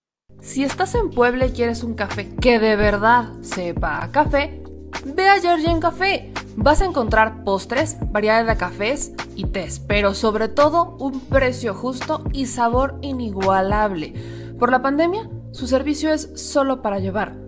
[0.41, 4.63] Si estás en Puebla y quieres un café que de verdad sepa a café,
[5.05, 6.33] ve a Georgian Café.
[6.57, 12.25] Vas a encontrar postres, variedad de cafés y tés, pero sobre todo un precio justo
[12.33, 14.13] y sabor inigualable.
[14.59, 17.48] Por la pandemia, su servicio es solo para llevar